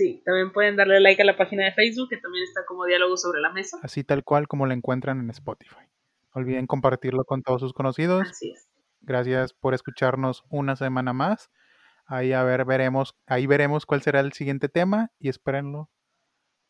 Sí, 0.00 0.22
también 0.24 0.50
pueden 0.50 0.76
darle 0.76 0.98
like 0.98 1.20
a 1.20 1.26
la 1.26 1.36
página 1.36 1.66
de 1.66 1.72
Facebook, 1.72 2.08
que 2.08 2.16
también 2.16 2.42
está 2.44 2.64
como 2.64 2.86
diálogo 2.86 3.18
sobre 3.18 3.38
la 3.42 3.52
mesa. 3.52 3.76
Así 3.82 4.02
tal 4.02 4.24
cual 4.24 4.48
como 4.48 4.64
la 4.64 4.72
encuentran 4.72 5.20
en 5.20 5.28
Spotify. 5.28 5.76
No 6.34 6.40
olviden 6.40 6.66
compartirlo 6.66 7.22
con 7.26 7.42
todos 7.42 7.60
sus 7.60 7.74
conocidos. 7.74 8.26
Así 8.26 8.50
es. 8.50 8.66
Gracias 9.02 9.52
por 9.52 9.74
escucharnos 9.74 10.42
una 10.48 10.74
semana 10.74 11.12
más. 11.12 11.50
Ahí 12.06 12.32
a 12.32 12.42
ver, 12.44 12.64
veremos, 12.64 13.14
ahí 13.26 13.46
veremos 13.46 13.84
cuál 13.84 14.00
será 14.00 14.20
el 14.20 14.32
siguiente 14.32 14.70
tema 14.70 15.10
y 15.18 15.28
espérenlo 15.28 15.90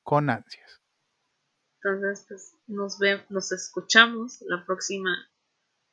con 0.03 0.28
ansias. 0.28 0.83
Entonces, 1.85 2.26
pues 2.26 2.57
nos 2.66 2.99
vemos, 2.99 3.31
nos 3.31 3.53
escuchamos 3.53 4.43
la 4.49 4.66
próxima, 4.66 5.16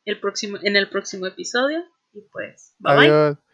el 0.06 0.20
próximo, 0.20 0.58
en 0.64 0.76
el 0.76 0.90
próximo 0.90 1.28
episodio. 1.28 1.84
Y 2.14 2.22
pues, 2.32 2.74
bye 2.80 2.94
Adiós. 2.94 3.36
bye. 3.36 3.47